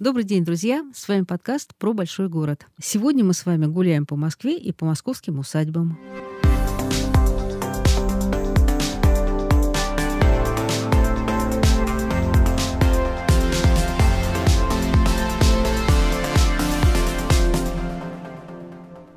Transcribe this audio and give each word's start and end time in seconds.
Добрый 0.00 0.24
день, 0.24 0.46
друзья! 0.46 0.82
С 0.94 1.08
вами 1.08 1.24
подкаст 1.24 1.74
про 1.74 1.92
большой 1.92 2.30
город. 2.30 2.66
Сегодня 2.80 3.22
мы 3.22 3.34
с 3.34 3.44
вами 3.44 3.66
гуляем 3.66 4.06
по 4.06 4.16
Москве 4.16 4.56
и 4.56 4.72
по 4.72 4.86
московским 4.86 5.38
усадьбам. 5.38 5.98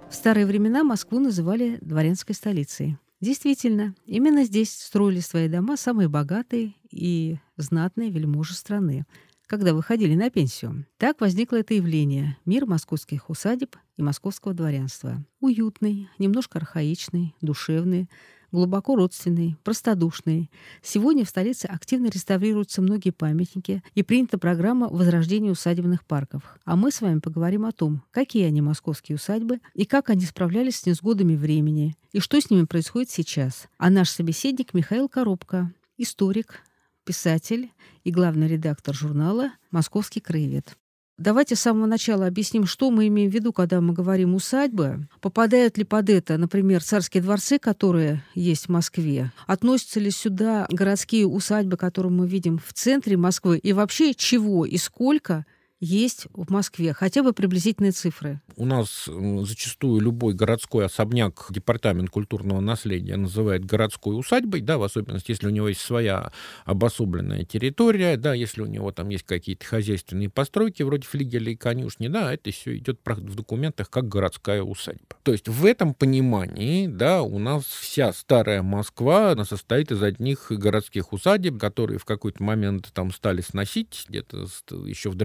В 0.09 0.13
старые 0.13 0.45
времена 0.45 0.83
Москву 0.83 1.19
называли 1.19 1.77
дворянской 1.79 2.35
столицей. 2.35 2.97
Действительно, 3.21 3.95
именно 4.05 4.43
здесь 4.43 4.73
строили 4.73 5.21
свои 5.21 5.47
дома 5.47 5.77
самые 5.77 6.09
богатые 6.09 6.73
и 6.91 7.37
знатные 7.55 8.09
вельможи 8.09 8.53
страны, 8.53 9.05
когда 9.47 9.73
выходили 9.73 10.15
на 10.15 10.29
пенсию. 10.29 10.85
Так 10.97 11.21
возникло 11.21 11.57
это 11.57 11.73
явление— 11.73 12.37
мир 12.45 12.65
московских 12.65 13.29
усадеб 13.29 13.75
и 13.97 14.01
московского 14.01 14.53
дворянства. 14.53 15.23
Уютный, 15.39 16.09
немножко 16.17 16.59
архаичный, 16.59 17.35
душевный, 17.41 18.09
глубоко 18.53 18.95
родственный, 18.95 19.57
простодушный. 19.63 20.49
Сегодня 20.81 21.25
в 21.25 21.29
столице 21.29 21.65
активно 21.65 22.07
реставрируются 22.07 22.81
многие 22.81 23.09
памятники 23.09 23.83
и 23.95 24.03
принята 24.03 24.37
программа 24.37 24.87
возрождения 24.87 25.51
усадебных 25.51 26.05
парков. 26.05 26.57
А 26.63 26.75
мы 26.75 26.91
с 26.91 27.01
вами 27.01 27.19
поговорим 27.19 27.65
о 27.65 27.71
том, 27.71 28.03
какие 28.11 28.45
они 28.45 28.61
московские 28.61 29.15
усадьбы 29.15 29.59
и 29.73 29.85
как 29.85 30.09
они 30.09 30.25
справлялись 30.25 30.77
с 30.77 30.85
несгодами 30.85 31.35
времени 31.35 31.97
и 32.11 32.19
что 32.19 32.39
с 32.39 32.49
ними 32.49 32.65
происходит 32.65 33.09
сейчас. 33.09 33.67
А 33.77 33.89
наш 33.89 34.09
собеседник 34.09 34.73
Михаил 34.73 35.09
Коробко, 35.09 35.73
историк, 35.97 36.61
писатель 37.03 37.71
и 38.03 38.11
главный 38.11 38.47
редактор 38.47 38.95
журнала 38.95 39.51
«Московский 39.71 40.19
краевед». 40.19 40.77
Давайте 41.19 41.55
с 41.55 41.59
самого 41.59 41.85
начала 41.85 42.25
объясним, 42.25 42.65
что 42.65 42.89
мы 42.89 43.07
имеем 43.07 43.29
в 43.29 43.33
виду, 43.33 43.53
когда 43.53 43.79
мы 43.81 43.93
говорим 43.93 44.33
«усадьбы». 44.33 45.07
Попадают 45.21 45.77
ли 45.77 45.83
под 45.83 46.09
это, 46.09 46.39
например, 46.39 46.83
царские 46.83 47.21
дворцы, 47.21 47.59
которые 47.59 48.23
есть 48.33 48.65
в 48.65 48.69
Москве? 48.69 49.31
Относятся 49.45 49.99
ли 49.99 50.09
сюда 50.09 50.65
городские 50.71 51.27
усадьбы, 51.27 51.77
которые 51.77 52.11
мы 52.11 52.27
видим 52.27 52.57
в 52.57 52.73
центре 52.73 53.15
Москвы? 53.15 53.59
И 53.59 53.73
вообще 53.73 54.15
чего 54.15 54.65
и 54.65 54.77
сколько 54.77 55.45
есть 55.83 56.27
в 56.33 56.51
Москве? 56.51 56.93
Хотя 56.93 57.23
бы 57.23 57.33
приблизительные 57.33 57.91
цифры. 57.91 58.41
У 58.55 58.65
нас 58.65 59.07
зачастую 59.07 60.01
любой 60.01 60.33
городской 60.33 60.85
особняк 60.85 61.47
департамент 61.49 62.09
культурного 62.09 62.59
наследия 62.59 63.17
называет 63.17 63.65
городской 63.65 64.17
усадьбой, 64.17 64.61
да, 64.61 64.77
в 64.77 64.83
особенности, 64.83 65.31
если 65.31 65.47
у 65.47 65.51
него 65.51 65.67
есть 65.67 65.81
своя 65.81 66.31
обособленная 66.65 67.43
территория, 67.45 68.17
да, 68.17 68.33
если 68.33 68.61
у 68.61 68.65
него 68.65 68.91
там 68.91 69.09
есть 69.09 69.25
какие-то 69.25 69.65
хозяйственные 69.65 70.29
постройки, 70.29 70.83
вроде 70.83 71.07
флигеля 71.07 71.51
и 71.51 71.55
конюшни, 71.55 72.07
да, 72.07 72.33
это 72.33 72.51
все 72.51 72.77
идет 72.77 72.99
в 73.03 73.35
документах 73.35 73.89
как 73.89 74.07
городская 74.07 74.61
усадьба. 74.61 75.17
То 75.23 75.31
есть 75.31 75.47
в 75.47 75.65
этом 75.65 75.93
понимании, 75.93 76.87
да, 76.87 77.23
у 77.23 77.39
нас 77.39 77.65
вся 77.65 78.13
старая 78.13 78.61
Москва, 78.61 79.31
она 79.31 79.45
состоит 79.45 79.91
из 79.91 80.01
одних 80.01 80.51
городских 80.51 81.13
усадеб, 81.13 81.59
которые 81.59 81.99
в 81.99 82.05
какой-то 82.05 82.41
момент 82.43 82.91
там 82.93 83.11
стали 83.11 83.41
сносить, 83.41 84.05
где-то 84.07 84.47
еще 84.85 85.09
в 85.09 85.15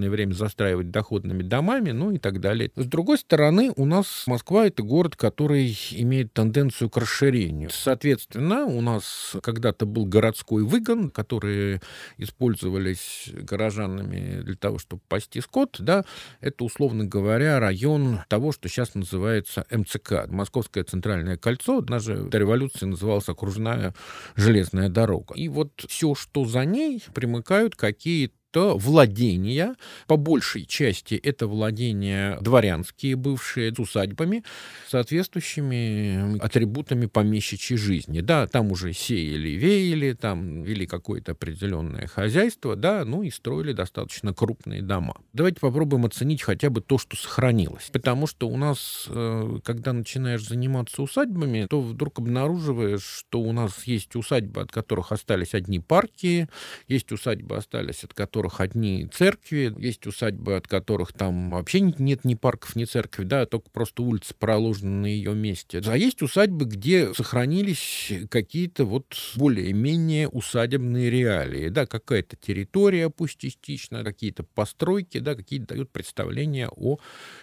дореволюционное 0.00 0.10
время 0.10 0.32
застраивать 0.32 0.90
доходными 0.90 1.42
домами, 1.42 1.90
ну 1.90 2.10
и 2.12 2.18
так 2.18 2.40
далее 2.40 2.70
с 2.76 2.86
другой 2.86 3.18
стороны, 3.18 3.72
у 3.76 3.84
нас 3.84 4.24
Москва— 4.26 4.66
это 4.66 4.82
город, 4.82 5.16
который 5.16 5.76
имеет 5.92 6.32
тенденцию 6.32 6.90
к 6.90 6.96
расширению. 6.96 7.70
Соответственно, 7.70 8.64
у 8.64 8.80
нас 8.80 9.36
когда-то 9.42 9.86
был 9.86 10.06
городской 10.06 10.62
выгон, 10.62 11.10
которые 11.10 11.80
использовались 12.16 13.28
горожанами 13.32 14.42
для 14.42 14.56
того, 14.56 14.78
чтобы 14.78 15.02
пасти 15.08 15.40
скот, 15.40 15.76
да, 15.78 16.04
это, 16.40 16.64
условно 16.64 17.04
говоря, 17.04 17.60
район 17.60 18.20
того, 18.28 18.52
что 18.52 18.68
сейчас 18.68 18.94
называется 18.94 19.66
МЦК, 19.70 20.26
Московское 20.28 20.84
центральное 20.84 21.36
кольцо, 21.36 21.80
даже 21.80 22.24
до 22.24 22.38
революции 22.38 22.86
называлась 22.86 23.28
окружная 23.28 23.94
железная 24.36 24.88
дорога. 24.88 25.34
И 25.34 25.48
вот 25.48 25.84
все, 25.88 26.14
что 26.14 26.44
за 26.44 26.64
ней, 26.64 27.02
примыкают 27.14 27.76
какие-то 27.76 28.39
то 28.50 28.76
владения, 28.76 29.76
по 30.06 30.16
большей 30.16 30.66
части 30.66 31.14
это 31.14 31.46
владения 31.46 32.38
дворянские, 32.40 33.16
бывшие, 33.16 33.74
с 33.74 33.78
усадьбами, 33.78 34.44
соответствующими 34.88 36.38
атрибутами 36.38 37.06
помещичьей 37.06 37.78
жизни. 37.78 38.20
Да, 38.20 38.46
там 38.46 38.72
уже 38.72 38.92
сеяли, 38.92 39.50
веяли, 39.50 40.12
там 40.12 40.62
вели 40.62 40.86
какое-то 40.86 41.32
определенное 41.32 42.06
хозяйство, 42.06 42.76
да, 42.76 43.04
ну 43.04 43.22
и 43.22 43.30
строили 43.30 43.72
достаточно 43.72 44.34
крупные 44.34 44.82
дома. 44.82 45.16
Давайте 45.32 45.60
попробуем 45.60 46.06
оценить 46.06 46.42
хотя 46.42 46.70
бы 46.70 46.80
то, 46.80 46.98
что 46.98 47.16
сохранилось. 47.16 47.90
Потому 47.92 48.26
что 48.26 48.48
у 48.48 48.56
нас, 48.56 49.06
э, 49.08 49.58
когда 49.64 49.92
начинаешь 49.92 50.46
заниматься 50.46 51.02
усадьбами, 51.02 51.66
то 51.68 51.80
вдруг 51.80 52.18
обнаруживаешь, 52.18 53.04
что 53.04 53.40
у 53.40 53.52
нас 53.52 53.84
есть 53.84 54.16
усадьбы, 54.16 54.62
от 54.62 54.72
которых 54.72 55.12
остались 55.12 55.54
одни 55.54 55.80
парки, 55.80 56.48
есть 56.88 57.12
усадьбы, 57.12 57.56
остались 57.56 58.04
от 58.04 58.14
которых 58.14 58.39
которых 58.40 58.60
одни 58.60 59.06
церкви, 59.12 59.74
есть 59.78 60.06
усадьбы, 60.06 60.56
от 60.56 60.66
которых 60.66 61.12
там 61.12 61.50
вообще 61.50 61.80
нет 61.80 62.24
ни 62.24 62.34
парков, 62.34 62.74
ни 62.74 62.86
церкви, 62.86 63.24
да, 63.24 63.44
только 63.44 63.68
просто 63.70 64.02
улицы 64.02 64.34
проложены 64.34 65.02
на 65.02 65.06
ее 65.06 65.34
месте. 65.34 65.82
А 65.84 65.94
есть 65.94 66.22
усадьбы, 66.22 66.64
где 66.64 67.12
сохранились 67.12 68.10
какие-то 68.30 68.86
вот 68.86 69.14
более-менее 69.36 70.28
усадебные 70.28 71.10
реалии, 71.10 71.68
да, 71.68 71.84
какая-то 71.84 72.36
территория, 72.36 73.10
пусть 73.10 73.36
частично, 73.36 74.02
какие-то 74.04 74.42
постройки, 74.42 75.18
да, 75.18 75.34
какие-то 75.34 75.74
дают 75.74 75.90
представления 75.90 76.70
о 76.74 76.98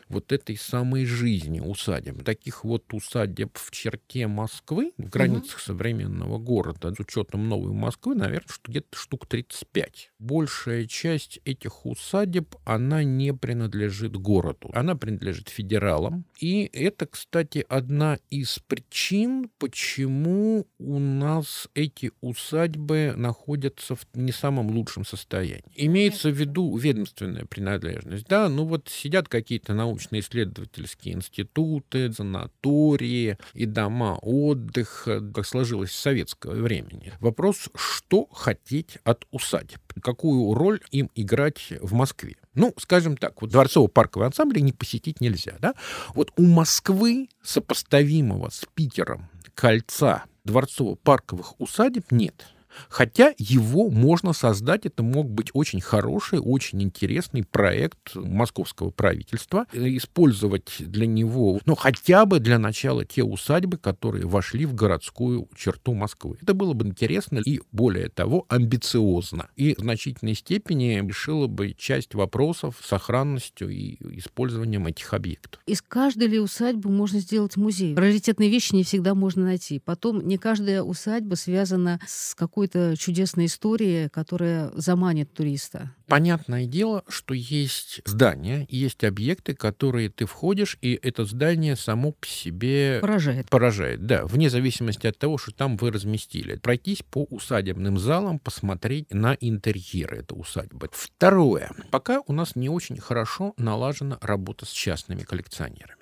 вот 0.09 0.31
этой 0.31 0.57
самой 0.57 1.06
жизни 1.06 1.59
усадеб. 1.59 2.24
Таких 2.24 2.63
вот 2.63 2.91
усадеб 2.91 3.56
в 3.56 3.69
черте 3.69 4.25
Москвы, 4.25 4.94
в 4.97 5.09
границах 5.09 5.57
угу. 5.57 5.62
современного 5.62 6.40
города, 6.40 6.91
с 6.91 7.00
учетом 7.00 7.47
новой 7.47 7.74
Москвы, 7.74 8.16
наверное, 8.16 8.47
что 8.50 8.72
где-то 8.72 8.97
штук 8.97 9.28
35. 9.28 10.12
Большая 10.18 10.87
часть 10.88 11.40
этих 11.46 11.86
усадеб, 11.86 12.56
она 12.66 13.03
не 13.03 13.34
принадлежит 13.34 14.16
городу. 14.16 14.70
Она 14.74 14.96
принадлежит 14.96 15.50
федералам. 15.50 16.25
И 16.40 16.70
это, 16.74 17.06
кстати, 17.06 17.66
одна 17.68 18.18
из 18.30 18.59
причин, 18.59 19.50
почему 19.58 20.68
у 20.80 21.00
нас 21.00 21.68
эти 21.74 22.12
усадьбы 22.22 23.14
находятся 23.16 23.96
в 23.96 24.06
не 24.14 24.31
самом 24.31 24.72
лучшем 24.72 25.06
состоянии. 25.06 25.64
Имеется 25.75 26.30
в 26.30 26.36
виду 26.36 26.75
ведомственная 26.78 27.46
принадлежность. 27.46 28.28
Да, 28.28 28.50
ну 28.50 28.66
вот 28.66 28.90
сидят 28.90 29.28
какие-то 29.28 29.74
научно-исследовательские 29.74 31.16
институты, 31.16 32.12
санатории 32.12 33.38
и 33.54 33.66
дома 33.66 34.18
отдыха, 34.22 35.22
как 35.31 35.46
сложилось 35.46 35.90
в 35.90 35.96
советского 35.96 36.54
времени. 36.54 37.14
Вопрос, 37.19 37.69
что 37.75 38.25
хотеть 38.31 38.98
от 39.04 39.25
усадеб? 39.31 39.81
Какую 40.02 40.53
роль 40.53 40.80
им 40.91 41.09
играть 41.16 41.74
в 41.81 41.94
Москве. 41.94 42.35
Ну, 42.53 42.74
скажем 42.78 43.18
так, 43.18 43.41
вот 43.41 43.52
дворцово-парковый 43.52 44.28
ансамбль 44.28 44.62
не 44.62 44.74
посетить 44.74 45.22
нельзя, 45.22 45.56
да? 45.59 45.74
Вот 46.13 46.31
у 46.38 46.44
Москвы, 46.44 47.30
сопоставимого 47.44 48.50
с 48.50 48.66
Питером, 48.74 49.30
кольца 49.53 50.25
дворцово-парковых 50.46 51.56
усадеб 51.57 52.12
нет. 52.12 52.47
Хотя 52.90 53.34
его 53.38 53.90
можно 53.90 54.34
создать, 54.34 54.86
это 54.86 55.04
мог 55.04 55.30
быть 55.30 55.50
очень 55.54 55.82
хороший, 55.82 56.40
очень 56.40 56.82
интересный 56.84 57.44
проект 57.44 58.16
московского 58.16 58.90
правительства, 58.92 59.66
использовать 59.74 60.76
для 60.80 61.08
него, 61.08 61.60
ну, 61.66 61.76
хотя 61.76 62.26
бы 62.26 62.40
для 62.40 62.60
начала 62.60 63.06
те 63.06 63.24
усадьбы, 63.24 63.78
которые 63.78 64.26
вошли 64.26 64.66
в 64.66 64.74
городскую 64.74 65.50
черту 65.56 65.94
Москвы. 65.94 66.38
Это 66.42 66.54
было 66.54 66.74
бы 66.74 66.86
интересно 66.88 67.40
и, 67.46 67.62
более 67.72 68.10
того, 68.10 68.46
амбициозно. 68.50 69.50
И 69.56 69.76
в 69.76 69.80
значительной 69.80 70.36
степени 70.36 71.04
решило 71.06 71.48
бы 71.48 71.74
часть 71.74 72.14
вопросов 72.14 72.76
сохранностью 72.84 73.69
и 73.69 73.98
использованием 74.18 74.88
этих 74.88 75.13
объектов. 75.13 75.62
Из 75.66 75.81
каждой 75.81 76.28
ли 76.28 76.40
усадьбы 76.40 76.90
можно 76.90 77.19
сделать 77.19 77.57
музей? 77.57 77.96
Раритетные 77.96 78.50
вещи 78.50 78.75
не 78.75 78.84
всегда 78.84 79.16
можно 79.16 79.46
найти. 79.46 79.80
Потом 79.80 80.25
не 80.25 80.38
каждая 80.38 80.84
усадьба 80.84 81.36
связана 81.36 82.00
с 82.06 82.36
какой 82.36 82.67
какой-то 82.68 82.98
чудесной 82.98 83.46
истории, 83.46 84.08
которая 84.10 84.72
заманит 84.75 85.34
туриста? 85.34 85.94
Понятное 86.08 86.66
дело, 86.66 87.04
что 87.08 87.34
есть 87.34 88.02
здания, 88.06 88.66
есть 88.69 89.04
объекты, 89.04 89.54
которые 89.54 90.10
ты 90.10 90.25
входишь, 90.25 90.78
и 90.81 90.98
это 91.02 91.25
здание 91.25 91.75
само 91.75 92.14
по 92.14 92.25
себе... 92.25 93.00
Поражает. 93.02 93.50
Поражает, 93.50 94.06
да, 94.06 94.25
вне 94.25 94.50
зависимости 94.50 95.08
от 95.08 95.18
того, 95.18 95.38
что 95.38 95.52
там 95.52 95.78
вы 95.78 95.92
разместили. 95.92 96.56
Пройтись 96.56 97.04
по 97.10 97.24
усадебным 97.30 97.98
залам, 97.98 98.40
посмотреть 98.40 99.12
на 99.12 99.36
интерьеры 99.40 100.20
этой 100.20 100.40
усадьбы. 100.40 100.90
Второе. 100.92 101.72
Пока 101.92 102.22
у 102.25 102.34
нас 102.34 102.56
не 102.56 102.70
очень 102.70 102.98
хорошо 102.98 103.54
налажена 103.58 104.18
работа 104.22 104.66
с 104.66 104.72
частными 104.72 105.24
коллекционерами. 105.24 105.97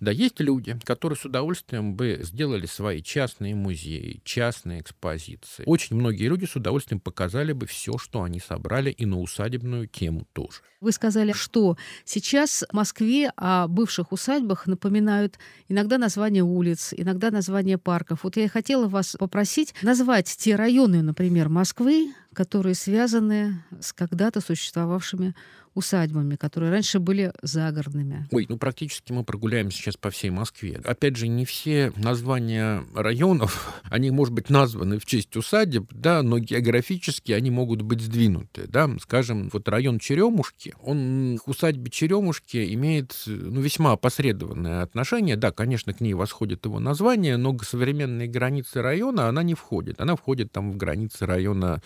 Да, 0.00 0.10
есть 0.10 0.40
люди, 0.40 0.78
которые 0.84 1.16
с 1.16 1.24
удовольствием 1.24 1.94
бы 1.94 2.20
сделали 2.22 2.66
свои 2.66 3.02
частные 3.02 3.54
музеи, 3.54 4.20
частные 4.24 4.80
экспозиции. 4.80 5.64
Очень 5.66 5.96
многие 5.96 6.28
люди 6.28 6.44
с 6.44 6.56
удовольствием 6.56 7.00
показали 7.00 7.52
бы 7.52 7.66
все, 7.66 7.98
что 7.98 8.22
они 8.22 8.40
собрали, 8.40 8.90
и 8.90 9.06
на 9.06 9.20
усадебную 9.20 9.86
тему 9.86 10.26
тоже. 10.32 10.60
Вы 10.80 10.92
сказали, 10.92 11.32
что 11.32 11.76
сейчас 12.04 12.64
в 12.70 12.72
Москве 12.72 13.32
о 13.36 13.66
бывших 13.66 14.12
усадьбах 14.12 14.66
напоминают 14.66 15.38
иногда 15.68 15.98
названия 15.98 16.42
улиц, 16.42 16.94
иногда 16.96 17.30
названия 17.30 17.78
парков. 17.78 18.22
Вот 18.22 18.36
я 18.36 18.48
хотела 18.48 18.86
вас 18.88 19.16
попросить 19.18 19.74
назвать 19.82 20.26
те 20.38 20.54
районы, 20.54 21.02
например, 21.02 21.48
Москвы, 21.48 22.12
которые 22.32 22.76
связаны 22.76 23.64
с 23.80 23.92
когда-то 23.92 24.40
существовавшими 24.40 25.34
усадьбами, 25.78 26.34
которые 26.34 26.72
раньше 26.72 26.98
были 26.98 27.32
загородными. 27.42 28.26
Ой, 28.32 28.46
ну 28.48 28.58
практически 28.58 29.12
мы 29.12 29.24
прогуляемся 29.24 29.78
сейчас 29.78 29.96
по 29.96 30.10
всей 30.10 30.30
Москве. 30.30 30.80
Опять 30.84 31.16
же, 31.16 31.28
не 31.28 31.44
все 31.44 31.92
названия 31.96 32.84
районов, 32.94 33.80
они, 33.90 34.10
может 34.10 34.34
быть, 34.34 34.50
названы 34.50 34.98
в 34.98 35.06
честь 35.06 35.36
усадеб, 35.36 35.86
да, 35.92 36.22
но 36.22 36.38
географически 36.38 37.32
они 37.32 37.50
могут 37.50 37.82
быть 37.82 38.00
сдвинуты, 38.00 38.66
да. 38.66 38.90
Скажем, 39.00 39.50
вот 39.52 39.68
район 39.68 39.98
Черемушки, 40.00 40.74
он 40.82 41.38
к 41.42 41.48
усадьбе 41.48 41.90
Черемушки 41.90 42.74
имеет, 42.74 43.14
ну, 43.26 43.60
весьма 43.60 43.92
опосредованное 43.92 44.82
отношение. 44.82 45.36
Да, 45.36 45.52
конечно, 45.52 45.94
к 45.94 46.00
ней 46.00 46.14
восходит 46.14 46.64
его 46.64 46.80
название, 46.80 47.36
но 47.36 47.54
к 47.54 47.64
современной 47.64 48.26
границе 48.26 48.82
района 48.82 49.28
она 49.28 49.42
не 49.44 49.54
входит. 49.54 50.00
Она 50.00 50.16
входит 50.16 50.50
там 50.50 50.72
в 50.72 50.76
границы 50.76 51.24
района 51.24 51.80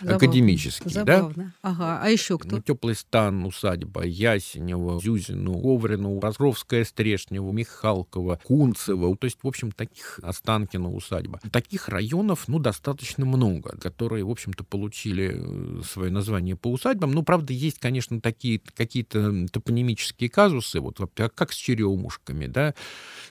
Забавно. 0.00 0.16
академический, 0.16 0.90
Забавно. 0.90 1.34
да. 1.62 1.70
Ага, 1.70 2.00
а 2.02 2.08
еще 2.10 2.38
кто? 2.38 2.56
Ну, 2.56 2.62
теплый 2.62 2.94
стан, 2.96 3.35
усадьба 3.44 4.04
Ясенева, 4.04 5.00
Зюзину, 5.00 5.60
Коврину, 5.60 6.20
Разровская, 6.20 6.84
Стрешнева, 6.84 7.50
Михалкова, 7.52 8.40
Кунцева. 8.44 9.16
То 9.16 9.24
есть, 9.26 9.38
в 9.42 9.46
общем, 9.46 9.72
таких 9.72 10.20
Останкина 10.22 10.90
усадьба. 10.92 11.40
Таких 11.50 11.88
районов, 11.88 12.48
ну, 12.48 12.58
достаточно 12.58 13.26
много, 13.26 13.76
которые, 13.78 14.24
в 14.24 14.30
общем-то, 14.30 14.64
получили 14.64 15.34
э, 15.34 15.82
свое 15.82 16.10
название 16.10 16.56
по 16.56 16.70
усадьбам. 16.70 17.12
Ну, 17.12 17.22
правда, 17.22 17.52
есть, 17.52 17.78
конечно, 17.78 18.20
такие 18.20 18.60
какие-то 18.74 19.46
топонимические 19.52 20.30
казусы, 20.30 20.80
вот 20.80 20.98
как 21.16 21.52
с 21.52 21.56
черемушками, 21.56 22.46
да. 22.46 22.74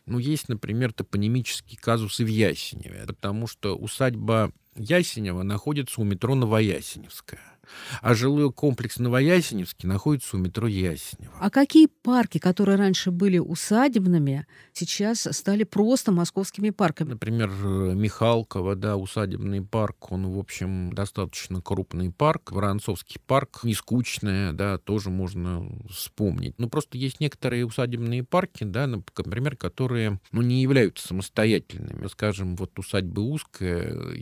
Ну, 0.06 0.20
есть, 0.20 0.50
например, 0.50 0.94
топонимические 0.94 1.80
казусы 1.80 2.24
в 2.24 2.28
Ясеневе, 2.28 3.06
потому 3.08 3.48
что 3.48 3.76
усадьба 3.76 4.52
Ясенева 4.76 5.44
находится 5.44 6.02
у 6.02 6.04
метро 6.04 6.36
Новоясеневская. 6.36 7.42
А 8.02 8.14
жилой 8.14 8.54
комплекс 8.54 9.00
Новоясеневский 9.00 9.90
находится 9.90 10.38
у 10.38 10.40
метро 10.40 10.68
Ясенево. 10.68 11.34
А 11.40 11.50
какие 11.50 11.88
парки, 11.88 12.38
которые 12.38 12.78
раньше 12.78 13.10
были 13.10 13.40
усадебными, 13.40 14.46
сейчас 14.72 15.28
стали 15.32 15.64
просто 15.64 16.12
московскими 16.12 16.70
парками? 16.70 17.10
Например, 17.10 17.50
Михалково, 17.50 18.76
да, 18.76 18.98
усадебный 18.98 19.64
парк, 19.64 20.12
он, 20.12 20.28
в 20.28 20.38
общем, 20.38 20.94
достаточно 20.94 21.60
крупный 21.60 22.12
парк. 22.12 22.52
Воронцовский 22.52 23.20
парк, 23.26 23.62
не 23.64 23.74
скучный, 23.74 24.54
да, 24.54 24.78
тоже 24.78 25.10
можно 25.10 25.68
вспомнить. 25.90 26.54
Ну, 26.60 26.70
просто 26.70 27.00
есть 27.00 27.20
некоторые 27.20 27.66
усадебные 27.66 28.24
парки, 28.24 28.64
да, 28.64 28.86
например, 28.86 29.58
которые, 29.58 30.20
ну, 30.32 30.44
не 30.44 30.62
являются 30.62 31.08
самостоятельными. 31.08 32.06
Скажем, 32.10 32.56
вот 32.58 32.78
усадьбы 32.78 33.24
Узкая, 33.24 34.14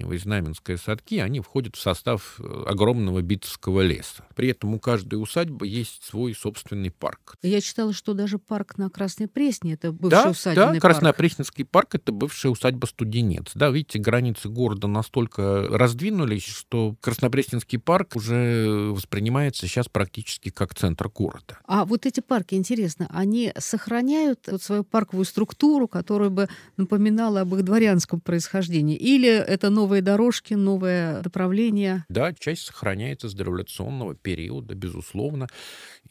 Ясенево 0.00 0.12
и 0.14 0.18
Знаменская 0.18 0.76
садки, 0.76 1.16
они 1.16 1.40
входят 1.40 1.76
в 1.76 1.80
состав 1.80 2.38
огромного 2.66 2.90
огромного 2.90 3.22
битовского 3.22 3.80
леса. 3.82 4.24
При 4.34 4.48
этом 4.48 4.74
у 4.74 4.80
каждой 4.80 5.16
усадьбы 5.16 5.66
есть 5.66 6.02
свой 6.02 6.34
собственный 6.34 6.90
парк. 6.90 7.36
Я 7.42 7.60
читала, 7.60 7.92
что 7.92 8.14
даже 8.14 8.38
парк 8.38 8.78
на 8.78 8.90
Красной 8.90 9.28
Пресне— 9.28 9.72
это 9.74 9.92
бывший 9.92 10.10
да, 10.24 10.30
усадебный 10.30 10.74
да, 10.74 10.80
парк. 10.80 10.82
Краснопресненский 10.82 11.64
парк— 11.64 11.88
это 11.94 12.12
бывшая 12.12 12.48
усадьба 12.48 12.86
Студенец. 12.86 13.52
Да, 13.54 13.70
видите, 13.70 13.98
границы 13.98 14.48
города 14.48 14.88
настолько 14.88 15.66
раздвинулись, 15.68 16.44
что 16.44 16.96
Краснопресненский 17.00 17.78
парк 17.78 18.16
уже 18.16 18.90
воспринимается 18.92 19.66
сейчас 19.66 19.88
практически 19.88 20.50
как 20.50 20.74
центр 20.74 21.08
города. 21.08 21.58
А 21.66 21.84
вот 21.84 22.06
эти 22.06 22.20
парки, 22.20 22.54
интересно, 22.54 23.08
они 23.10 23.52
сохраняют 23.58 24.48
вот 24.50 24.62
свою 24.62 24.84
парковую 24.84 25.24
структуру, 25.24 25.86
которая 25.86 26.30
бы 26.30 26.48
напоминала 26.76 27.42
об 27.42 27.54
их 27.54 27.64
дворянском 27.64 28.20
происхождении? 28.20 28.96
Или 28.96 29.28
это 29.28 29.70
новые 29.90 30.02
дорожки, 30.02 30.54
новое 30.54 31.20
направление? 31.20 32.04
Да, 32.08 32.32
часть 32.32 32.62
сохраняется 32.62 33.28
с 33.28 33.34
дореволюционного 33.34 34.14
периода, 34.14 34.76
безусловно. 34.76 35.48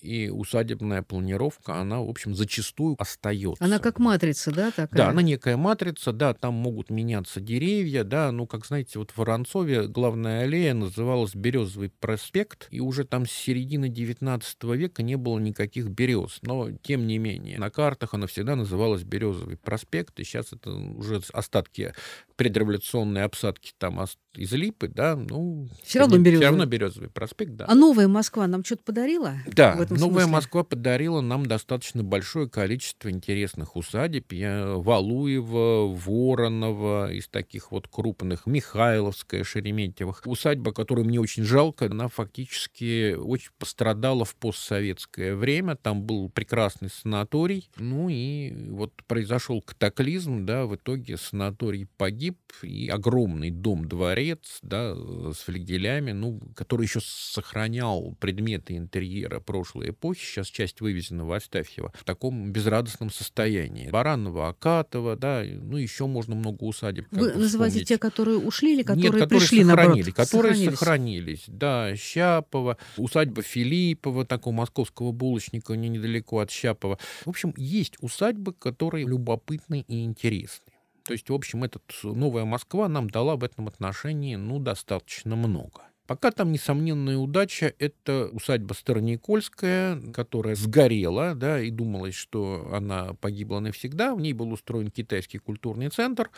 И 0.02 0.30
усадебная 0.30 1.02
планировка, 1.02 1.76
она, 1.76 2.02
в 2.02 2.10
общем, 2.10 2.36
зачастую 2.36 2.96
остается. 3.00 3.64
Она 3.64 3.80
как 3.80 4.00
матрица, 4.00 4.52
да, 4.52 4.72
такая? 4.72 4.90
Да, 4.98 5.10
она 5.10 5.22
некая 5.22 5.56
матрица, 5.56 6.12
да, 6.12 6.34
там 6.34 6.56
могут 6.56 6.90
меняться 6.90 7.40
деревья, 7.40 8.04
да, 8.04 8.34
ну, 8.34 8.46
как 8.48 8.66
знаете, 8.66 9.00
вот 9.00 9.12
в 9.12 9.18
Воронцове 9.18 9.88
главная 9.88 10.44
аллея 10.44 10.74
называлась 10.74 11.34
Березовый 11.34 11.90
проспект, 11.90 12.68
и 12.72 12.82
уже 12.82 13.06
там 13.06 13.26
с 13.26 13.32
середины 13.32 13.88
19 13.88 14.64
века 14.76 15.04
не 15.04 15.16
было 15.16 15.40
никаких 15.40 15.88
берез, 15.88 16.40
но, 16.42 16.70
тем 16.82 17.08
не 17.08 17.18
менее, 17.18 17.58
на 17.60 17.70
картах 17.70 18.14
она 18.14 18.28
всегда 18.28 18.58
называлась 18.58 19.04
Березовый 19.04 19.56
проспект, 19.56 20.20
и 20.20 20.26
сейчас 20.26 20.52
это 20.52 20.72
уже 20.72 21.22
остатки 21.32 21.94
предреволюционной 22.40 23.26
обсадки 23.26 23.74
там 23.78 24.00
из 24.36 24.52
липы, 24.54 24.88
да, 24.88 25.16
ну... 25.16 25.68
Все 25.84 26.00
равно 26.00 26.18
березовый. 26.18 26.38
Все 26.38 26.46
равно 26.46 26.66
березовый 26.66 27.10
проспект, 27.10 27.56
да. 27.56 27.66
А 27.68 27.76
новая 27.76 28.08
Москва 28.08 28.48
нам 28.48 28.64
что-то 28.64 28.84
подарила? 28.84 29.36
Да, 29.48 29.76
новая 29.76 29.88
смысле? 29.88 30.26
Москва 30.28 30.64
подарила 30.64 31.22
нам 31.22 31.46
достаточно 31.46 32.04
большое 32.04 32.48
количество 32.48 33.10
интересных 33.10 33.76
усадеб. 33.76 34.32
Я 34.32 34.76
Валуева, 34.76 35.94
Воронова, 35.96 37.12
из 37.12 37.28
таких 37.28 37.72
вот 37.72 37.88
крупных, 37.88 38.46
Михайловская, 38.46 39.44
Шереметьево. 39.44 40.16
Усадьба, 40.26 40.74
которую 40.74 41.06
мне 41.06 41.20
очень 41.20 41.44
жалко, 41.44 41.88
она 41.88 42.08
фактически 42.08 43.16
очень 43.16 43.52
пострадала 43.58 44.26
в 44.26 44.36
постсоветское 44.36 45.36
время. 45.36 45.76
Там 45.76 46.04
был 46.04 46.30
прекрасный 46.30 46.90
санаторий. 46.90 47.70
Ну 47.78 48.10
и 48.10 48.70
вот 48.70 48.94
произошел 49.08 49.62
катаклизм, 49.62 50.46
да, 50.46 50.66
в 50.66 50.76
итоге 50.76 51.18
санаторий 51.18 51.88
погиб, 51.98 52.38
и 52.62 52.90
огромный 52.90 53.50
дом-дворец, 53.50 54.19
да, 54.62 54.96
с 54.96 55.38
флигелями, 55.38 56.12
ну, 56.12 56.40
который 56.56 56.84
еще 56.84 57.00
сохранял 57.02 58.16
предметы 58.20 58.78
интерьера 58.78 59.40
прошлой 59.40 59.92
эпохи, 59.92 60.20
сейчас 60.24 60.48
часть 60.48 60.82
вывезена 60.82 61.26
в 61.26 61.32
Астафьево, 61.32 61.92
в 61.96 62.04
таком 62.04 62.52
безрадостном 62.52 63.10
состоянии. 63.10 63.90
Баранова, 63.90 64.50
Акатова, 64.50 65.16
да, 65.16 65.44
ну, 65.44 65.78
еще 65.78 66.08
можно 66.08 66.36
много 66.36 66.64
усадеб. 66.64 67.06
Вы 67.12 67.34
называете 67.34 67.84
те, 67.84 67.98
которые 67.98 68.38
ушли 68.38 68.74
или 68.74 68.84
которые, 68.84 69.04
Нет, 69.04 69.14
которые 69.14 69.40
пришли, 69.40 69.64
сохранили, 69.64 70.04
наоборот, 70.04 70.16
которые 70.16 70.54
сохранились? 70.54 70.80
сохранились. 70.80 71.44
Да, 71.48 71.96
Щапова, 71.96 72.78
усадьба 72.98 73.42
Филиппова, 73.42 74.26
такого 74.26 74.54
московского 74.54 75.12
булочника, 75.12 75.74
не 75.74 75.90
недалеко 75.90 76.40
от 76.40 76.52
Щапова. 76.52 77.00
В 77.26 77.30
общем, 77.30 77.54
есть 77.58 77.96
усадьбы, 78.02 78.54
которые 78.54 79.06
любопытны 79.06 79.86
и 79.88 80.04
интересны. 80.04 80.74
То 81.10 81.14
есть, 81.14 81.28
в 81.28 81.34
общем, 81.34 81.64
эта 81.64 81.80
новая 82.04 82.46
Москва 82.46 82.88
нам 82.88 83.10
дала 83.10 83.36
в 83.36 83.44
этом 83.44 83.68
отношении, 83.68 84.36
ну, 84.36 84.60
достаточно 84.60 85.36
много. 85.36 85.89
Пока 86.10 86.32
там 86.32 86.52
несомненная 86.52 87.18
удача— 87.18 87.72
это 87.78 88.30
усадьба 88.32 88.74
Староникольская, 88.74 90.02
которая 90.12 90.56
сгорела, 90.56 91.36
да, 91.36 91.62
и 91.62 91.70
думалось, 91.70 92.16
что 92.16 92.68
она 92.74 93.14
погибла 93.22 93.60
навсегда. 93.60 94.16
В 94.16 94.20
ней 94.20 94.34
был 94.34 94.52
устроен 94.52 94.90
китайский 94.90 95.38
культурный 95.38 95.90
центр, 95.90 96.32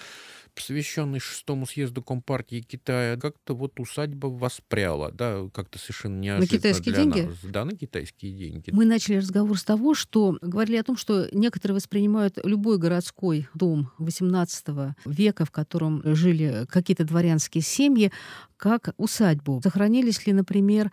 посвященный 0.53 1.19
шестому 1.19 1.65
съезду 1.65 2.03
Компартии 2.03 2.59
Китая. 2.59 3.15
Как-то 3.15 3.55
вот 3.55 3.79
усадьба 3.79 4.27
воспряла, 4.27 5.09
да, 5.09 5.47
как-то 5.53 5.79
совершенно 5.79 6.19
неожиданно 6.19 6.51
На 6.51 6.57
китайские 6.57 6.93
для 6.93 7.03
деньги? 7.05 7.21
нас. 7.21 7.37
Да, 7.41 7.63
на 7.63 7.71
китайские 7.71 8.33
деньги. 8.33 8.71
Мы 8.73 8.83
начали 8.83 9.15
разговор 9.15 9.57
с 9.57 9.63
того, 9.63 9.93
что 9.93 10.37
говорили 10.41 10.75
о 10.75 10.83
том, 10.83 10.97
что 10.97 11.29
некоторые 11.31 11.77
воспринимают 11.77 12.37
любой 12.43 12.77
городской 12.77 13.47
дом 13.53 13.89
XVIII 13.99 14.95
века, 15.05 15.45
в 15.45 15.51
котором 15.51 16.01
жили 16.03 16.65
какие-то 16.67 17.05
дворянские 17.05 17.61
семьи, 17.61 18.11
как 18.57 18.93
усадьбу. 18.97 19.60
Сохранились 19.61 20.25
ли, 20.27 20.33
например, 20.33 20.91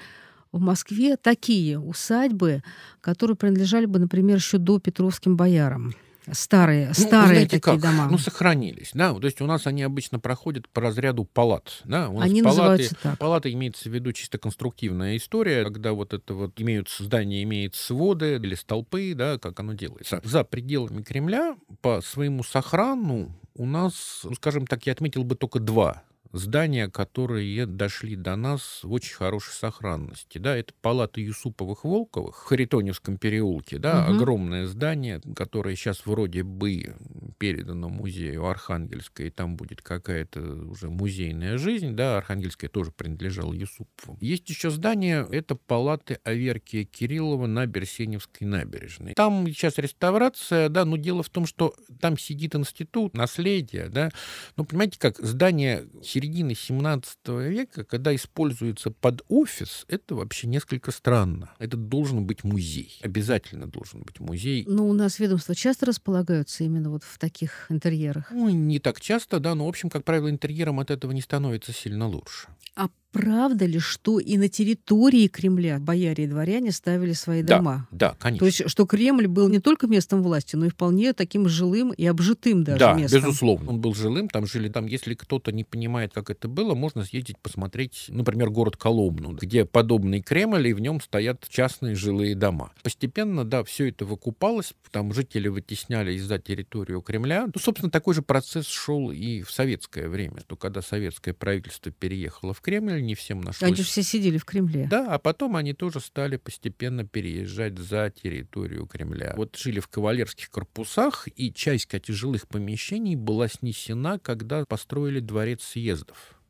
в 0.53 0.61
Москве 0.61 1.17
такие 1.17 1.79
усадьбы, 1.79 2.63
которые 3.01 3.37
принадлежали 3.37 3.87
бы, 3.87 3.99
например, 3.99 4.37
еще 4.37 4.59
до 4.59 4.79
Петровским 4.79 5.37
боярам? 5.37 5.95
Старые, 6.31 6.89
Ну, 6.89 6.95
старые 6.95 7.27
знаете 7.29 7.59
такие 7.59 7.81
как? 7.81 7.81
дома. 7.81 8.09
Ну, 8.11 8.19
сохранились, 8.19 8.91
да. 8.93 9.15
То 9.15 9.25
есть 9.25 9.41
у 9.41 9.47
нас 9.47 9.67
они 9.67 9.83
обычно 9.83 10.19
проходят 10.19 10.69
по 10.69 10.81
разряду 10.83 11.25
палат, 11.25 11.81
да. 11.85 12.09
У 12.11 12.19
нас 12.19 12.27
Они 12.29 12.43
палаты, 12.43 12.59
называются 12.61 12.97
так. 13.03 13.19
Палата 13.19 13.53
имеется 13.53 13.89
в 13.89 13.95
виду 13.95 14.13
чисто 14.13 14.39
конструктивная 14.39 15.17
история, 15.17 15.65
когда 15.65 15.93
вот 15.93 16.13
это 16.13 16.35
вот 16.35 16.61
имеют 16.61 16.91
здание 16.91 17.43
имеет 17.45 17.75
своды 17.75 18.35
или 18.37 18.55
столпы, 18.55 19.15
да, 19.15 19.39
как 19.39 19.59
оно 19.61 19.73
делается. 19.73 20.21
За 20.23 20.45
пределами 20.45 21.03
Кремля 21.03 21.57
по 21.81 22.01
своему 22.03 22.43
сохрану 22.43 23.35
у 23.55 23.65
нас, 23.65 24.21
ну, 24.25 24.35
скажем 24.35 24.67
так, 24.67 24.87
я 24.87 24.93
отметил 24.93 25.25
бы 25.25 25.35
только 25.35 25.61
два 25.61 26.03
здания, 26.33 26.89
которые 26.89 27.67
дошли 27.67 28.17
до 28.17 28.37
нас 28.37 28.81
в 28.83 28.93
очень 28.93 29.15
хорошей 29.15 29.53
сохранности. 29.53 30.39
Да, 30.39 30.57
это 30.57 30.73
палата 30.81 31.21
Юсуповых-Волковых 31.21 32.33
в 32.33 32.45
Харитоневском 32.45 33.19
переулке, 33.19 33.79
да, 33.79 34.05
угу. 34.05 34.17
огромное 34.17 34.67
здание, 34.67 35.21
которое 35.35 35.77
сейчас 35.77 36.07
вроде 36.07 36.43
бы 36.43 36.95
передано 37.39 37.89
музею 37.89 38.47
Архангельской, 38.47 39.29
и 39.29 39.31
там 39.31 39.57
будет 39.57 39.83
какая-то 39.83 40.41
уже 40.41 40.91
музейная 40.91 41.59
жизнь, 41.59 41.93
да, 41.95 42.19
Архангельская 42.19 42.69
тоже 42.69 42.91
принадлежала 42.91 43.53
Юсупову. 43.53 44.19
Есть 44.21 44.49
еще 44.51 44.71
здание, 44.71 45.27
это 45.31 45.55
палаты 45.55 46.19
Аверкия 46.25 46.85
Кириллова 46.85 47.47
на 47.47 47.67
Берсеневской 47.67 48.47
набережной. 48.47 49.15
Там 49.15 49.47
сейчас 49.49 49.79
реставрация, 49.79 50.69
да, 50.69 50.85
но 50.85 50.97
дело 50.97 51.23
в 51.23 51.31
том, 51.31 51.47
что 51.47 51.75
там 52.01 52.19
сидит 52.19 52.55
институт 52.55 53.15
наследия, 53.15 53.89
да, 53.89 54.11
ну, 54.57 54.65
понимаете, 54.65 54.99
как 54.99 55.19
здание 55.19 55.87
середины 56.19 56.55
17 56.55 57.17
века, 57.29 57.85
когда 57.85 58.13
используется 58.15 58.91
под 58.91 59.23
офис, 59.29 59.85
это 59.89 60.17
вообще 60.17 60.49
несколько 60.49 60.91
странно. 60.91 61.53
Это 61.61 61.77
должен 61.77 62.27
быть 62.27 62.43
музей. 62.43 62.99
Обязательно 63.03 63.67
должен 63.67 64.03
быть 64.03 64.19
музей. 64.19 64.65
Ну, 64.67 64.89
у 64.89 64.93
нас 64.93 65.21
ведомства 65.21 65.55
часто 65.55 65.87
располагаются 65.87 66.65
именно 66.65 66.91
вот 66.91 67.05
в 67.05 67.19
таких 67.19 67.67
интерьерах? 67.71 68.33
Ну, 68.33 68.49
не 68.49 68.81
так 68.81 69.01
часто, 69.01 69.39
да, 69.39 69.55
но, 69.55 69.67
в 69.67 69.69
общем, 69.69 69.91
как 69.91 70.05
правило, 70.05 70.29
интерьером 70.29 70.81
от 70.81 70.91
этого 70.91 71.13
не 71.13 71.21
становится 71.21 71.73
сильно 71.73 72.09
лучше. 72.09 72.49
А 72.75 72.89
правда 73.13 73.65
ли, 73.67 73.79
что 73.79 74.21
и 74.21 74.37
на 74.37 74.49
территории 74.49 75.29
Кремля 75.29 75.79
бояре 75.79 76.25
и 76.25 76.27
дворяне 76.27 76.73
ставили 76.73 77.13
свои 77.13 77.43
да, 77.43 77.57
дома? 77.57 77.89
Да, 77.91 78.15
конечно. 78.19 78.41
То 78.41 78.47
есть, 78.47 78.71
что 78.71 78.87
Кремль 78.87 79.27
был 79.27 79.49
не 79.49 79.61
только 79.61 79.87
местом 79.87 80.23
власти, 80.23 80.57
но 80.57 80.67
и 80.67 80.69
вполне 80.69 81.13
таким 81.13 81.49
жилым 81.49 81.91
и 81.91 82.07
обжитым 82.07 82.65
даже 82.65 82.79
да, 82.79 82.95
местом. 82.95 83.21
безусловно. 83.21 83.71
Он 83.71 83.81
был 83.81 83.95
жилым, 83.95 84.29
там 84.29 84.47
жили, 84.47 84.69
там, 84.69 84.87
если 84.87 85.15
кто-то 85.15 85.53
не 85.53 85.65
понимает, 85.65 86.08
как 86.13 86.31
это 86.31 86.49
было, 86.49 86.75
можно 86.75 87.05
съездить 87.05 87.39
посмотреть, 87.39 88.07
например, 88.09 88.51
город 88.51 88.77
Коломну, 88.77 89.33
где 89.33 89.65
подобный 89.65 90.23
Кремль, 90.23 90.69
и 90.69 90.73
в 90.73 90.81
нем 90.81 91.01
стоят 91.01 91.47
частные 91.49 91.95
жилые 91.95 92.35
дома. 92.35 92.73
Постепенно, 92.83 93.45
да, 93.45 93.65
все 93.65 93.89
это 93.89 94.05
выкупалось, 94.05 94.75
там 94.91 95.13
жители 95.13 95.49
вытесняли 95.49 96.17
за 96.19 96.39
территорию 96.39 97.01
Кремля. 97.03 97.47
Ну, 97.47 97.61
собственно, 97.61 97.91
такой 97.91 98.15
же 98.15 98.23
процесс 98.23 98.67
шел 98.67 99.11
и 99.11 99.43
в 99.43 99.51
советское 99.51 100.09
время, 100.09 100.43
то 100.47 100.57
когда 100.57 100.83
советское 100.83 101.33
правительство 101.33 101.93
переехало 101.93 102.55
в 102.55 102.61
Кремль, 102.61 103.03
не 103.03 103.15
всем 103.15 103.41
нашлось. 103.41 103.71
Они 103.71 103.83
все 103.83 104.03
сидели 104.03 104.39
в 104.39 104.45
Кремле. 104.45 104.87
Да, 104.91 105.15
а 105.15 105.19
потом 105.19 105.57
они 105.57 105.75
тоже 105.75 106.01
стали 106.01 106.37
постепенно 106.37 107.05
переезжать 107.05 107.79
за 107.79 108.11
территорию 108.11 108.87
Кремля. 108.87 109.35
Вот 109.37 109.57
жили 109.57 109.81
в 109.81 109.89
кавалерских 109.89 110.51
корпусах, 110.51 111.29
и 111.37 111.53
часть, 111.53 111.87
кстати, 111.87 112.13
жилых 112.13 112.49
помещений 112.49 113.17
была 113.17 113.49
снесена, 113.49 114.19
когда 114.19 114.65
построили 114.65 115.21
дворец 115.21 115.63
съездов. 115.99 116.41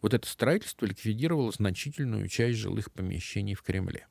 Вот 0.00 0.14
это 0.14 0.28
строительство 0.28 0.86
ликвидировало 0.86 1.50
значительную 1.50 2.28
часть 2.28 2.58
жилых 2.58 2.92
помещений 2.92 3.54
в 3.54 3.62
Кремле. 3.62 4.06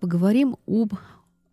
Поговорим 0.00 0.56
об 0.66 0.94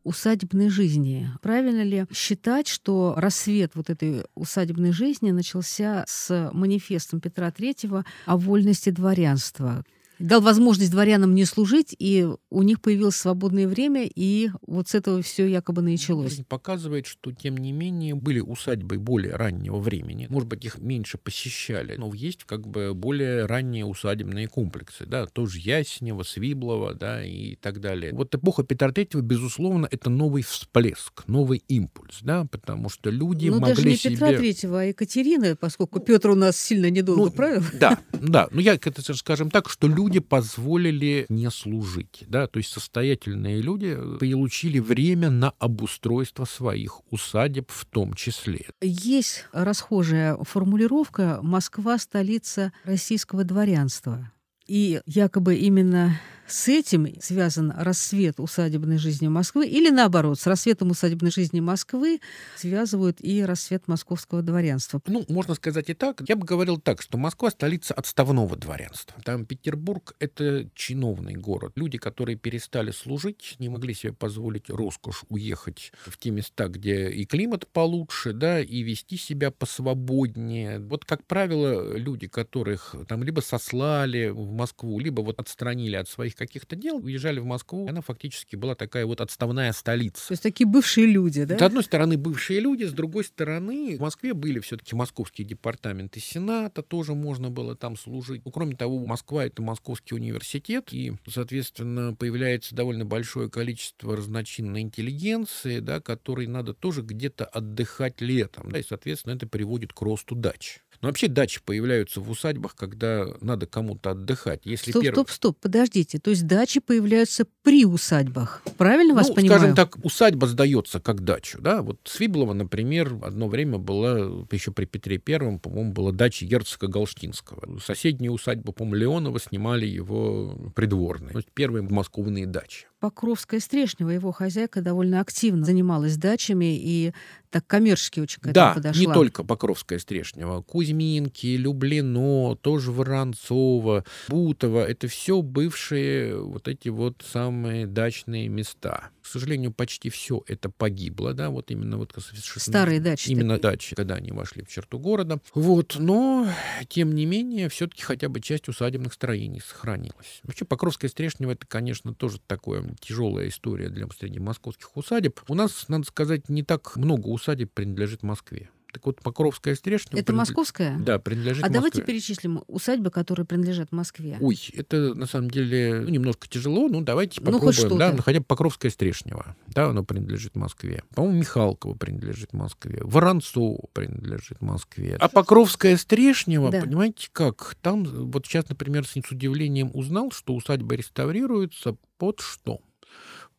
усадебной 0.04 0.70
жизни. 0.70 1.30
Правильно 1.42 1.84
ли 1.84 2.06
считать, 2.14 2.68
что 2.68 3.14
рассвет 3.18 3.72
вот 3.74 3.90
этой 3.90 4.24
усадебной 4.36 4.92
жизни 4.92 5.32
начался 5.32 6.06
с 6.08 6.50
манифестом 6.54 7.20
Петра 7.20 7.50
III 7.50 8.06
о 8.26 8.38
вольности 8.38 8.90
дворянства? 8.90 9.84
Дал 10.20 10.42
возможность 10.42 10.92
дворянам 10.92 11.36
не 11.36 11.46
служить, 11.46 11.96
и 11.98 12.28
у 12.50 12.64
них 12.64 12.82
появилось 12.82 13.16
свободное 13.16 13.68
время, 13.68 14.10
и 14.14 14.50
вот 14.66 14.90
с 14.90 14.96
этого 14.96 15.22
все 15.22 15.48
якобы 15.48 15.82
началось. 15.82 16.32
Жизнь 16.32 16.46
показывает, 16.46 17.06
что, 17.06 17.32
тем 17.32 17.58
не 17.58 17.72
менее, 17.72 18.16
были 18.16 18.40
усадьбы 18.40 18.98
более 18.98 19.36
раннего 19.36 19.78
времени. 19.80 20.28
Может 20.30 20.50
быть, 20.50 20.66
их 20.66 20.78
меньше 20.80 21.18
посещали, 21.18 21.96
но 21.98 22.14
есть 22.14 22.44
как 22.46 22.68
бы 22.68 22.94
более 22.94 23.46
ранние 23.46 23.86
усадебные 23.86 24.48
комплексы, 24.48 25.06
да, 25.06 25.26
тоже 25.28 25.60
Яснева, 25.60 26.24
Свиблова, 26.24 26.94
да, 26.94 27.24
и 27.24 27.56
так 27.56 27.80
далее. 27.80 28.14
Вот 28.14 28.34
эпоха 28.34 28.64
Петра 28.64 28.90
III, 28.90 29.22
безусловно, 29.22 29.88
это 29.90 30.10
новый 30.10 30.44
всплеск, 30.44 31.28
новый 31.28 31.64
импульс, 31.68 32.20
да, 32.22 32.46
потому 32.46 32.90
что 32.90 33.10
люди 33.10 33.50
ну, 33.50 33.60
могли 33.60 33.76
даже 33.76 33.88
не 33.88 33.96
себе... 33.98 34.16
Петра 34.16 34.32
III, 34.32 34.80
а 34.80 34.84
Екатерины, 34.86 35.56
поскольку 35.56 36.00
Петр 36.00 36.30
у 36.30 36.36
нас 36.36 36.58
сильно 36.58 36.90
недолго 36.90 37.26
ну, 37.26 37.32
правил. 37.32 37.64
Да, 37.74 38.00
да, 38.14 38.48
ну 38.52 38.62
я, 38.62 38.80
скажем 39.14 39.52
так, 39.52 39.70
что 39.70 39.88
люди 39.88 40.07
люди 40.08 40.20
позволили 40.20 41.26
не 41.30 41.50
служить. 41.52 42.24
Да? 42.28 42.48
То 42.48 42.58
есть 42.58 42.72
состоятельные 42.72 43.62
люди 43.62 43.98
получили 44.20 44.80
время 44.80 45.30
на 45.30 45.52
обустройство 45.60 46.46
своих 46.46 47.02
усадеб 47.12 47.70
в 47.72 47.86
том 47.86 48.14
числе. 48.14 48.68
Есть 48.82 49.46
расхожая 49.52 50.38
формулировка 50.38 51.40
«Москва– 51.42 51.98
столица 52.00 52.72
российского 52.84 53.44
дворянства». 53.44 54.32
И 54.68 55.00
якобы 55.06 55.56
именно 55.56 56.20
с 56.48 56.68
этим 56.70 57.08
связан 57.22 57.72
рассвет 57.72 58.40
усадебной 58.40 58.98
жизни 58.98 59.28
Москвы, 59.28 59.68
или 59.68 59.90
наоборот, 59.90 60.40
с 60.40 60.48
рассветом 60.48 60.92
усадебной 60.92 61.32
жизни 61.32 61.60
Москвы 61.60 62.22
связывают 62.56 63.18
и 63.20 63.44
рассвет 63.44 63.88
московского 63.88 64.42
дворянства. 64.42 65.02
Ну, 65.08 65.26
можно 65.28 65.56
сказать 65.56 65.90
и 65.90 65.94
так. 65.94 66.22
Я 66.28 66.36
бы 66.36 66.46
говорил 66.46 66.78
так, 66.78 67.02
что 67.02 67.18
Москва— 67.18 67.50
столица 67.52 67.94
отставного 67.94 68.56
дворянства. 68.56 69.22
Там 69.24 69.46
Петербург— 69.46 70.16
это 70.20 70.70
чиновный 70.74 71.36
город. 71.36 71.74
Люди, 71.76 71.98
которые 71.98 72.38
перестали 72.38 72.92
служить, 72.92 73.56
не 73.60 73.68
могли 73.68 73.94
себе 73.94 74.14
позволить 74.14 74.70
роскошь 74.70 75.26
уехать 75.30 75.92
в 76.06 76.18
те 76.18 76.30
места, 76.32 76.70
где 76.70 77.10
и 77.10 77.26
климат 77.26 77.68
получше, 77.68 78.32
да, 78.32 78.62
и 78.62 78.84
вести 78.84 79.18
себя 79.18 79.52
посвободнее. 79.52 80.80
Вот, 80.80 81.04
как 81.04 81.26
правило, 81.26 81.98
люди, 81.98 82.28
которых 82.28 82.96
там 83.08 83.24
либо 83.24 83.42
сослали 83.42 84.30
в 84.30 84.52
Москву, 84.52 85.00
либо 85.00 85.22
вот 85.22 85.40
отстранили 85.40 85.96
от 85.96 86.08
своих 86.08 86.37
каких-то 86.38 86.76
дел, 86.76 86.98
уезжали 86.98 87.40
в 87.40 87.46
Москву. 87.46 87.88
Она 87.88 88.02
фактически 88.02 88.56
была 88.56 88.76
такая 88.76 89.06
вот 89.06 89.22
отставная 89.22 89.74
столица. 89.74 90.28
То 90.28 90.34
есть 90.34 90.44
такие 90.44 90.68
бывшие 90.68 91.08
люди, 91.08 91.44
да? 91.44 91.58
С 91.58 91.62
одной 91.62 91.84
стороны, 91.84 92.18
бывшие 92.18 92.60
люди, 92.60 92.84
с 92.86 92.94
другой 92.94 93.24
стороны, 93.24 93.98
в 93.98 94.02
Москве 94.02 94.34
были 94.34 94.60
все-таки 94.60 94.96
московские 94.96 95.46
департаменты 95.48 96.20
Сената, 96.20 96.82
тоже 96.82 97.14
можно 97.14 97.50
было 97.50 97.76
там 97.76 97.98
служить. 97.98 98.44
Ну, 98.46 98.52
кроме 98.52 98.76
того, 98.76 99.06
Москва— 99.06 99.46
это 99.46 99.62
Московский 99.62 100.16
университет, 100.16 100.90
и, 100.92 101.14
соответственно, 101.28 102.14
появляется 102.14 102.76
довольно 102.76 103.06
большое 103.06 103.50
количество 103.50 104.16
разночинной 104.16 104.82
интеллигенции, 104.82 105.80
да, 105.80 106.00
которой 106.00 106.48
надо 106.48 106.74
тоже 106.74 107.02
где-то 107.02 107.46
отдыхать 107.46 108.22
летом. 108.22 108.72
Да, 108.72 108.80
и, 108.80 108.84
соответственно, 108.84 109.34
это 109.34 109.48
приводит 109.48 109.94
к 109.94 110.02
росту 110.02 110.36
дач. 110.36 110.80
Но 111.02 111.10
вообще 111.10 111.28
дачи 111.28 111.62
появляются 111.64 112.22
в 112.22 112.30
усадьбах, 112.30 112.76
когда 112.76 113.28
надо 113.42 113.68
кому-то 113.68 114.12
отдыхать. 114.12 114.62
Если 114.66 114.92
стоп, 114.92 115.04
перв... 115.04 115.16
стоп, 115.16 115.30
стоп, 115.30 115.60
подождите. 115.60 116.20
То 116.20 116.32
есть 116.32 116.48
дачи 116.48 116.80
появляются 116.80 117.46
при 117.62 117.86
усадьбах. 117.86 118.64
Правильно 118.78 119.14
ну, 119.14 119.20
вас 119.20 119.30
понимаю? 119.30 119.60
скажем 119.60 119.76
так, 119.76 119.98
усадьба 120.04 120.48
сдается 120.48 121.00
как 121.00 121.24
дачу. 121.24 121.60
Да? 121.62 121.82
Вот 121.82 122.00
Свиблова, 122.06 122.54
например, 122.54 123.20
одно 123.24 123.48
время 123.48 123.78
была, 123.78 124.46
еще 124.52 124.72
при 124.72 124.86
Петре 124.86 125.18
Первом, 125.18 125.60
по-моему, 125.60 125.94
была 125.94 126.12
дача 126.12 126.46
герцога 126.46 126.88
Галштинского. 126.88 127.80
Соседнюю 127.80 128.34
усадьбу, 128.34 128.74
по-моему, 128.74 128.96
Леонова 128.96 129.40
снимали 129.40 129.86
его 129.86 130.72
придворные. 130.76 131.32
То 131.32 131.40
есть 131.40 131.52
первые 131.54 131.84
московные 131.84 132.48
дачи. 132.48 132.88
Покровская 133.00 133.60
Стрешнева, 133.60 134.10
его 134.10 134.32
хозяйка, 134.32 134.82
довольно 134.82 135.22
активно 135.22 135.64
занималась 135.64 136.18
дачами 136.18 136.76
и 136.76 137.14
так 137.50 137.66
коммерчески 137.68 138.20
очень 138.20 138.42
к 138.42 138.52
да, 138.52 138.74
подошла. 138.74 139.00
не 139.00 139.14
только 139.14 139.44
Покровская 139.44 140.00
Стрешнева. 140.00 140.62
Кузьминки, 140.62 141.48
Люблино, 141.56 142.56
тоже 142.56 142.92
Воронцова, 142.92 144.04
Бутова. 144.28 144.86
Это 144.86 145.08
все 145.08 145.42
бывшие 145.42 146.42
вот 146.42 146.68
эти 146.68 146.90
вот 146.90 147.24
самые 147.26 147.88
дачные 147.88 148.48
места. 148.50 149.10
К 149.28 149.30
сожалению, 149.30 149.74
почти 149.74 150.10
все 150.10 150.42
это 150.48 150.70
погибло, 150.70 151.34
да, 151.34 151.50
вот 151.50 151.70
именно 151.70 151.98
вот 151.98 152.16
старые 152.16 153.02
дачи. 153.02 153.30
Именно 153.30 153.60
дачи, 153.60 153.94
когда 153.94 154.16
они 154.16 154.32
вошли 154.32 154.64
в 154.64 154.70
черту 154.70 155.00
города. 155.00 155.42
Вот, 155.54 155.98
но 156.00 156.48
тем 156.88 157.14
не 157.14 157.26
менее, 157.26 157.68
все-таки 157.68 158.04
хотя 158.04 158.30
бы 158.30 158.40
часть 158.40 158.70
усадебных 158.70 159.12
строений 159.12 159.60
сохранилась. 159.60 160.40
Вообще 160.44 160.64
Покровская 160.64 161.10
Стрешнева 161.10 161.52
это, 161.52 161.68
конечно, 161.68 162.14
тоже 162.14 162.40
такое 162.48 162.86
тяжелая 163.02 163.50
история 163.50 163.90
для 163.90 164.08
среди 164.18 164.40
московских 164.40 164.96
усадеб. 164.96 165.42
У 165.50 165.56
нас, 165.56 165.90
надо 165.90 166.06
сказать, 166.06 166.48
не 166.48 166.64
так 166.64 166.96
много 166.96 167.28
усадеб 167.28 167.70
принадлежит 167.74 168.24
Москве. 168.24 168.70
Так 168.98 169.06
вот, 169.06 169.22
Покровская 169.22 169.76
Стрешня... 169.76 170.18
Это 170.18 170.26
принадлежит... 170.26 170.56
московская? 170.56 170.98
Да, 170.98 171.20
принадлежит 171.20 171.64
А 171.64 171.68
Москве. 171.68 171.74
давайте 171.76 172.02
перечислим 172.02 172.64
усадьбы, 172.66 173.12
которые 173.12 173.46
принадлежат 173.46 173.92
Москве. 173.92 174.40
Ой, 174.42 174.60
это 174.74 175.14
на 175.14 175.28
самом 175.28 175.52
деле 175.52 176.00
ну, 176.02 176.10
немножко 176.10 176.48
тяжело, 176.48 176.88
ну 176.88 177.02
давайте 177.02 177.40
попробуем. 177.40 177.62
Ну, 177.62 177.68
хоть 177.68 177.76
что-то. 177.76 177.96
да, 177.96 178.18
хотя 178.18 178.40
бы 178.40 178.46
Покровская 178.46 178.90
Стрешнева, 178.90 179.56
да, 179.68 179.90
оно 179.90 180.04
принадлежит 180.04 180.56
Москве. 180.56 181.04
По-моему, 181.14 181.38
Михалкова 181.38 181.94
принадлежит 181.94 182.54
Москве. 182.54 183.00
Воронцову 183.04 183.88
принадлежит 183.94 184.62
Москве. 184.62 185.16
А 185.20 185.30
Покровская 185.30 185.96
Стрешнева, 185.96 186.72
да. 186.72 186.82
понимаете 186.82 187.30
как, 187.32 187.76
там, 187.84 188.04
вот 188.04 188.48
сейчас, 188.48 188.68
например, 188.68 189.06
с 189.06 189.16
удивлением 189.16 189.92
узнал, 189.94 190.32
что 190.32 190.56
усадьба 190.56 190.96
реставрируется 190.96 191.98
под 192.18 192.40
что? 192.40 192.80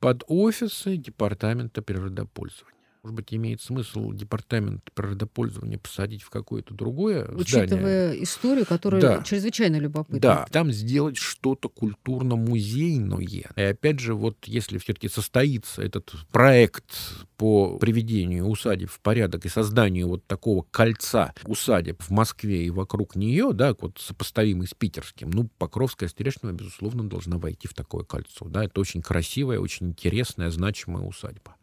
Под 0.01 0.25
офисы 0.27 0.97
Департамента 0.97 1.81
природопользования. 1.81 2.78
Может 3.05 3.15
быть, 3.17 3.33
имеет 3.33 3.63
смысл 3.63 4.13
департамент 4.13 4.83
природопользования 4.93 5.79
посадить 5.79 6.23
в 6.23 6.31
какое-то 6.31 6.75
другое 6.75 7.29
Учитывая 7.33 8.09
здание. 8.09 8.25
историю, 8.25 8.67
которая 8.67 9.01
Да. 9.01 9.23
чрезвычайно 9.23 9.77
любопытна. 9.77 10.19
Да, 10.21 10.47
там 10.51 10.73
сделать 10.73 11.17
что-то 11.17 11.69
культурно-музейное. 11.69 13.19
И 13.57 13.61
опять 13.63 14.01
же, 14.01 14.15
вот 14.15 14.37
если 14.47 14.79
все-таки 14.79 15.09
состоится 15.09 15.83
этот 15.83 16.13
проект 16.33 16.85
по 17.39 17.79
приведению 17.79 18.47
усадеб 18.47 18.91
в 18.91 19.01
порядок 19.01 19.47
и 19.47 19.49
созданию 19.49 20.09
вот 20.09 20.27
такого 20.27 20.67
кольца 20.71 21.33
усадеб 21.45 22.03
в 22.03 22.11
Москве 22.11 22.67
и 22.67 22.71
вокруг 22.71 23.15
нее, 23.17 23.53
да, 23.55 23.75
вот 23.81 23.99
сопоставимый 23.99 24.67
с 24.67 24.75
питерским, 24.75 25.31
ну, 25.31 25.49
Покровская 25.57 26.09
Стерешнева, 26.09 26.53
безусловно, 26.53 27.09
должна 27.09 27.39
войти 27.39 27.69
в 27.69 27.75
такое 27.75 28.05
кольцо. 28.05 28.47
Да, 28.49 28.65
это 28.65 28.81
очень 28.81 29.03
красивая, 29.03 29.61
очень 29.61 29.91
интересная, 29.91 30.51
значимая 30.51 31.05
усадьба. 31.05 31.55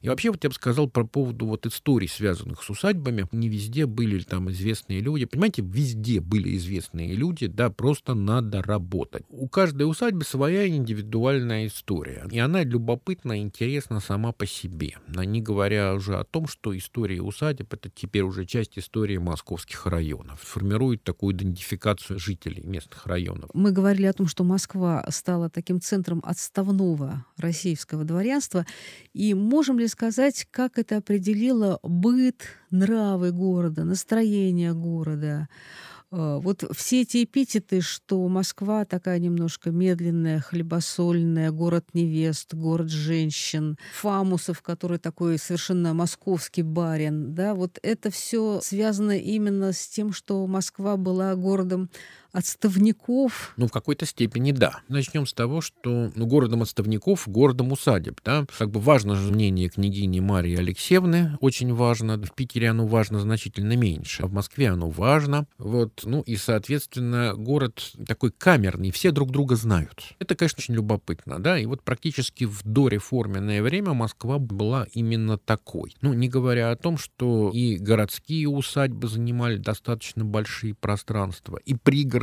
И 0.00 0.08
вообще, 0.08 0.30
вот 0.30 0.44
я 0.44 0.50
бы 0.50 0.54
сказал 0.54 0.88
про 0.88 1.04
поводу 1.04 1.46
вот 1.46 1.66
историй, 1.66 2.08
связанных 2.08 2.62
с 2.62 2.70
усадьбами. 2.70 3.26
Не 3.32 3.48
везде 3.48 3.86
были 3.86 4.22
там 4.22 4.50
известные 4.50 5.00
люди. 5.00 5.24
Понимаете, 5.24 5.62
везде 5.62 6.20
были 6.20 6.56
известные 6.56 7.14
люди, 7.14 7.48
да, 7.48 7.70
просто 7.70 8.14
надо 8.14 8.62
работать. 8.62 9.24
У 9.28 9.48
каждой 9.48 9.90
усадьбы 9.90 10.24
своя 10.24 10.68
индивидуальная 10.68 11.66
история. 11.66 12.26
И 12.30 12.38
она 12.38 12.62
любопытна 12.62 13.40
интересна 13.40 13.98
сама 13.98 14.30
по 14.32 14.46
себе. 14.46 14.96
Не 15.24 15.40
говоря 15.40 15.94
уже 15.94 16.16
о 16.16 16.24
том, 16.24 16.46
что 16.46 16.76
история 16.76 17.22
усадеб— 17.22 17.72
это 17.74 17.88
теперь 17.88 18.22
уже 18.22 18.44
часть 18.44 18.78
истории 18.78 19.16
московских 19.16 19.86
районов. 19.86 20.40
Формирует 20.40 21.04
такую 21.04 21.34
идентификацию 21.34 22.18
жителей 22.18 22.62
местных 22.64 23.06
районов. 23.06 23.50
Мы 23.54 23.72
говорили 23.72 24.06
о 24.06 24.12
том, 24.12 24.26
что 24.26 24.44
Москва 24.44 25.06
стала 25.10 25.48
таким 25.50 25.80
центром 25.80 26.22
отставного 26.24 27.24
российского 27.36 28.04
дворянства. 28.04 28.66
И 29.12 29.34
можем 29.34 29.78
ли 29.78 29.88
сказать, 29.88 30.46
как 30.50 30.78
это 30.78 30.98
определило 30.98 31.78
быт, 31.82 32.48
нравы 32.70 33.32
города, 33.32 33.84
настроение 33.84 34.72
города? 34.72 35.48
Э, 36.16 36.40
Вот 36.42 36.64
все 36.74 37.02
эти 37.02 37.24
эпитеты, 37.24 37.80
что 37.82 38.26
Москва 38.28 38.84
такая 38.84 39.18
немножко 39.18 39.70
медленная, 39.70 40.40
хлебосольная, 40.40 41.50
город 41.50 41.84
невест, 41.92 42.54
город 42.54 42.88
женщин, 42.88 43.76
Фамусов, 44.00 44.62
который 44.62 44.98
такой 44.98 45.38
совершенно 45.38 45.92
московский 45.94 46.62
барин, 46.62 47.34
да, 47.34 47.54
вот 47.54 47.78
это 47.82 48.10
все 48.10 48.60
связано 48.62 49.18
именно 49.18 49.72
с 49.72 49.88
тем, 49.88 50.12
что 50.12 50.46
Москва 50.46 50.96
была 50.96 51.34
городом 51.34 51.90
отставников, 52.32 53.54
Ну, 53.56 53.66
в 53.66 53.72
какой-то 53.72 54.06
степени 54.06 54.52
да. 54.52 54.80
Начнем 54.88 55.26
с 55.26 55.32
того, 55.32 55.60
что 55.60 56.10
ну, 56.14 56.26
городом 56.26 56.62
отставников, 56.62 57.28
городом 57.28 57.72
усадеб. 57.72 58.20
Да? 58.24 58.46
Как 58.58 58.70
бы 58.70 58.80
важно 58.80 59.14
же 59.14 59.32
мнение 59.32 59.68
княгини 59.68 60.20
Марии 60.20 60.56
Алексеевны, 60.56 61.36
очень 61.40 61.72
важно. 61.74 62.18
В 62.18 62.32
Питере 62.32 62.70
оно 62.70 62.86
важно 62.86 63.20
значительно 63.20 63.76
меньше, 63.76 64.22
а 64.22 64.26
в 64.26 64.32
Москве 64.32 64.68
оно 64.68 64.88
важно. 64.88 65.46
Вот, 65.58 66.02
ну 66.04 66.22
и, 66.22 66.36
соответственно, 66.36 67.34
город 67.34 67.92
такой 68.06 68.30
камерный, 68.30 68.90
все 68.90 69.10
друг 69.10 69.30
друга 69.30 69.56
знают. 69.56 70.14
Это, 70.18 70.34
конечно, 70.34 70.58
очень 70.58 70.74
любопытно, 70.74 71.38
да, 71.38 71.58
и 71.58 71.66
вот 71.66 71.82
практически 71.82 72.44
в 72.44 72.62
дореформенное 72.64 73.62
время 73.62 73.92
Москва 73.92 74.38
была 74.38 74.86
именно 74.92 75.38
такой. 75.38 75.94
Ну, 76.00 76.12
не 76.12 76.28
говоря 76.28 76.70
о 76.70 76.76
том, 76.76 76.98
что 76.98 77.50
и 77.52 77.76
городские 77.76 78.48
усадьбы 78.48 79.08
занимали 79.08 79.56
достаточно 79.56 80.24
большие 80.24 80.74
пространства, 80.74 81.58
и 81.64 81.74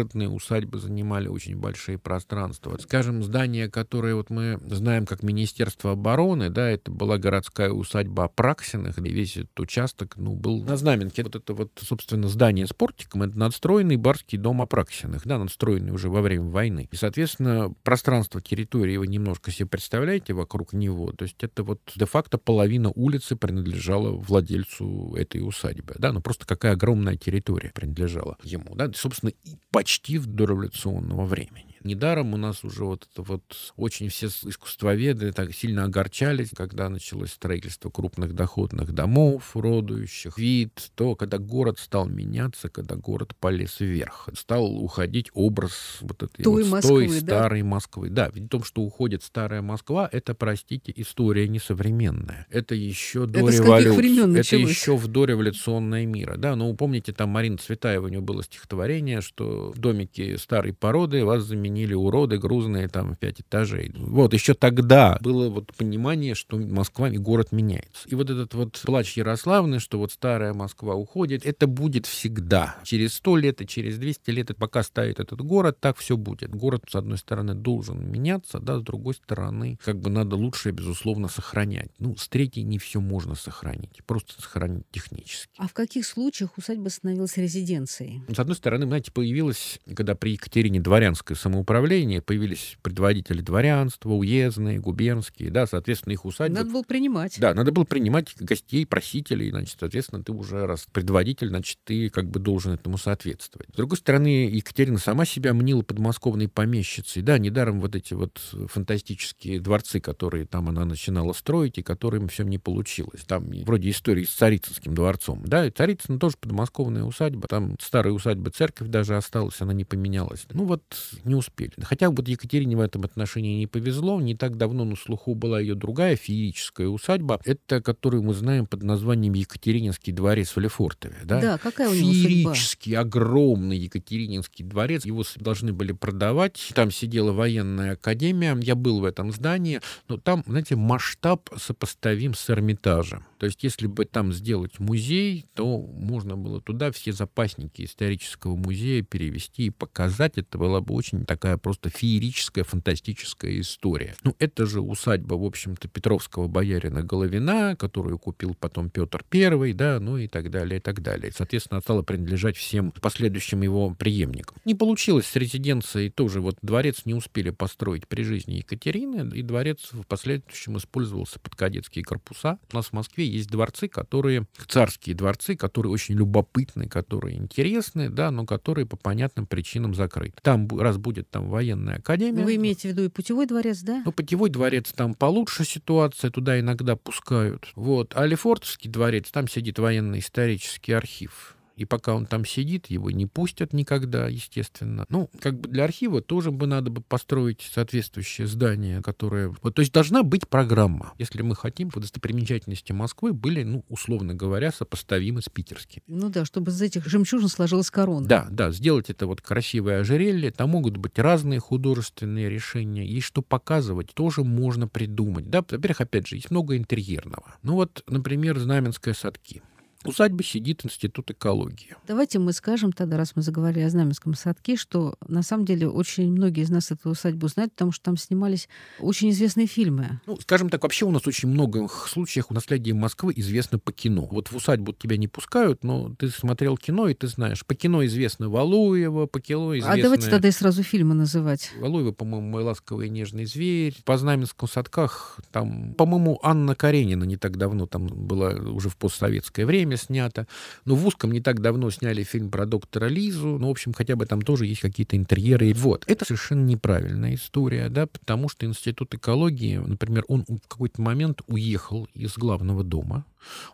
пригородные 0.04 0.30
усадьбы 0.30 0.80
занимали 0.80 1.28
очень 1.28 1.56
большие 1.56 1.98
пространства. 1.98 2.78
Скажем, 2.80 3.24
здание, 3.24 3.70
которое 3.70 4.16
вот 4.16 4.30
мы 4.30 4.60
знаем 4.70 5.06
как 5.06 5.24
Министерство 5.24 5.92
обороны, 5.92 6.50
да, 6.50 6.70
это 6.70 6.92
была 6.92 7.18
городская 7.18 7.70
усадьба 7.70 8.26
Апраксиных, 8.26 8.98
и 8.98 9.10
весь 9.10 9.38
этот 9.38 9.60
участок, 9.60 10.16
ну, 10.18 10.36
был 10.36 10.64
на 10.64 10.78
знаменке. 10.78 11.24
Вот 11.24 11.36
это 11.36 11.54
вот, 11.54 11.72
собственно, 11.82 12.28
здание 12.28 12.68
с 12.68 12.74
портиком, 12.74 13.24
это 13.24 13.38
надстроенный 13.38 13.96
барский 13.96 14.38
дом 14.38 14.62
Апраксиных, 14.62 15.26
да, 15.26 15.38
надстроенный 15.38 15.92
уже 15.92 16.10
во 16.10 16.22
время 16.22 16.50
войны. 16.50 16.88
И, 16.92 16.96
соответственно, 16.96 17.74
пространство 17.84 18.42
территории 18.42 18.98
вы 18.98 19.08
немножко 19.08 19.52
себе 19.52 19.68
представляете 19.68 20.34
вокруг 20.34 20.74
него. 20.74 21.12
То 21.12 21.24
есть 21.24 21.44
это 21.44 21.64
вот 21.64 21.80
де-факто 21.96 22.38
половина 22.38 22.92
улицы 22.96 23.36
принадлежала 23.36 24.12
владельцу 24.12 25.16
этой 25.16 25.38
усадьбы, 25.38 25.96
да, 25.98 26.12
ну 26.12 26.22
просто 26.22 26.46
какая 26.46 26.74
огромная 26.74 27.16
территория 27.16 27.72
принадлежала 27.74 28.38
ему, 28.44 28.76
да, 28.76 28.92
собственно, 28.94 29.30
и 29.30 29.56
почти 29.84 30.18
в 30.18 30.28
дореволюционного 30.28 31.26
времени. 31.26 31.73
Недаром 31.84 32.34
у 32.34 32.38
нас 32.38 32.64
уже 32.64 32.86
вот 32.86 33.08
это 33.12 33.22
вот 33.24 33.74
очень 33.76 34.10
все 34.10 34.28
искусствоведы 34.28 35.32
так 35.34 35.54
сильно 35.54 35.84
огорчались, 35.84 36.52
когда 36.56 36.88
началось 36.90 37.32
строительство 37.32 37.90
крупных 37.90 38.34
доходных 38.34 38.94
домов, 38.94 39.52
родующих 39.56 40.38
вид, 40.38 40.92
то, 40.96 41.16
когда 41.16 41.38
город 41.38 41.80
стал 41.80 42.08
меняться, 42.08 42.70
когда 42.70 42.96
город 42.96 43.36
полез 43.40 43.80
вверх, 43.80 44.30
стал 44.34 44.66
уходить 44.66 45.30
образ 45.34 45.98
вот 46.02 46.24
этой 46.24 46.44
Той 46.44 46.64
вот 46.64 46.72
Москвы, 46.72 47.08
той 47.08 47.20
да? 47.20 47.26
старой 47.26 47.64
Москвы. 47.64 48.10
Да, 48.10 48.30
ведь 48.34 48.46
в 48.46 48.50
том, 48.50 48.64
что 48.64 48.82
уходит 48.82 49.24
старая 49.24 49.62
Москва, 49.62 50.08
это, 50.12 50.34
простите, 50.34 50.94
история 50.96 51.48
несовременная. 51.48 52.48
Это 52.50 52.76
еще 52.76 53.26
до 53.26 53.40
Это 53.40 53.52
революции. 53.58 54.20
Это 54.20 54.28
началось? 54.28 54.70
еще 54.70 54.96
в 54.96 55.08
дореволюционное 55.08 56.06
мира. 56.06 56.38
Да, 56.38 56.56
ну, 56.56 56.74
помните, 56.76 57.12
там 57.12 57.30
Марина 57.30 57.58
Цветаева, 57.58 58.06
у 58.06 58.10
нее 58.10 58.22
было 58.22 58.44
стихотворение, 58.44 59.22
что 59.22 59.72
в 59.72 59.80
домике 59.80 60.38
старой 60.38 60.74
породы 60.74 61.26
вас 61.26 61.44
заменили 61.44 61.73
уроды 61.94 62.38
грузные 62.38 62.88
там 62.88 63.16
в 63.16 63.18
пять 63.18 63.42
этажей. 63.42 63.92
Вот, 63.96 64.34
еще 64.34 64.54
тогда 64.54 65.18
было 65.22 65.50
вот 65.50 65.74
понимание, 65.76 66.36
что 66.36 66.58
Москва 66.58 67.10
и 67.10 67.18
город 67.18 67.52
меняется. 67.52 68.08
И 68.08 68.16
вот 68.16 68.30
этот 68.30 68.54
вот 68.54 68.82
плач 68.86 69.18
Ярославны, 69.18 69.80
что 69.80 69.98
вот 69.98 70.12
старая 70.12 70.54
Москва 70.54 70.96
уходит, 70.96 71.46
это 71.46 71.68
будет 71.68 72.06
всегда. 72.06 72.78
Через 72.84 73.16
сто 73.16 73.36
лет 73.38 73.62
и 73.62 73.68
через 73.68 73.98
200 73.98 74.30
лет, 74.32 74.50
и 74.52 74.54
пока 74.54 74.84
стоит 74.84 75.20
этот 75.20 75.42
город, 75.42 75.78
так 75.80 75.98
все 75.98 76.18
будет. 76.18 76.54
Город, 76.54 76.84
с 76.90 76.96
одной 76.96 77.18
стороны, 77.18 77.56
должен 77.56 78.10
меняться, 78.10 78.60
да, 78.60 78.80
с 78.80 78.84
другой 78.84 79.16
стороны, 79.16 79.80
как 79.84 80.00
бы 80.00 80.10
надо 80.10 80.36
лучше, 80.36 80.72
безусловно, 80.72 81.28
сохранять. 81.28 81.92
Ну, 82.00 82.16
с 82.16 82.28
третьей 82.28 82.64
не 82.64 82.78
все 82.78 83.00
можно 83.00 83.36
сохранить, 83.36 84.02
просто 84.06 84.42
сохранить 84.42 84.86
технически. 84.92 85.52
А 85.58 85.68
в 85.68 85.74
каких 85.74 86.06
случаях 86.06 86.58
усадьба 86.58 86.90
становилась 86.90 87.38
резиденцией? 87.38 88.22
С 88.28 88.40
одной 88.40 88.56
стороны, 88.56 88.86
знаете, 88.86 89.12
появилось, 89.12 89.80
когда 89.96 90.16
при 90.16 90.32
Екатерине 90.34 90.80
дворянское 90.80 91.36
самоуправление, 91.36 91.63
появились 91.64 92.78
предводители 92.82 93.42
дворянства, 93.42 94.12
уездные, 94.12 94.80
губернские, 94.80 95.52
да, 95.52 95.68
соответственно, 95.68 96.14
их 96.14 96.26
усадьбы. 96.26 96.58
Надо 96.58 96.72
было 96.72 96.84
принимать. 96.84 97.40
Да, 97.40 97.54
надо 97.54 97.72
было 97.72 97.84
принимать 97.84 98.36
гостей, 98.40 98.86
просителей, 98.86 99.50
значит, 99.50 99.78
соответственно, 99.80 100.24
ты 100.24 100.32
уже 100.32 100.66
раз 100.66 100.88
предводитель, 100.92 101.50
значит, 101.50 101.78
ты 101.84 102.10
как 102.10 102.30
бы 102.30 102.40
должен 102.40 102.74
этому 102.74 102.98
соответствовать. 102.98 103.70
С 103.74 103.76
другой 103.76 103.98
стороны, 103.98 104.50
Екатерина 104.50 104.98
сама 104.98 105.26
себя 105.26 105.54
мнила 105.54 105.82
подмосковной 105.82 106.48
помещицей, 106.48 107.22
да, 107.22 107.38
недаром 107.38 107.80
вот 107.80 107.96
эти 107.96 108.14
вот 108.14 108.40
фантастические 108.68 109.60
дворцы, 109.60 110.00
которые 110.00 110.46
там 110.46 110.70
она 110.70 110.86
начинала 110.86 111.34
строить, 111.34 111.78
и 111.78 111.84
которым 111.84 112.28
всем 112.28 112.50
не 112.50 112.58
получилось. 112.58 113.24
Там 113.26 113.50
вроде 113.66 113.90
истории 113.90 114.24
с 114.24 114.32
Царицынским 114.32 114.94
дворцом, 114.94 115.44
да, 115.46 115.66
и 115.66 115.72
Царицын 115.72 116.20
тоже 116.20 116.38
подмосковная 116.40 117.04
усадьба, 117.04 117.48
там 117.48 117.76
старая 117.80 118.14
усадьба, 118.14 118.52
церковь 118.52 118.88
даже 118.88 119.16
осталась, 119.16 119.62
она 119.62 119.74
не 119.74 119.86
поменялась. 119.86 120.46
Ну 120.52 120.66
вот 120.66 120.84
не 121.24 121.36
успели. 121.54 121.72
Хотя 121.82 122.10
вот 122.10 122.28
Екатерине 122.28 122.76
в 122.76 122.82
этом 122.82 123.04
отношении 123.04 123.60
не 123.60 123.68
повезло, 123.68 124.20
не 124.20 124.36
так 124.36 124.58
давно 124.58 124.86
на 124.86 124.96
слуху 124.96 125.36
была 125.36 125.60
ее 125.60 125.76
другая 125.76 126.16
феерическая 126.16 126.88
усадьба, 126.88 127.40
это 127.46 127.82
которую 127.82 128.24
мы 128.24 128.34
знаем 128.34 128.66
под 128.66 128.84
названием 128.84 129.34
Екатерининский 129.34 130.14
дворец 130.14 130.56
в 130.56 130.60
Лефортове, 130.60 131.18
да? 131.24 131.42
Да, 131.42 131.58
какая 131.58 131.90
у 131.90 131.94
него? 131.94 132.14
Феерический, 132.14 132.96
огромный 132.96 133.78
Екатерининский 133.78 134.66
дворец. 134.66 135.06
Его 135.06 135.24
должны 135.38 135.74
были 135.74 135.92
продавать. 135.92 136.72
Там 136.74 136.92
сидела 136.92 137.32
военная 137.32 137.94
академия. 137.94 138.58
Я 138.62 138.76
был 138.76 139.02
в 139.02 139.06
этом 139.06 139.32
здании. 139.32 139.82
Но 140.08 140.18
там, 140.18 140.44
знаете, 140.48 140.76
масштаб 140.76 141.50
сопоставим 141.58 142.34
с 142.34 142.50
Эрмитажем. 142.50 143.26
То 143.38 143.48
есть, 143.48 143.64
если 143.64 143.88
бы 143.88 144.06
там 144.06 144.32
сделать 144.32 144.80
музей, 144.80 145.46
то 145.54 145.78
можно 145.78 146.38
было 146.38 146.62
туда 146.62 146.92
все 146.92 147.12
запасники 147.12 147.84
исторического 147.84 148.56
музея 148.56 149.04
перевести 149.04 149.66
и 149.66 149.70
показать. 149.70 150.38
Это 150.38 150.58
была 150.58 150.82
бы 150.82 150.94
очень 150.94 151.26
такая 151.44 151.58
просто 151.58 151.90
феерическая, 151.90 152.64
фантастическая 152.64 153.60
история. 153.60 154.16
Ну, 154.24 154.34
это 154.40 154.66
же 154.66 154.80
усадьба, 154.80 155.34
в 155.34 155.44
общем-то, 155.44 155.90
Петровского 155.90 156.48
боярина 156.48 157.04
Головина, 157.04 157.76
которую 157.78 158.18
купил 158.18 158.56
потом 158.58 158.90
Петр 158.90 159.26
I, 159.30 159.74
да, 159.74 160.00
ну 160.00 160.18
и 160.18 160.30
так 160.30 160.50
далее, 160.50 160.78
и 160.78 160.82
так 160.82 161.02
далее. 161.02 161.34
Соответственно, 161.36 161.82
стала 161.82 162.02
принадлежать 162.02 162.56
всем 162.56 162.92
последующим 162.92 163.62
его 163.62 163.94
преемникам. 163.94 164.56
Не 164.64 164.74
получилось 164.74 165.26
с 165.26 165.36
резиденцией 165.36 166.10
тоже. 166.10 166.40
Вот 166.40 166.56
дворец 166.62 167.02
не 167.04 167.14
успели 167.14 167.50
построить 167.50 168.08
при 168.08 168.24
жизни 168.24 168.54
Екатерины, 168.54 169.30
и 169.36 169.42
дворец 169.42 169.90
в 169.92 170.04
последующем 170.04 170.78
использовался 170.78 171.40
под 171.40 171.56
кадетские 171.58 172.06
корпуса. 172.06 172.58
У 172.72 172.76
нас 172.78 172.86
в 172.86 172.94
Москве 172.94 173.28
есть 173.28 173.50
дворцы, 173.50 173.90
которые, 173.90 174.48
царские 174.70 175.14
дворцы, 175.14 175.58
которые 175.58 175.92
очень 175.92 176.16
любопытны, 176.16 176.88
которые 176.88 177.36
интересны, 177.36 178.10
да, 178.10 178.32
но 178.32 178.46
которые 178.46 178.86
по 178.86 178.96
понятным 178.96 179.46
причинам 179.46 179.94
закрыты. 179.94 180.36
Там 180.42 180.70
раз 180.80 180.98
будет 180.98 181.33
там 181.34 181.50
военная 181.50 181.98
академия. 181.98 182.44
Вы 182.44 182.56
имеете 182.56 182.88
в 182.88 182.92
виду 182.92 183.04
и 183.04 183.10
путевой 183.10 183.48
дворец, 183.48 183.82
да? 183.82 184.04
Ну, 184.06 184.12
путевой 184.12 184.50
дворец 184.50 184.94
там 184.96 185.16
получше 185.16 185.66
ситуация, 185.66 186.30
туда 186.30 186.60
иногда 186.60 186.96
пускают. 186.96 187.72
Вот. 187.76 188.14
А 188.16 188.26
Лефортовский 188.26 188.90
дворец, 188.90 189.32
там 189.32 189.48
сидит 189.48 189.80
военно-исторический 189.80 190.94
архив. 190.94 191.58
И 191.76 191.86
пока 191.86 192.14
он 192.14 192.26
там 192.26 192.46
сидит, 192.46 192.88
его 192.88 193.10
не 193.10 193.26
пустят 193.26 193.74
никогда, 193.74 194.28
естественно. 194.28 195.06
Ну, 195.10 195.30
как 195.40 195.60
бы 195.60 195.70
для 195.70 195.86
архива 195.86 196.22
тоже 196.22 196.52
бы 196.52 196.68
надо 196.68 196.92
бы 196.92 197.02
построить 197.02 197.62
соответствующее 197.74 198.48
здание, 198.48 199.02
которое... 199.02 199.54
Вот, 199.62 199.76
то 199.76 199.82
есть 199.82 199.92
должна 199.92 200.24
быть 200.24 200.48
программа. 200.48 201.14
Если 201.18 201.42
мы 201.42 201.56
хотим, 201.56 201.90
чтобы 201.90 202.04
достопримечательности 202.04 202.92
Москвы 202.92 203.34
были, 203.34 203.64
ну, 203.64 203.84
условно 203.90 204.36
говоря, 204.36 204.72
сопоставимы 204.72 205.42
с 205.42 205.50
питерскими. 205.50 206.04
Ну 206.08 206.30
да, 206.30 206.46
чтобы 206.46 206.72
из 206.72 206.82
этих 206.82 207.08
жемчужин 207.08 207.50
сложилась 207.50 207.90
корона. 207.90 208.28
Да, 208.28 208.48
да, 208.52 208.72
сделать 208.72 209.10
это 209.10 209.26
вот 209.26 209.42
красивое 209.42 210.02
ожерелье. 210.02 210.52
Там 210.52 210.70
могут 210.70 210.98
быть 210.98 211.18
разные 211.18 211.60
художественные 211.60 212.50
решения. 212.50 213.06
И 213.06 213.20
что 213.20 213.42
показывать, 213.42 214.14
тоже 214.14 214.44
можно 214.44 214.88
придумать. 214.88 215.50
Да, 215.50 215.60
во-первых, 215.68 216.02
опять 216.02 216.28
же, 216.28 216.36
есть 216.36 216.52
много 216.52 216.78
интерьерного. 216.78 217.56
Ну 217.64 217.74
вот, 217.74 218.04
например, 218.08 218.60
Знаменское 218.60 219.14
садки 219.14 219.62
усадьбе 220.10 220.44
сидит 220.44 220.86
Институт 220.86 221.32
экологии. 221.32 221.96
Давайте 222.08 222.40
мы 222.40 222.54
скажем 222.54 222.92
тогда, 222.92 223.18
раз 223.18 223.36
мы 223.36 223.42
заговорили 223.42 223.84
о 223.84 223.90
Знаменском 223.90 224.34
садке, 224.34 224.76
что 224.76 225.16
на 225.28 225.44
самом 225.44 225.66
деле 225.66 225.88
очень 225.88 226.32
многие 226.32 226.64
из 226.64 226.70
нас 226.70 226.92
эту 226.92 227.12
усадьбу 227.12 227.48
знают, 227.48 227.74
потому 227.74 227.92
что 227.92 228.06
там 228.06 228.18
снимались 228.18 228.68
очень 229.00 229.30
известные 229.30 229.68
фильмы. 229.68 230.20
Ну, 230.26 230.38
скажем 230.40 230.70
так, 230.70 230.84
вообще 230.84 231.06
у 231.06 231.12
нас 231.12 231.26
очень 231.28 231.50
много 231.50 231.88
случаев 231.88 232.46
у 232.50 232.54
наследия 232.54 232.94
Москвы 232.94 233.34
известно 233.36 233.80
по 233.80 233.92
кино. 233.92 234.28
Вот 234.32 234.52
в 234.52 234.56
усадьбу 234.56 234.94
тебя 234.94 235.18
не 235.18 235.28
пускают, 235.28 235.84
но 235.84 236.14
ты 236.16 236.30
смотрел 236.30 236.78
кино, 236.78 237.08
и 237.08 237.14
ты 237.14 237.28
знаешь. 237.28 237.66
По 237.66 237.76
кино 237.76 238.06
известно 238.06 238.50
Валуева, 238.50 239.26
по 239.26 239.40
кино 239.40 239.78
известно... 239.78 239.94
А 239.94 240.02
давайте 240.02 240.30
тогда 240.30 240.48
и 240.48 240.52
сразу 240.52 240.84
фильмы 240.84 241.14
называть. 241.14 241.72
Валуева, 241.80 242.12
по-моему, 242.12 242.48
«Мой 242.48 242.64
ласковый 242.64 243.08
и 243.08 243.10
нежный 243.10 243.46
зверь». 243.46 243.96
По 244.06 244.18
Знаменскому 244.18 244.68
садках 244.68 245.40
там, 245.52 245.94
по-моему, 245.96 246.40
Анна 246.44 246.76
Каренина 246.76 247.24
не 247.24 247.38
так 247.38 247.58
давно 247.58 247.86
там 247.86 248.08
была 248.08 248.52
уже 248.52 248.90
в 248.90 248.98
постсоветское 248.98 249.66
время 249.66 249.93
время 249.94 249.98
снято. 249.98 250.48
Но 250.86 250.96
в 250.96 251.06
узком 251.06 251.32
не 251.32 251.42
так 251.42 251.62
давно 251.62 251.90
сняли 251.92 252.24
фильм 252.24 252.50
про 252.50 252.66
доктора 252.66 253.08
Лизу. 253.08 253.58
Ну, 253.60 253.68
в 253.68 253.72
общем, 253.72 253.94
хотя 253.94 254.16
бы 254.16 254.26
там 254.26 254.42
тоже 254.42 254.66
есть 254.66 254.82
какие-то 254.82 255.16
интерьеры. 255.16 255.74
Вот. 255.74 256.04
Это 256.08 256.26
совершенно 256.26 256.66
неправильная 256.66 257.36
история, 257.36 257.90
да, 257.90 258.08
потому 258.08 258.50
что 258.50 258.66
Институт 258.66 259.14
экологии, 259.14 259.78
например, 259.78 260.26
он 260.28 260.46
в 260.48 260.68
какой-то 260.68 261.02
момент 261.02 261.42
уехал 261.48 262.08
из 262.14 262.38
главного 262.38 262.84
дома, 262.84 263.26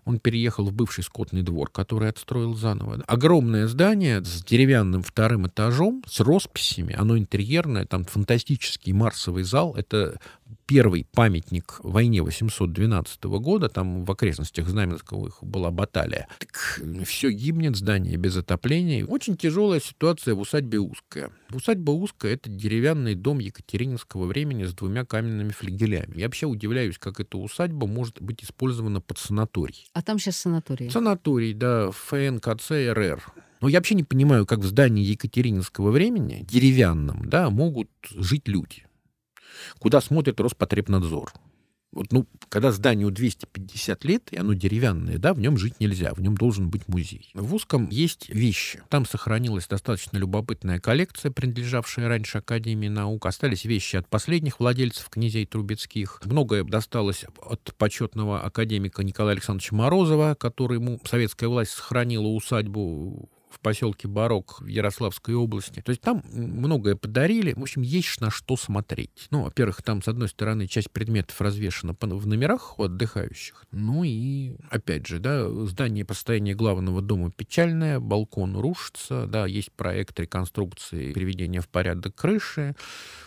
он 0.06 0.20
переехал 0.20 0.66
в 0.66 0.74
бывший 0.74 1.04
скотный 1.04 1.42
двор, 1.42 1.70
который 1.70 2.10
отстроил 2.10 2.54
заново. 2.54 3.04
Огромное 3.08 3.68
здание 3.68 4.24
с 4.24 4.44
деревянным 4.44 5.04
вторым 5.04 5.48
этажом, 5.48 6.04
с 6.08 6.20
росписями. 6.20 6.96
Оно 6.98 7.18
интерьерное, 7.18 7.86
там 7.86 8.06
фантастический 8.06 8.94
марсовый 8.94 9.44
зал. 9.44 9.76
Это 9.76 10.20
первый 10.66 11.06
памятник 11.12 11.80
войне 11.84 12.22
812 12.22 13.24
года. 13.24 13.70
Там 13.70 14.06
в 14.06 14.12
окрестностях 14.12 14.68
Знаменского 14.68 15.32
была 15.42 15.72
баталия. 15.72 16.28
Так 16.40 16.82
все 17.06 17.32
гибнет, 17.32 17.76
здание 17.76 18.18
без 18.18 18.38
отопления. 18.38 19.06
Очень 19.06 19.38
тяжелая 19.38 19.80
ситуация 19.80 20.36
в 20.36 20.40
усадьбе 20.40 20.80
Узкая. 20.80 21.32
Усадьба 21.52 21.92
Узкая— 21.92 22.34
это 22.36 22.50
деревянный 22.50 23.16
дом 23.16 23.40
екатерининского 23.40 24.26
времени 24.26 24.66
с 24.66 24.74
двумя 24.74 25.06
каменными 25.06 25.50
флигелями. 25.50 26.20
Я 26.20 26.26
вообще 26.26 26.46
удивляюсь, 26.46 26.98
как 26.98 27.20
эта 27.20 27.38
усадьба 27.38 27.88
может 27.88 28.22
быть 28.22 28.44
использована 28.44 29.02
под 29.02 29.18
санаторий 29.18 29.59
санаторий. 29.60 29.88
А 29.94 30.02
там 30.02 30.20
сейчас 30.20 30.38
санаторий? 30.38 30.90
Санаторий, 30.90 31.54
да, 31.54 31.92
ФНКЦ 31.92 32.72
РР. 32.94 33.24
Но 33.62 33.68
я 33.68 33.80
вообще 33.80 33.96
не 33.96 34.04
понимаю, 34.04 34.46
как 34.46 34.60
в 34.60 34.66
здании 34.66 35.04
Екатерининского 35.04 35.92
времени, 35.92 36.46
деревянном, 36.50 37.30
да, 37.30 37.50
могут 37.50 37.90
жить 38.16 38.48
люди. 38.48 38.86
Куда 39.80 40.00
смотрит 40.00 40.40
Роспотребнадзор. 40.40 41.34
Вот, 41.92 42.12
ну, 42.12 42.28
когда 42.50 42.72
зданию 42.72 43.10
250 43.10 44.04
лет, 44.06 44.30
и 44.32 44.38
оно 44.38 44.54
деревянное, 44.54 45.18
да, 45.18 45.34
в 45.34 45.40
нем 45.40 45.58
жить 45.58 45.80
нельзя, 45.80 46.14
в 46.14 46.22
нем 46.22 46.38
должен 46.38 46.70
быть 46.70 46.88
музей. 46.88 47.32
В 47.34 47.56
узком 47.56 47.90
есть 47.90 48.30
вещи. 48.30 48.82
Там 48.90 49.06
сохранилась 49.06 49.68
достаточно 49.68 50.18
любопытная 50.18 50.80
коллекция, 50.80 51.32
принадлежавшая 51.32 52.08
раньше 52.08 52.40
Академии 52.40 52.90
наук. 52.90 53.26
Остались 53.26 53.66
вещи 53.66 53.96
от 53.96 54.08
последних 54.08 54.60
владельцев 54.60 55.10
князей 55.10 55.48
Трубецких. 55.48 56.22
Многое 56.26 56.64
досталось 56.64 57.26
от 57.42 57.74
почетного 57.78 58.42
академика 58.42 59.04
Николая 59.04 59.34
Александровича 59.34 59.76
Морозова, 59.76 60.36
который 60.36 60.78
ему 60.78 61.00
советская 61.06 61.50
власть 61.50 61.72
сохранила 61.72 62.28
усадьбу 62.28 63.30
в 63.50 63.60
поселке 63.60 64.08
Барок 64.08 64.62
в 64.62 64.68
Ярославской 64.68 65.36
области. 65.36 65.82
То 65.82 65.90
есть 65.90 66.02
там 66.02 66.24
многое 66.32 66.96
подарили. 66.96 67.54
В 67.54 67.62
общем, 67.62 67.82
есть 67.82 68.22
на 68.22 68.30
что 68.30 68.56
смотреть. 68.56 69.28
Ну, 69.32 69.44
во-первых, 69.44 69.82
там, 69.82 70.02
с 70.02 70.08
одной 70.08 70.30
стороны, 70.30 70.68
часть 70.68 70.92
предметов 70.92 71.40
развешена 71.42 71.96
в 72.00 72.28
номерах 72.28 72.78
у 72.80 72.84
отдыхающих. 72.84 73.66
Ну 73.72 74.04
и, 74.04 74.56
опять 74.70 75.08
же, 75.08 75.20
да, 75.20 75.50
здание 75.66 76.06
по 76.06 76.14
состоянию 76.14 76.56
главного 76.56 77.02
дома 77.02 77.32
печальное, 77.32 78.00
балкон 78.00 78.56
рушится, 78.58 79.26
да, 79.28 79.46
есть 79.46 79.72
проект 79.72 80.20
реконструкции, 80.20 81.14
приведения 81.14 81.62
в 81.62 81.70
порядок 81.70 82.16
крыши. 82.16 82.76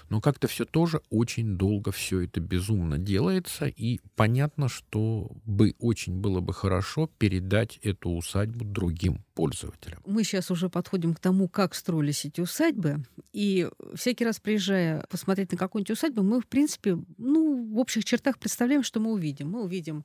Но 0.08 0.20
как-то 0.20 0.46
все 0.46 0.66
тоже 0.66 1.00
очень 1.08 1.56
долго 1.56 1.90
все 1.90 2.20
это 2.20 2.38
безумно 2.40 2.98
делается, 2.98 3.66
и 3.66 4.00
понятно, 4.14 4.68
что 4.68 5.30
бы 5.46 5.74
очень 5.78 6.20
было 6.20 6.40
бы 6.40 6.52
хорошо 6.52 7.08
передать 7.18 7.78
эту 7.82 8.10
усадьбу 8.10 8.64
другим 8.64 9.24
пользователям. 9.34 10.02
Мы 10.12 10.24
сейчас 10.24 10.50
уже 10.50 10.68
подходим 10.68 11.14
к 11.14 11.20
тому, 11.20 11.48
как 11.48 11.74
строились 11.74 12.26
эти 12.26 12.42
усадьбы, 12.42 13.02
и 13.32 13.68
всякий 13.94 14.26
раз 14.26 14.38
приезжая 14.40 15.06
посмотреть 15.08 15.52
на 15.52 15.58
какую-нибудь 15.58 15.92
усадьбу, 15.92 16.22
мы, 16.22 16.42
в 16.42 16.46
принципе, 16.46 16.98
ну, 17.16 17.72
в 17.72 17.78
общих 17.78 18.04
чертах 18.04 18.38
представляем, 18.38 18.82
что 18.82 19.00
мы 19.00 19.12
увидим. 19.12 19.48
Мы 19.50 19.62
увидим 19.62 20.04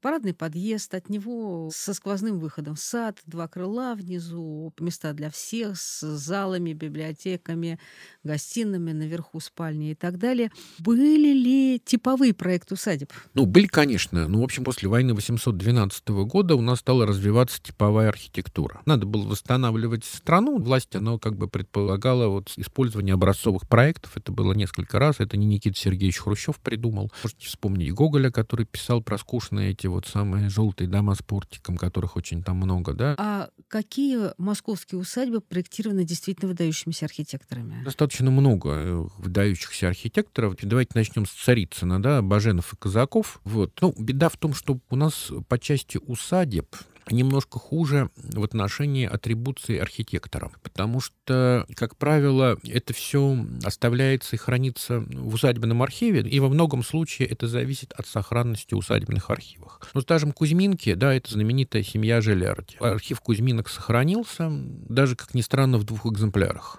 парадный 0.00 0.34
подъезд, 0.34 0.94
от 0.94 1.08
него 1.08 1.70
со 1.72 1.94
сквозным 1.94 2.38
выходом 2.38 2.74
в 2.74 2.80
сад, 2.80 3.18
два 3.26 3.48
крыла 3.48 3.94
внизу, 3.94 4.72
места 4.78 5.12
для 5.12 5.30
всех, 5.30 5.78
с 5.78 6.00
залами, 6.00 6.72
библиотеками, 6.72 7.78
гостиными, 8.24 8.92
наверху 8.92 9.40
спальни 9.40 9.90
и 9.90 9.94
так 9.94 10.18
далее. 10.18 10.50
Были 10.78 11.32
ли 11.32 11.80
типовые 11.84 12.34
проекты 12.34 12.74
усадеб? 12.74 13.12
Ну, 13.34 13.46
были, 13.46 13.66
конечно. 13.66 14.28
Ну, 14.28 14.40
в 14.40 14.44
общем, 14.44 14.64
после 14.64 14.88
войны 14.88 15.14
812 15.14 16.08
года 16.08 16.54
у 16.54 16.60
нас 16.60 16.80
стала 16.80 17.06
развиваться 17.06 17.62
типовая 17.62 18.08
архитектура. 18.08 18.80
Надо 18.86 19.06
было 19.06 19.26
восстанавливать 19.26 20.04
страну. 20.04 20.58
Власть, 20.58 20.94
она 20.94 21.18
как 21.18 21.36
бы 21.36 21.48
предполагала 21.48 22.28
вот 22.28 22.52
использование 22.56 23.14
образцовых 23.14 23.68
проектов. 23.68 24.16
Это 24.16 24.32
было 24.32 24.52
несколько 24.52 24.98
раз. 24.98 25.20
Это 25.20 25.36
не 25.36 25.46
Никита 25.46 25.78
Сергеевич 25.78 26.18
Хрущев 26.18 26.58
придумал. 26.60 27.10
Можете 27.22 27.46
вспомнить 27.46 27.92
Гоголя, 27.92 28.30
который 28.30 28.66
писал 28.66 29.02
про 29.02 29.18
скучные 29.18 29.74
эти 29.82 29.88
вот 29.88 30.06
самые 30.06 30.48
желтые 30.48 30.88
дома 30.88 31.14
с 31.14 31.22
портиком, 31.22 31.76
которых 31.76 32.16
очень 32.16 32.42
там 32.42 32.56
много, 32.56 32.94
да. 32.94 33.14
А 33.18 33.48
какие 33.68 34.30
московские 34.38 35.00
усадьбы 35.00 35.40
проектированы 35.40 36.04
действительно 36.04 36.48
выдающимися 36.48 37.06
архитекторами? 37.06 37.82
Достаточно 37.84 38.30
много 38.30 38.70
э, 38.70 39.06
выдающихся 39.18 39.88
архитекторов. 39.88 40.56
Давайте 40.62 40.92
начнем 40.94 41.26
с 41.26 41.30
Царицына, 41.30 42.00
да, 42.00 42.22
Баженов 42.22 42.72
и 42.74 42.76
Казаков. 42.76 43.40
Вот. 43.44 43.72
Ну, 43.80 43.92
беда 43.98 44.28
в 44.28 44.36
том, 44.36 44.54
что 44.54 44.78
у 44.88 44.96
нас 44.96 45.32
по 45.48 45.58
части 45.58 45.98
усадеб 45.98 46.76
немножко 47.10 47.58
хуже 47.58 48.10
в 48.16 48.42
отношении 48.42 49.06
атрибуции 49.06 49.78
архитектора, 49.78 50.50
потому 50.62 51.00
что, 51.00 51.66
как 51.74 51.96
правило, 51.96 52.58
это 52.64 52.92
все 52.92 53.44
оставляется 53.64 54.36
и 54.36 54.38
хранится 54.38 55.00
в 55.00 55.34
усадебном 55.34 55.82
архиве, 55.82 56.22
и 56.22 56.40
во 56.40 56.48
многом 56.48 56.82
случае 56.82 57.28
это 57.28 57.46
зависит 57.46 57.92
от 57.92 58.06
сохранности 58.06 58.74
усадебных 58.74 59.30
архивов. 59.30 59.80
Ну, 59.94 60.00
скажем, 60.00 60.32
Кузьминки, 60.32 60.94
да, 60.94 61.14
это 61.14 61.30
знаменитая 61.30 61.82
семья 61.82 62.20
Желярди. 62.20 62.76
Архив 62.80 63.20
Кузьминок 63.20 63.68
сохранился, 63.68 64.48
даже, 64.50 65.16
как 65.16 65.34
ни 65.34 65.40
странно, 65.40 65.78
в 65.78 65.84
двух 65.84 66.06
экземплярах. 66.06 66.78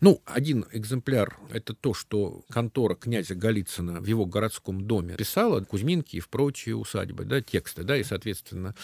Ну, 0.00 0.22
один 0.24 0.64
экземпляр— 0.72 1.38
это 1.52 1.74
то, 1.74 1.92
что 1.92 2.42
контора 2.48 2.94
князя 2.94 3.34
Голицына 3.34 4.00
в 4.00 4.06
его 4.06 4.24
городском 4.24 4.80
доме 4.86 5.16
писала, 5.16 5.60
Кузьминки 5.60 6.16
и 6.16 6.20
в 6.20 6.30
прочие 6.30 6.74
усадьбы, 6.74 7.24
да, 7.24 7.42
тексты, 7.42 7.82
да, 7.82 7.98
и, 7.98 8.02
соответственно, 8.02 8.74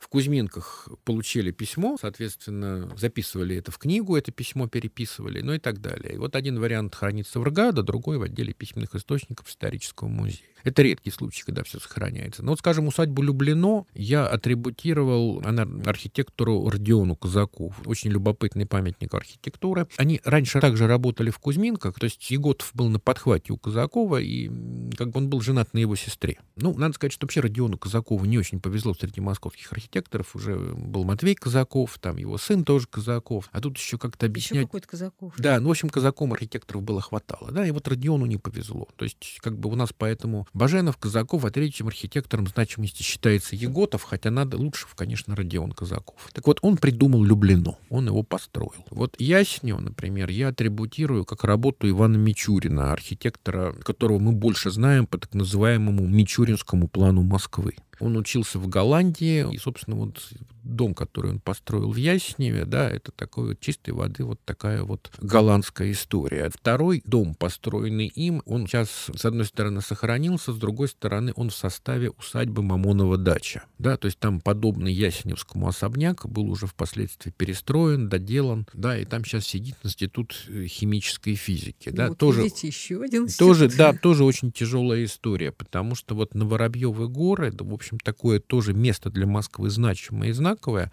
в 0.00 0.08
Кузьминках 0.08 0.88
получили 1.04 1.52
письмо, 1.52 1.96
соответственно, 2.00 2.92
записывали 2.96 3.56
это 3.56 3.70
в 3.70 3.78
книгу, 3.78 4.16
это 4.16 4.32
письмо 4.32 4.66
переписывали, 4.66 5.42
ну 5.42 5.52
и 5.52 5.58
так 5.60 5.80
далее. 5.80 6.14
И 6.14 6.18
вот 6.18 6.34
один 6.34 6.58
вариант 6.58 6.96
хранится 6.96 7.38
в 7.38 7.44
РГАДа, 7.44 7.84
другой 7.84 8.18
в 8.18 8.22
отделе 8.22 8.52
письменных 8.52 8.96
источников 8.96 9.48
исторического 9.48 10.08
музея. 10.08 10.53
Это 10.64 10.82
редкий 10.82 11.10
случай, 11.10 11.44
когда 11.44 11.62
все 11.62 11.78
сохраняется. 11.78 12.42
Но 12.42 12.52
вот, 12.52 12.58
скажем, 12.58 12.88
усадьбу 12.88 13.22
Люблено 13.22 13.86
я 13.94 14.26
атрибутировал 14.26 15.42
она 15.44 15.66
архитектору 15.84 16.68
Родиону 16.68 17.16
Казакову. 17.16 17.74
Очень 17.84 18.10
любопытный 18.10 18.66
памятник 18.66 19.14
архитектуры. 19.14 19.86
Они 19.96 20.20
раньше 20.24 20.60
также 20.60 20.86
работали 20.86 21.30
в 21.30 21.38
Кузьминках, 21.38 21.98
то 21.98 22.04
есть 22.04 22.30
Еготов 22.30 22.70
был 22.74 22.88
на 22.88 22.98
подхвате 22.98 23.52
у 23.52 23.58
Казакова, 23.58 24.20
и 24.20 24.48
как 24.96 25.10
бы 25.10 25.18
он 25.18 25.28
был 25.28 25.40
женат 25.40 25.74
на 25.74 25.78
его 25.78 25.96
сестре. 25.96 26.38
Ну, 26.56 26.76
надо 26.76 26.94
сказать, 26.94 27.12
что 27.12 27.26
вообще 27.26 27.40
Родиону 27.40 27.78
Казакову 27.78 28.24
не 28.24 28.38
очень 28.38 28.60
повезло 28.60 28.94
среди 28.94 29.20
московских 29.20 29.72
архитекторов. 29.72 30.34
Уже 30.34 30.56
был 30.56 31.04
Матвей 31.04 31.34
Казаков, 31.34 31.98
там 32.00 32.16
его 32.16 32.38
сын 32.38 32.64
тоже 32.64 32.86
Казаков. 32.86 33.48
А 33.52 33.60
тут 33.60 33.76
еще 33.76 33.98
как-то 33.98 34.26
объяснять... 34.26 34.60
Еще 34.60 34.66
какой-то 34.66 34.88
Казаков. 34.88 35.34
Да, 35.38 35.60
ну, 35.60 35.68
в 35.68 35.70
общем, 35.70 35.90
Казаком 35.90 36.32
архитекторов 36.32 36.82
было 36.82 37.00
хватало. 37.00 37.50
Да, 37.50 37.66
и 37.66 37.70
вот 37.70 37.86
Родиону 37.86 38.26
не 38.26 38.38
повезло. 38.38 38.88
То 38.96 39.04
есть, 39.04 39.38
как 39.40 39.58
бы 39.58 39.70
у 39.70 39.74
нас 39.74 39.90
поэтому 39.96 40.46
Баженов, 40.54 40.96
Казаков, 40.96 41.44
а 41.44 41.50
третьим 41.50 41.88
архитектором 41.88 42.46
значимости 42.46 43.02
считается 43.02 43.56
Еготов, 43.56 44.04
хотя 44.04 44.30
надо 44.30 44.56
лучше, 44.56 44.86
конечно, 44.94 45.34
Родион 45.34 45.72
Казаков. 45.72 46.30
Так 46.32 46.46
вот, 46.46 46.58
он 46.62 46.76
придумал 46.76 47.24
Люблино, 47.24 47.76
он 47.90 48.06
его 48.06 48.22
построил. 48.22 48.72
Вот 48.90 49.16
Ясню, 49.18 49.78
например, 49.80 50.30
я 50.30 50.48
атрибутирую 50.48 51.24
как 51.24 51.42
работу 51.42 51.88
Ивана 51.88 52.16
Мичурина, 52.16 52.92
архитектора, 52.92 53.72
которого 53.72 54.20
мы 54.20 54.32
больше 54.32 54.70
знаем 54.70 55.06
по 55.06 55.18
так 55.18 55.34
называемому 55.34 56.06
Мичуринскому 56.06 56.86
плану 56.86 57.22
Москвы. 57.22 57.74
Он 58.00 58.16
учился 58.16 58.58
в 58.58 58.68
Голландии, 58.68 59.46
и, 59.52 59.58
собственно, 59.58 59.96
вот 59.96 60.20
дом, 60.64 60.94
который 60.94 61.32
он 61.32 61.40
построил 61.40 61.92
в 61.92 61.96
Ясневе, 61.96 62.64
да, 62.64 62.90
это 62.90 63.12
такой 63.12 63.48
вот 63.48 63.60
чистой 63.60 63.90
воды 63.90 64.24
вот 64.24 64.40
такая 64.44 64.82
вот 64.82 65.10
голландская 65.20 65.92
история. 65.92 66.50
Второй 66.50 67.02
дом, 67.04 67.34
построенный 67.34 68.06
им, 68.06 68.42
он 68.46 68.66
сейчас, 68.66 69.10
с 69.14 69.24
одной 69.24 69.44
стороны, 69.44 69.80
сохранился, 69.80 70.52
с 70.52 70.56
другой 70.56 70.88
стороны, 70.88 71.32
он 71.36 71.50
в 71.50 71.54
составе 71.54 72.10
усадьбы 72.10 72.62
Мамонова 72.62 73.18
дача. 73.18 73.64
Да, 73.78 73.96
то 73.96 74.06
есть 74.06 74.18
там 74.18 74.40
подобный 74.40 74.92
Ясеневскому 74.92 75.68
особняк 75.68 76.26
был 76.26 76.50
уже 76.50 76.66
впоследствии 76.66 77.30
перестроен, 77.30 78.08
доделан, 78.08 78.66
да, 78.72 78.98
и 78.98 79.04
там 79.04 79.24
сейчас 79.24 79.44
сидит 79.44 79.76
институт 79.82 80.34
э, 80.48 80.66
химической 80.66 81.34
физики. 81.34 81.90
Да, 81.90 82.08
вот 82.08 82.18
тоже, 82.18 82.42
видите, 82.42 82.68
еще 82.68 83.02
один 83.02 83.24
институт. 83.24 83.48
Тоже, 83.48 83.68
да, 83.68 83.92
тоже 84.02 84.24
очень 84.24 84.50
тяжелая 84.50 85.04
история, 85.04 85.52
потому 85.52 85.94
что 85.94 86.14
вот 86.14 86.34
на 86.34 86.46
Воробьевы 86.46 87.08
горы, 87.08 87.52
да, 87.52 87.64
в 87.64 87.72
общем, 87.72 87.83
такое 88.02 88.40
тоже 88.40 88.74
место 88.74 89.10
для 89.10 89.26
Москвы 89.26 89.70
значимое 89.70 90.30
и 90.30 90.32
знаковое. 90.32 90.92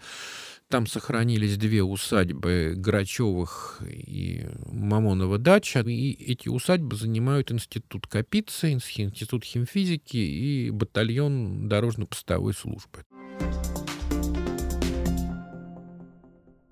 Там 0.68 0.86
сохранились 0.86 1.58
две 1.58 1.82
усадьбы 1.82 2.72
Грачевых 2.76 3.82
и 3.86 4.46
Мамонова 4.70 5.36
дача. 5.36 5.80
И 5.80 6.12
эти 6.12 6.48
усадьбы 6.48 6.96
занимают 6.96 7.52
институт 7.52 8.06
Капицы, 8.06 8.72
институт 8.72 9.44
химфизики 9.44 10.16
и 10.16 10.70
батальон 10.70 11.68
дорожно-постовой 11.68 12.54
службы. 12.54 13.04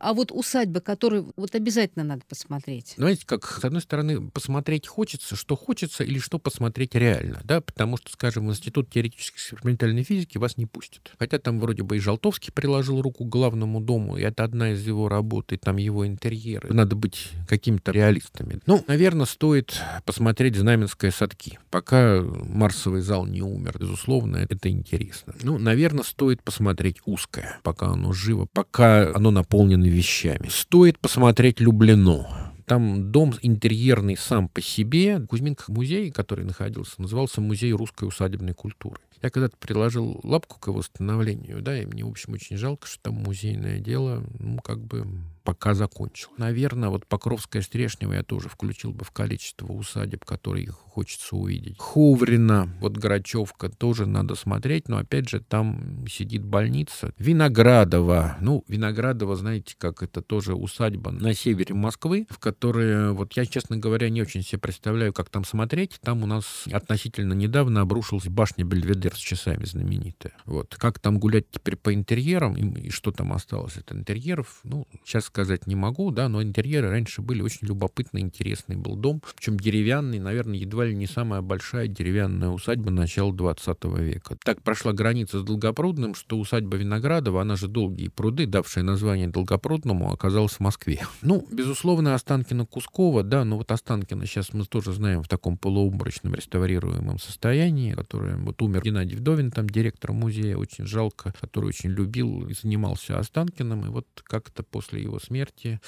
А 0.00 0.14
вот 0.14 0.32
усадьбы, 0.32 0.80
которые 0.80 1.26
вот 1.36 1.54
обязательно 1.54 2.04
надо 2.04 2.22
посмотреть. 2.26 2.94
Знаете, 2.96 3.24
как, 3.26 3.46
с 3.46 3.64
одной 3.64 3.82
стороны, 3.82 4.30
посмотреть 4.30 4.86
хочется, 4.86 5.36
что 5.36 5.56
хочется, 5.56 6.04
или 6.04 6.18
что 6.18 6.38
посмотреть 6.38 6.94
реально, 6.94 7.40
да, 7.44 7.60
потому 7.60 7.98
что, 7.98 8.10
скажем, 8.10 8.46
в 8.46 8.50
Институт 8.50 8.90
теоретической 8.90 9.38
экспериментальной 9.38 10.02
физики 10.02 10.38
вас 10.38 10.56
не 10.56 10.64
пустят. 10.64 11.12
Хотя 11.18 11.38
там 11.38 11.60
вроде 11.60 11.82
бы 11.82 11.98
и 11.98 12.00
Желтовский 12.00 12.50
приложил 12.50 13.02
руку 13.02 13.26
к 13.26 13.28
главному 13.28 13.80
дому, 13.80 14.16
и 14.16 14.22
это 14.22 14.42
одна 14.42 14.72
из 14.72 14.86
его 14.86 15.08
работ, 15.08 15.52
и 15.52 15.58
там 15.58 15.76
его 15.76 16.06
интерьеры. 16.06 16.72
Надо 16.72 16.96
быть 16.96 17.28
какими-то 17.46 17.92
реалистами. 17.92 18.60
Ну, 18.64 18.82
наверное, 18.86 19.26
стоит 19.26 19.82
посмотреть 20.06 20.56
«Знаменское 20.56 21.10
садки». 21.10 21.58
Пока 21.70 22.22
Марсовый 22.22 23.02
зал 23.02 23.26
не 23.26 23.42
умер, 23.42 23.76
безусловно, 23.78 24.38
это 24.38 24.70
интересно. 24.70 25.34
Ну, 25.42 25.58
наверное, 25.58 26.04
стоит 26.04 26.42
посмотреть 26.42 27.02
«Узкое», 27.04 27.60
пока 27.62 27.88
оно 27.88 28.14
живо, 28.14 28.46
пока 28.50 29.14
оно 29.14 29.30
наполнено 29.30 29.89
вещами. 29.90 30.48
Стоит 30.48 30.98
посмотреть 30.98 31.60
Люблено. 31.60 32.26
Там 32.66 33.10
дом 33.10 33.34
интерьерный 33.42 34.16
сам 34.16 34.48
по 34.48 34.60
себе. 34.60 35.20
Кузьминках 35.20 35.68
музей, 35.68 36.10
который 36.10 36.44
находился, 36.44 37.02
назывался 37.02 37.40
Музей 37.40 37.72
русской 37.72 38.04
усадебной 38.04 38.54
культуры. 38.54 39.00
Я 39.22 39.30
когда-то 39.30 39.56
приложил 39.58 40.20
лапку 40.22 40.58
к 40.58 40.68
его 40.68 40.78
восстановлению, 40.78 41.60
да, 41.60 41.78
и 41.78 41.84
мне, 41.84 42.04
в 42.04 42.08
общем, 42.08 42.32
очень 42.32 42.56
жалко, 42.56 42.86
что 42.86 43.02
там 43.02 43.14
музейное 43.14 43.78
дело, 43.78 44.24
ну, 44.38 44.58
как 44.58 44.80
бы 44.80 45.06
пока 45.42 45.74
закончил. 45.74 46.28
Наверное, 46.36 46.88
вот 46.88 47.06
Покровская 47.06 47.62
Стрешнева 47.62 48.14
я 48.14 48.22
тоже 48.22 48.48
включил 48.48 48.92
бы 48.92 49.04
в 49.04 49.10
количество 49.10 49.72
усадеб, 49.72 50.24
которые 50.24 50.68
хочется 50.68 51.36
увидеть. 51.36 51.78
Хуврина, 51.78 52.68
вот 52.80 52.96
Грачевка 52.96 53.68
тоже 53.68 54.06
надо 54.06 54.34
смотреть, 54.34 54.88
но 54.88 54.98
опять 54.98 55.28
же 55.28 55.40
там 55.40 56.06
сидит 56.08 56.44
больница. 56.44 57.14
Виноградова, 57.18 58.36
ну, 58.40 58.64
Виноградова, 58.68 59.36
знаете, 59.36 59.74
как 59.78 60.02
это 60.02 60.20
тоже 60.20 60.54
усадьба 60.54 61.10
на 61.10 61.34
севере 61.34 61.74
Москвы, 61.74 62.26
в 62.28 62.38
которой, 62.38 63.12
вот 63.12 63.32
я, 63.34 63.46
честно 63.46 63.76
говоря, 63.76 64.10
не 64.10 64.22
очень 64.22 64.42
себе 64.42 64.58
представляю, 64.58 65.12
как 65.12 65.30
там 65.30 65.44
смотреть. 65.44 65.98
Там 66.02 66.22
у 66.22 66.26
нас 66.26 66.64
относительно 66.70 67.32
недавно 67.32 67.80
обрушилась 67.80 68.26
башня 68.26 68.64
Бельведер 68.64 69.14
с 69.14 69.18
часами 69.18 69.64
знаменитая. 69.64 70.34
Вот. 70.44 70.74
Как 70.76 70.98
там 70.98 71.18
гулять 71.18 71.50
теперь 71.50 71.76
по 71.76 71.94
интерьерам 71.94 72.56
и, 72.56 72.88
и 72.88 72.90
что 72.90 73.12
там 73.12 73.32
осталось 73.32 73.76
от 73.76 73.92
интерьеров, 73.92 74.60
ну, 74.64 74.86
сейчас 75.04 75.29
сказать 75.30 75.66
не 75.66 75.76
могу, 75.76 76.10
да, 76.10 76.28
но 76.28 76.42
интерьеры 76.42 76.90
раньше 76.90 77.22
были 77.22 77.40
очень 77.40 77.66
любопытные, 77.68 78.22
интересный 78.22 78.76
был 78.76 78.96
дом, 78.96 79.22
причем 79.36 79.58
деревянный, 79.58 80.18
наверное, 80.18 80.58
едва 80.58 80.84
ли 80.84 80.94
не 80.94 81.06
самая 81.06 81.40
большая 81.40 81.86
деревянная 81.86 82.48
усадьба 82.48 82.90
начала 82.90 83.32
20 83.32 83.84
века. 83.98 84.36
Так 84.44 84.62
прошла 84.62 84.92
граница 84.92 85.38
с 85.38 85.44
Долгопрудным, 85.44 86.14
что 86.14 86.36
усадьба 86.38 86.76
Виноградова, 86.76 87.42
она 87.42 87.56
же 87.56 87.68
Долгие 87.68 88.08
пруды, 88.08 88.46
давшая 88.46 88.82
название 88.82 89.28
Долгопрудному, 89.28 90.12
оказалась 90.12 90.54
в 90.54 90.60
Москве. 90.60 91.00
Ну, 91.22 91.46
безусловно, 91.52 92.14
Останкина 92.14 92.66
Кускова, 92.66 93.22
да, 93.22 93.44
но 93.44 93.56
вот 93.56 93.70
Останкина 93.70 94.26
сейчас 94.26 94.52
мы 94.52 94.64
тоже 94.64 94.92
знаем 94.92 95.22
в 95.22 95.28
таком 95.28 95.56
полуобморочном 95.56 96.34
реставрируемом 96.34 97.18
состоянии, 97.20 97.92
который 97.92 98.36
вот 98.36 98.60
умер 98.62 98.82
Геннадий 98.82 99.16
Вдовин, 99.16 99.52
там 99.52 99.68
директор 99.68 100.12
музея, 100.12 100.56
очень 100.56 100.86
жалко, 100.86 101.32
который 101.40 101.66
очень 101.66 101.90
любил 101.90 102.48
и 102.48 102.54
занимался 102.54 103.18
Останкиным, 103.18 103.86
и 103.86 103.88
вот 103.88 104.06
как-то 104.24 104.62
после 104.62 105.02
его 105.02 105.19
смерти 105.20 105.80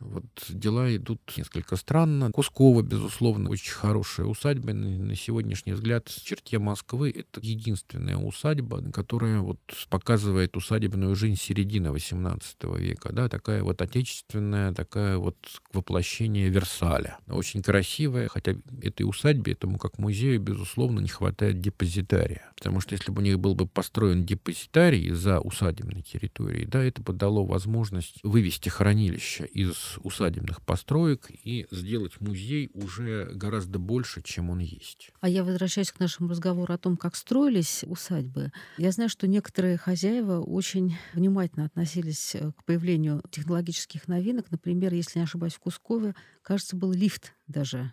вот 0.00 0.24
дела 0.48 0.94
идут 0.94 1.20
несколько 1.36 1.74
странно. 1.74 2.30
Кускова, 2.30 2.82
безусловно, 2.82 3.50
очень 3.50 3.72
хорошая 3.72 4.26
усадьба. 4.26 4.72
На 4.72 5.16
сегодняшний 5.16 5.72
взгляд, 5.72 6.08
в 6.08 6.24
черте 6.24 6.60
Москвы 6.60 7.10
это 7.10 7.40
единственная 7.42 8.16
усадьба, 8.16 8.92
которая 8.92 9.40
вот 9.40 9.58
показывает 9.88 10.56
усадебную 10.56 11.16
жизнь 11.16 11.40
середины 11.40 11.88
XVIII 11.88 12.78
века. 12.78 13.12
Да, 13.12 13.28
такая 13.28 13.64
вот 13.64 13.82
отечественная, 13.82 14.72
такая 14.72 15.18
вот 15.18 15.36
воплощение 15.72 16.48
Версаля. 16.48 17.18
Очень 17.26 17.62
красивая, 17.62 18.28
хотя 18.28 18.54
этой 18.80 19.02
усадьбе, 19.02 19.52
этому 19.52 19.78
как 19.78 19.98
музею, 19.98 20.40
безусловно, 20.40 21.00
не 21.00 21.08
хватает 21.08 21.60
депозитария. 21.60 22.52
Потому 22.54 22.80
что 22.80 22.94
если 22.94 23.10
бы 23.10 23.20
у 23.20 23.24
них 23.24 23.40
был 23.40 23.56
бы 23.56 23.66
построен 23.66 24.24
депозитарий 24.24 25.10
за 25.10 25.40
усадебной 25.40 26.02
территорией, 26.02 26.66
да, 26.66 26.84
это 26.84 27.02
бы 27.02 27.12
дало 27.12 27.44
возможность 27.44 28.20
вывести 28.22 28.68
хранилище 28.68 29.44
из 29.46 29.87
усадебных 29.98 30.60
построек 30.62 31.30
и 31.30 31.66
сделать 31.70 32.20
музей 32.20 32.70
уже 32.74 33.30
гораздо 33.34 33.78
больше, 33.78 34.22
чем 34.22 34.50
он 34.50 34.58
есть. 34.58 35.10
А 35.20 35.28
я 35.28 35.44
возвращаюсь 35.44 35.92
к 35.92 36.00
нашему 36.00 36.28
разговору 36.28 36.74
о 36.74 36.78
том, 36.78 36.96
как 36.96 37.16
строились 37.16 37.84
усадьбы. 37.86 38.52
Я 38.76 38.92
знаю, 38.92 39.08
что 39.08 39.26
некоторые 39.26 39.78
хозяева 39.78 40.40
очень 40.40 40.96
внимательно 41.14 41.66
относились 41.66 42.34
э, 42.34 42.52
к 42.52 42.64
появлению 42.64 43.22
технологических 43.30 44.08
новинок. 44.08 44.50
Например, 44.50 44.92
если 44.92 45.18
не 45.18 45.24
ошибаюсь, 45.24 45.54
в 45.54 45.60
Кускове, 45.60 46.14
кажется, 46.42 46.76
был 46.76 46.92
лифт 46.92 47.34
даже 47.46 47.92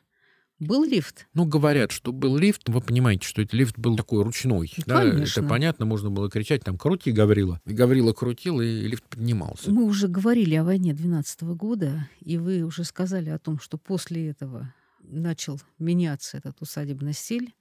был 0.60 0.84
лифт? 0.84 1.28
Ну, 1.34 1.46
говорят, 1.46 1.92
что 1.92 2.12
был 2.12 2.38
лифт. 2.38 2.70
Вы 2.70 2.82
понимаете, 2.82 3.28
что 3.28 3.42
этот 3.42 3.54
лифт 3.54 3.78
был 3.78 3.96
такой 3.96 4.24
ручной. 4.24 4.72
Ну, 4.78 4.84
да, 4.86 5.04
это 5.04 5.44
понятно, 5.44 5.86
можно 5.86 6.10
было 6.10 6.30
кричать, 6.30 6.64
там, 6.64 6.78
крути 6.78 7.12
Гаврила. 7.12 7.62
И 7.66 7.74
Гаврила 7.74 8.14
крутил, 8.14 8.62
и 8.62 8.88
лифт 8.88 9.04
поднимался. 9.04 9.72
Мы 9.72 9.84
уже 9.84 10.08
говорили 10.08 10.56
о 10.56 10.64
войне 10.64 10.94
12 10.94 11.42
-го 11.44 11.56
года, 11.56 12.10
и 12.22 12.38
вы 12.38 12.62
уже 12.64 12.84
сказали 12.84 13.30
о 13.30 13.40
том, 13.40 13.60
что 13.60 13.78
после 13.78 14.30
этого 14.30 14.74
начал 15.02 15.60
меняться 15.80 16.38
этот 16.38 16.62
усадебный 16.62 17.14
стиль. 17.14 17.54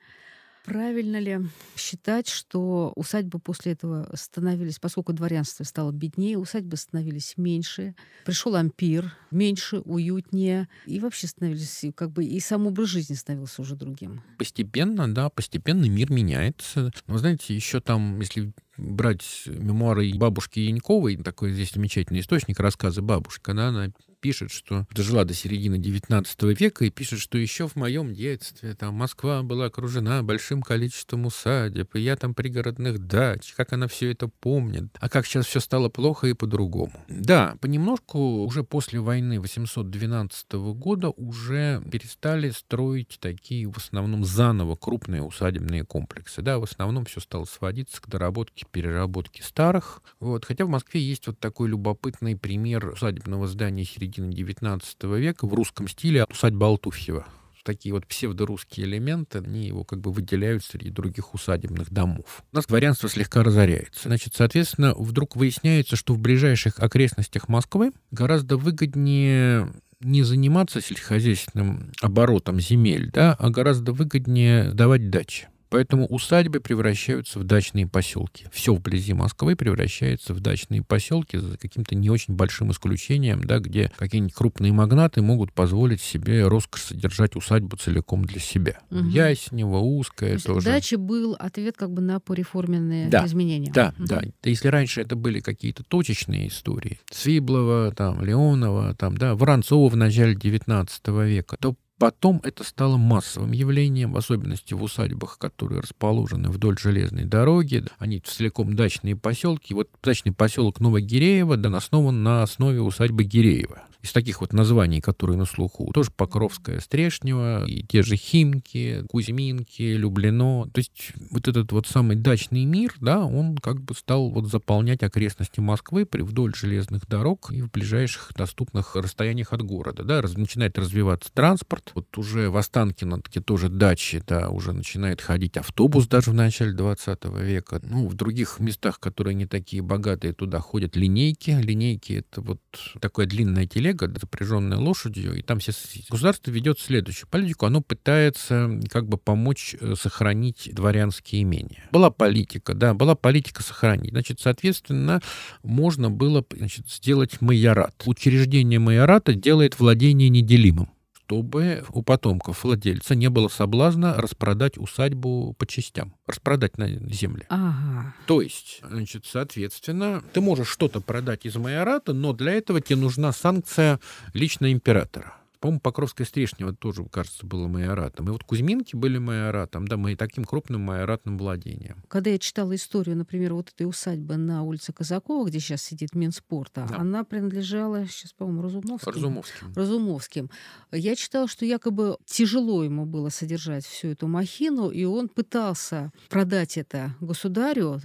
Правильно 0.64 1.18
ли 1.18 1.40
считать, 1.76 2.28
что 2.28 2.92
усадьбы 2.96 3.38
после 3.38 3.72
этого 3.72 4.10
становились, 4.14 4.78
поскольку 4.78 5.12
дворянство 5.12 5.62
стало 5.64 5.92
беднее, 5.92 6.38
усадьбы 6.38 6.78
становились 6.78 7.34
меньше, 7.36 7.94
пришел 8.24 8.56
ампир, 8.56 9.12
меньше, 9.30 9.80
уютнее, 9.80 10.68
и 10.86 11.00
вообще 11.00 11.26
становились, 11.26 11.84
как 11.94 12.12
бы, 12.12 12.24
и 12.24 12.40
сам 12.40 12.66
образ 12.66 12.88
жизни 12.88 13.14
становился 13.14 13.60
уже 13.60 13.76
другим? 13.76 14.22
Постепенно, 14.38 15.12
да, 15.12 15.28
постепенно 15.28 15.84
мир 15.84 16.10
меняется. 16.10 16.90
Но, 17.06 17.18
знаете, 17.18 17.54
еще 17.54 17.80
там, 17.80 18.18
если 18.20 18.52
брать 18.78 19.44
мемуары 19.46 20.12
бабушки 20.14 20.60
Яньковой, 20.60 21.16
такой 21.16 21.52
здесь 21.52 21.72
замечательный 21.72 22.20
источник, 22.20 22.58
рассказы 22.58 23.02
бабушки, 23.02 23.42
когда 23.42 23.68
она 23.68 23.92
пишет, 24.24 24.50
что 24.50 24.86
дожила 24.90 25.26
до 25.26 25.34
середины 25.34 25.74
XIX 25.74 26.54
века 26.54 26.86
и 26.86 26.88
пишет, 26.88 27.20
что 27.20 27.36
еще 27.36 27.68
в 27.68 27.76
моем 27.76 28.14
детстве 28.14 28.72
там 28.72 28.94
Москва 28.94 29.42
была 29.42 29.66
окружена 29.66 30.22
большим 30.22 30.62
количеством 30.62 31.26
усадеб, 31.26 31.94
и 31.94 32.00
я 32.00 32.16
там 32.16 32.32
пригородных 32.32 33.06
дач, 33.06 33.52
как 33.52 33.74
она 33.74 33.86
все 33.86 34.10
это 34.12 34.28
помнит, 34.28 34.86
а 34.98 35.10
как 35.10 35.26
сейчас 35.26 35.44
все 35.44 35.60
стало 35.60 35.90
плохо 35.90 36.28
и 36.28 36.32
по-другому. 36.32 37.04
Да, 37.06 37.58
понемножку 37.60 38.44
уже 38.44 38.64
после 38.64 38.98
войны 38.98 39.38
812 39.40 40.52
года 40.52 41.10
уже 41.10 41.82
перестали 41.92 42.48
строить 42.48 43.18
такие 43.20 43.70
в 43.70 43.76
основном 43.76 44.24
заново 44.24 44.74
крупные 44.74 45.20
усадебные 45.20 45.84
комплексы. 45.84 46.40
Да, 46.40 46.58
в 46.58 46.62
основном 46.62 47.04
все 47.04 47.20
стало 47.20 47.44
сводиться 47.44 48.00
к 48.00 48.08
доработке, 48.08 48.64
переработке 48.70 49.42
старых. 49.42 50.00
Вот. 50.18 50.46
Хотя 50.46 50.64
в 50.64 50.70
Москве 50.70 51.02
есть 51.02 51.26
вот 51.26 51.38
такой 51.38 51.68
любопытный 51.68 52.38
пример 52.38 52.88
усадебного 52.88 53.46
здания 53.46 53.84
середины 53.84 54.13
XIX 54.22 54.82
века 55.18 55.46
в 55.46 55.54
русском 55.54 55.88
стиле 55.88 56.24
усадьба 56.30 56.66
Алтуфьева 56.66 57.26
такие 57.64 57.92
вот 57.92 58.06
псевдорусские 58.06 58.86
элементы, 58.86 59.38
они 59.38 59.66
его 59.66 59.84
как 59.84 60.00
бы 60.00 60.12
выделяют 60.12 60.64
среди 60.64 60.90
других 60.90 61.34
усадебных 61.34 61.90
домов. 61.90 62.44
У 62.52 62.56
нас 62.56 62.66
дворянство 62.66 63.08
слегка 63.08 63.42
разоряется. 63.42 64.02
Значит, 64.04 64.34
соответственно, 64.36 64.94
вдруг 64.94 65.34
выясняется, 65.34 65.96
что 65.96 66.14
в 66.14 66.18
ближайших 66.18 66.78
окрестностях 66.78 67.48
Москвы 67.48 67.92
гораздо 68.10 68.56
выгоднее 68.56 69.72
не 70.00 70.22
заниматься 70.22 70.80
сельскохозяйственным 70.80 71.92
оборотом 72.00 72.60
земель, 72.60 73.10
да, 73.10 73.34
а 73.38 73.50
гораздо 73.50 73.92
выгоднее 73.92 74.72
давать 74.72 75.08
дачи. 75.08 75.48
Поэтому 75.74 76.06
усадьбы 76.06 76.60
превращаются 76.60 77.40
в 77.40 77.42
дачные 77.42 77.88
поселки. 77.88 78.46
Все 78.52 78.72
вблизи 78.72 79.12
Москвы 79.12 79.56
превращается 79.56 80.32
в 80.32 80.38
дачные 80.38 80.84
поселки 80.84 81.36
за 81.36 81.58
каким-то 81.58 81.96
не 81.96 82.10
очень 82.10 82.34
большим 82.34 82.70
исключением, 82.70 83.42
да, 83.42 83.58
где 83.58 83.90
какие-нибудь 83.96 84.34
крупные 84.34 84.72
магнаты 84.72 85.20
могут 85.20 85.52
позволить 85.52 86.00
себе 86.00 86.46
роскошь 86.46 86.82
содержать 86.82 87.34
усадьбу 87.34 87.76
целиком 87.76 88.24
для 88.24 88.38
себя. 88.38 88.78
Угу. 88.92 89.08
Яснево, 89.08 89.78
узкая 89.78 90.38
То 90.38 90.44
тоже. 90.44 90.66
Дача 90.66 90.96
был 90.96 91.34
ответ 91.40 91.76
как 91.76 91.90
бы 91.90 92.02
на 92.02 92.20
пореформенные 92.20 93.08
да, 93.08 93.26
изменения. 93.26 93.72
Да, 93.72 93.94
угу. 93.98 94.06
да. 94.06 94.22
Если 94.44 94.68
раньше 94.68 95.00
это 95.00 95.16
были 95.16 95.40
какие-то 95.40 95.82
точечные 95.82 96.46
истории, 96.46 97.00
Свиблова, 97.10 97.90
там, 97.90 98.24
Леонова, 98.24 98.94
там, 98.94 99.16
да, 99.16 99.34
Воронцова 99.34 99.88
в 99.88 99.96
начале 99.96 100.34
XIX 100.34 101.26
века, 101.26 101.56
то 101.60 101.74
Потом 101.98 102.40
это 102.42 102.64
стало 102.64 102.96
массовым 102.96 103.52
явлением, 103.52 104.12
в 104.12 104.16
особенности 104.16 104.74
в 104.74 104.82
усадьбах, 104.82 105.38
которые 105.38 105.80
расположены 105.80 106.48
вдоль 106.48 106.76
железной 106.76 107.24
дороги. 107.24 107.84
Они 107.98 108.18
целиком 108.18 108.74
дачные 108.74 109.14
поселки. 109.16 109.74
Вот 109.74 109.88
дачный 110.02 110.32
поселок 110.32 110.80
Новогиреево 110.80 111.56
да, 111.56 111.76
основан 111.76 112.22
на 112.22 112.42
основе 112.42 112.80
усадьбы 112.80 113.22
Гиреева 113.24 113.82
из 114.04 114.12
таких 114.12 114.42
вот 114.42 114.52
названий, 114.52 115.00
которые 115.00 115.38
на 115.38 115.46
слуху, 115.46 115.90
тоже 115.94 116.10
Покровская, 116.14 116.78
Стрешнева, 116.80 117.64
и 117.64 117.82
те 117.82 118.02
же 118.02 118.16
Химки, 118.16 119.02
Кузьминки, 119.08 119.82
Люблино. 119.82 120.68
То 120.74 120.78
есть 120.78 121.12
вот 121.30 121.48
этот 121.48 121.72
вот 121.72 121.86
самый 121.86 122.14
дачный 122.14 122.66
мир, 122.66 122.94
да, 123.00 123.24
он 123.24 123.56
как 123.56 123.80
бы 123.80 123.94
стал 123.94 124.28
вот 124.28 124.50
заполнять 124.50 125.02
окрестности 125.02 125.60
Москвы 125.60 126.04
при 126.04 126.20
вдоль 126.20 126.54
железных 126.54 127.08
дорог 127.08 127.50
и 127.50 127.62
в 127.62 127.70
ближайших 127.70 128.32
доступных 128.36 128.94
расстояниях 128.94 129.54
от 129.54 129.62
города, 129.62 130.04
да, 130.04 130.20
раз, 130.20 130.36
начинает 130.36 130.78
развиваться 130.78 131.32
транспорт. 131.32 131.92
Вот 131.94 132.18
уже 132.18 132.50
в 132.50 132.58
Останкино, 132.58 133.22
где 133.26 133.40
тоже 133.40 133.70
дачи, 133.70 134.22
да, 134.26 134.50
уже 134.50 134.72
начинает 134.72 135.22
ходить 135.22 135.56
автобус 135.56 136.06
даже 136.08 136.30
в 136.30 136.34
начале 136.34 136.72
20 136.72 137.24
века. 137.40 137.80
Ну, 137.82 138.06
в 138.08 138.14
других 138.14 138.60
местах, 138.60 139.00
которые 139.00 139.34
не 139.34 139.46
такие 139.46 139.80
богатые, 139.80 140.34
туда 140.34 140.60
ходят 140.60 140.94
линейки. 140.94 141.52
Линейки— 141.52 142.12
это 142.30 142.42
вот 142.42 142.60
такая 143.00 143.26
длинная 143.26 143.66
телега, 143.66 143.93
телега, 143.94 144.12
запряженная 144.18 144.78
лошадью, 144.78 145.34
и 145.36 145.42
там 145.42 145.58
все... 145.58 145.72
Государство 146.10 146.50
ведет 146.50 146.78
следующую 146.78 147.28
политику. 147.28 147.66
Оно 147.66 147.80
пытается 147.80 148.80
как 148.90 149.08
бы 149.08 149.18
помочь 149.18 149.74
э, 149.80 149.94
сохранить 149.98 150.70
дворянские 150.72 151.42
имения. 151.42 151.84
Была 151.92 152.10
политика, 152.10 152.74
да, 152.74 152.94
была 152.94 153.14
политика 153.14 153.62
сохранить. 153.62 154.10
Значит, 154.10 154.40
соответственно, 154.40 155.20
можно 155.62 156.10
было 156.10 156.44
значит, 156.54 156.90
сделать 156.90 157.40
майорат. 157.40 158.02
Учреждение 158.06 158.78
майората 158.78 159.34
делает 159.34 159.78
владение 159.78 160.28
неделимым 160.28 160.93
чтобы 161.26 161.84
у 161.90 162.02
потомков 162.02 162.64
владельца 162.64 163.14
не 163.14 163.30
было 163.30 163.48
соблазна 163.48 164.14
распродать 164.14 164.76
усадьбу 164.78 165.54
по 165.58 165.66
частям, 165.66 166.14
распродать 166.26 166.76
на 166.76 166.88
земле. 167.12 167.46
Ага. 167.48 168.14
То 168.26 168.42
есть, 168.42 168.80
значит, 168.82 169.24
соответственно, 169.26 170.22
ты 170.32 170.40
можешь 170.40 170.68
что-то 170.68 171.00
продать 171.00 171.46
из 171.46 171.56
майората, 171.56 172.12
но 172.12 172.32
для 172.32 172.52
этого 172.52 172.80
тебе 172.80 172.96
нужна 172.96 173.32
санкция 173.32 174.00
лично 174.34 174.70
императора. 174.70 175.34
По-моему, 175.64 175.80
Покровская 175.80 176.26
Стрешнева 176.26 176.74
тоже, 176.74 177.06
кажется, 177.06 177.46
было 177.46 177.68
майоратом. 177.68 178.28
И 178.28 178.32
вот 178.32 178.44
Кузьминки 178.44 178.96
были 178.96 179.16
майоратом, 179.16 179.88
да, 179.88 179.96
мы 179.96 180.14
таким 180.14 180.44
крупным 180.44 180.82
майоратным 180.82 181.38
владением. 181.38 182.02
Когда 182.08 182.28
я 182.28 182.38
читала 182.38 182.74
историю, 182.74 183.16
например, 183.16 183.54
вот 183.54 183.70
этой 183.70 183.84
усадьбы 183.84 184.36
на 184.36 184.62
улице 184.62 184.92
Казакова, 184.92 185.48
где 185.48 185.60
сейчас 185.60 185.82
сидит 185.82 186.14
Минспорта, 186.14 186.86
да. 186.86 186.96
она 186.96 187.24
принадлежала, 187.24 188.06
сейчас, 188.06 188.34
по-моему, 188.34 188.60
Разумовским. 188.60 189.10
Разумовским. 189.10 189.72
Разумовским. 189.74 190.50
Я 190.92 191.16
читала, 191.16 191.48
что 191.48 191.64
якобы 191.64 192.18
тяжело 192.26 192.84
ему 192.84 193.06
было 193.06 193.30
содержать 193.30 193.86
всю 193.86 194.08
эту 194.08 194.28
махину, 194.28 194.90
и 194.90 195.04
он 195.04 195.30
пытался 195.30 196.12
продать 196.28 196.76
это 196.76 197.16
государю, 197.22 198.02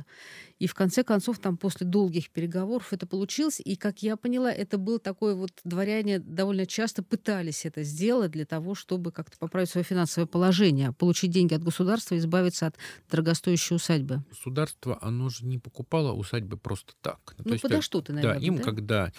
и 0.59 0.67
в 0.67 0.73
конце 0.73 1.03
концов, 1.03 1.39
там 1.39 1.57
после 1.57 1.87
долгих 1.87 2.29
переговоров 2.29 2.91
это 2.91 3.07
получилось. 3.07 3.61
И, 3.63 3.77
как 3.77 4.03
я 4.03 4.17
поняла, 4.17 4.51
это 4.51 4.77
был 4.77 4.99
такой 4.99 5.33
вот 5.33 5.51
дворяне 5.63 6.19
довольно 6.19 6.65
часто 6.65 7.01
пытались 7.01 7.65
это 7.65 7.83
сделать 7.83 8.31
для 8.31 8.45
того, 8.45 8.75
чтобы 8.75 9.13
как-то 9.13 9.37
поправить 9.37 9.69
свое 9.69 9.85
финансовое 9.85 10.27
положение, 10.27 10.91
получить 10.91 11.31
деньги 11.31 11.53
от 11.53 11.63
государства, 11.63 12.17
избавиться 12.17 12.67
от 12.67 12.75
дорогостоящей 13.09 13.77
усадьбы. 13.77 14.23
Государство, 14.29 14.99
оно 15.01 15.29
же 15.29 15.45
не 15.45 15.59
покупало 15.59 16.11
усадьбы 16.11 16.57
просто 16.57 16.93
так. 17.01 17.35
Ну, 17.37 17.45
То 17.45 17.51
есть, 17.51 17.61
подо 17.61 17.81
что 17.81 18.01
ты, 18.01 18.11
наверное, 18.11 18.39
да? 18.39 18.45
им, 18.45 18.57
да? 18.57 18.63
когда 18.63 19.13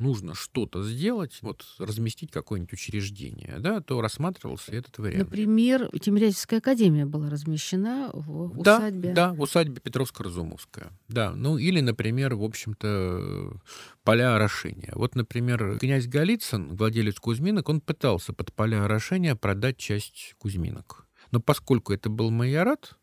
нужно 0.00 0.34
что-то 0.34 0.82
сделать, 0.82 1.38
вот 1.42 1.64
разместить 1.78 2.30
какое-нибудь 2.30 2.72
учреждение, 2.72 3.56
да, 3.58 3.80
то 3.80 4.00
рассматривался 4.00 4.72
этот 4.72 4.98
вариант. 4.98 5.24
Например, 5.24 5.90
Тимирязевская 5.98 6.58
академия 6.58 7.06
была 7.06 7.30
размещена 7.30 8.10
в 8.12 8.58
усадьбе. 8.58 9.12
Да, 9.12 9.32
в 9.32 9.40
усадьбе 9.40 9.80
Петровско-Разумовская. 9.80 10.90
Да, 11.08 11.32
ну 11.34 11.58
или, 11.58 11.80
например, 11.80 12.34
в 12.34 12.42
общем-то, 12.42 13.60
поля 14.02 14.34
орошения. 14.36 14.92
Вот, 14.94 15.14
например, 15.14 15.78
князь 15.78 16.06
Голицын, 16.06 16.74
владелец 16.74 17.18
Кузьминок, 17.20 17.68
он 17.68 17.80
пытался 17.80 18.32
под 18.32 18.52
поля 18.52 18.84
орошения 18.84 19.36
продать 19.36 19.76
часть 19.76 20.34
Кузьминок. 20.38 21.06
Но 21.30 21.40
поскольку 21.40 21.92
это 21.92 22.10
был 22.10 22.30
майорат, 22.30 22.96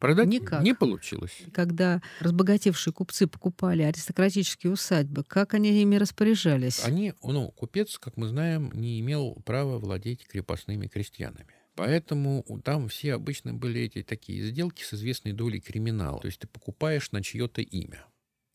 Продать 0.00 0.28
Никак. 0.28 0.62
не 0.62 0.74
получилось. 0.74 1.42
Когда 1.52 2.00
разбогатевшие 2.20 2.94
купцы 2.94 3.26
покупали 3.26 3.82
аристократические 3.82 4.72
усадьбы, 4.72 5.24
как 5.24 5.52
они 5.52 5.82
ими 5.82 5.96
распоряжались? 5.96 6.82
Они, 6.84 7.12
ну, 7.22 7.50
купец, 7.50 7.98
как 7.98 8.16
мы 8.16 8.28
знаем, 8.28 8.72
не 8.72 8.98
имел 9.00 9.34
права 9.44 9.78
владеть 9.78 10.26
крепостными 10.26 10.86
крестьянами. 10.86 11.54
Поэтому 11.74 12.42
там 12.64 12.88
все 12.88 13.12
обычно 13.12 13.52
были 13.52 13.82
эти 13.82 14.02
такие 14.02 14.42
сделки 14.42 14.82
с 14.82 14.94
известной 14.94 15.32
долей 15.32 15.60
криминала. 15.60 16.18
То 16.20 16.28
есть 16.28 16.40
ты 16.40 16.48
покупаешь 16.48 17.12
на 17.12 17.22
чье-то 17.22 17.60
имя, 17.60 18.02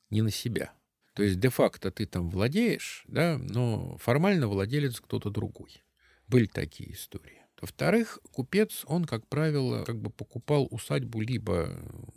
не 0.10 0.23
на 0.23 0.31
себя. 0.31 0.73
То 1.13 1.21
есть 1.21 1.39
де-факто 1.39 1.91
ты 1.91 2.08
там 2.08 2.29
владеешь, 2.31 3.05
да, 3.08 3.38
но 3.38 3.97
формально 3.99 4.47
владелец 4.47 4.99
кто-то 4.99 5.29
другой. 5.29 5.84
Были 6.27 6.47
такие 6.47 6.93
истории. 6.93 7.44
Во-вторых, 7.65 8.19
купец, 8.32 8.84
он, 8.86 9.06
как 9.06 9.25
правило, 9.25 9.84
как 9.86 9.99
бы 9.99 10.12
покупал 10.12 10.67
усадьбу 10.69 11.19
либо 11.19 11.71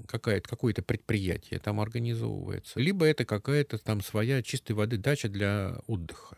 какая-то, 0.07 0.47
какое-то 0.47 0.83
предприятие 0.83 1.59
там 1.59 1.81
организовывается, 1.81 2.79
либо 2.79 3.07
это 3.07 3.25
какая-то 3.25 3.79
там 3.79 4.03
своя 4.03 4.43
чистой 4.43 4.73
воды 4.73 4.99
дача 4.99 5.31
для 5.31 5.81
отдыха. 5.87 6.37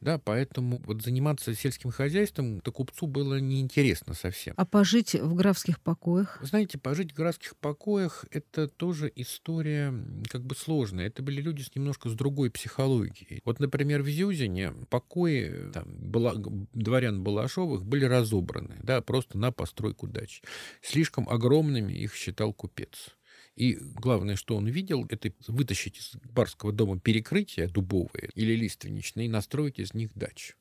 Да, 0.00 0.18
поэтому 0.18 0.80
вот 0.84 1.02
заниматься 1.02 1.54
сельским 1.54 1.90
хозяйством 1.90 2.60
то 2.60 2.70
купцу 2.70 3.06
было 3.06 3.40
неинтересно 3.40 4.14
совсем. 4.14 4.54
А 4.56 4.64
пожить 4.64 5.14
в 5.14 5.34
графских 5.34 5.80
покоях? 5.80 6.38
Знаете, 6.40 6.78
пожить 6.78 7.12
в 7.12 7.16
графских 7.16 7.56
покоях— 7.56 8.24
это 8.30 8.68
тоже 8.68 9.10
история 9.16 9.92
как 10.28 10.44
бы 10.44 10.54
сложная. 10.54 11.06
Это 11.06 11.22
были 11.22 11.40
люди 11.40 11.62
с 11.62 11.74
немножко 11.74 12.08
с 12.08 12.14
другой 12.14 12.50
психологией. 12.50 13.40
Вот, 13.44 13.58
например, 13.58 14.02
в 14.02 14.08
Зюзине 14.08 14.72
покои 14.88 15.70
там, 15.72 15.84
была, 15.88 16.34
дворян 16.72 17.22
Балашовых 17.22 17.84
были 17.84 18.04
разобраны, 18.04 18.76
да, 18.82 19.02
просто 19.02 19.36
на 19.36 19.50
постройку 19.50 20.06
дач. 20.06 20.42
Слишком 20.80 21.28
огромными 21.28 21.92
их 21.92 22.14
считал 22.14 22.52
купец. 22.52 23.17
И 23.58 23.74
главное, 23.74 24.36
что 24.36 24.56
он 24.56 24.68
видел, 24.68 25.04
это 25.08 25.32
вытащить 25.48 25.98
из 25.98 26.12
барского 26.32 26.70
дома 26.70 27.00
перекрытия 27.00 27.66
дубовые 27.66 28.30
или 28.36 28.54
лиственничные 28.54 29.26
и 29.26 29.28
настроить 29.28 29.80
из 29.80 29.94
них 29.94 30.14
дачу. 30.14 30.54